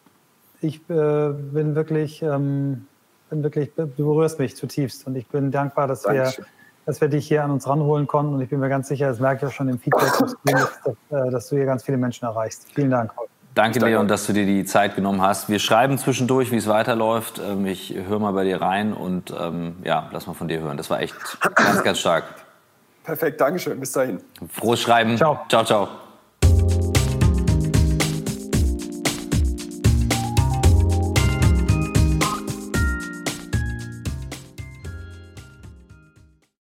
Ich 0.60 0.76
äh, 0.90 1.30
bin 1.30 1.74
wirklich, 1.74 2.22
ähm, 2.22 2.86
bin 3.30 3.42
wirklich, 3.42 3.72
du 3.74 3.86
berührst 3.86 4.38
mich 4.38 4.56
zutiefst 4.56 5.06
und 5.06 5.16
ich 5.16 5.26
bin 5.26 5.50
dankbar, 5.50 5.86
dass 5.86 6.04
wir, 6.04 6.32
dass 6.84 7.00
wir 7.00 7.08
dich 7.08 7.26
hier 7.28 7.44
an 7.44 7.50
uns 7.50 7.66
ranholen 7.66 8.06
konnten 8.06 8.34
und 8.34 8.42
ich 8.42 8.50
bin 8.50 8.60
mir 8.60 8.68
ganz 8.68 8.88
sicher, 8.88 9.08
das 9.08 9.20
merke 9.20 9.44
ich 9.44 9.50
auch 9.50 9.54
schon 9.54 9.68
im 9.68 9.78
Feedback, 9.78 10.12
dass, 10.18 10.36
äh, 11.10 11.30
dass 11.30 11.48
du 11.48 11.56
hier 11.56 11.66
ganz 11.66 11.82
viele 11.82 11.96
Menschen 11.96 12.26
erreichst. 12.26 12.66
Vielen 12.74 12.90
Dank. 12.90 13.12
Danke, 13.54 13.80
Leon, 13.80 14.06
dass 14.06 14.26
du 14.26 14.32
dir 14.32 14.46
die 14.46 14.64
Zeit 14.64 14.94
genommen 14.94 15.22
hast. 15.22 15.48
Wir 15.48 15.58
schreiben 15.58 15.98
zwischendurch, 15.98 16.52
wie 16.52 16.56
es 16.56 16.68
weiterläuft. 16.68 17.40
Ähm, 17.44 17.66
ich 17.66 17.94
höre 17.94 18.20
mal 18.20 18.32
bei 18.32 18.44
dir 18.44 18.60
rein 18.60 18.92
und 18.92 19.34
ähm, 19.38 19.76
ja, 19.82 20.08
lass 20.12 20.26
mal 20.26 20.34
von 20.34 20.46
dir 20.46 20.60
hören. 20.60 20.76
Das 20.76 20.88
war 20.88 21.00
echt 21.00 21.16
ganz, 21.56 21.82
ganz 21.82 21.98
stark. 21.98 22.24
Perfekt, 23.10 23.40
Dankeschön. 23.40 23.80
Bis 23.80 23.90
dahin. 23.90 24.22
Frohes 24.48 24.82
Schreiben. 24.82 25.16
Ciao. 25.16 25.40
Ciao, 25.48 25.64
ciao. 25.64 25.88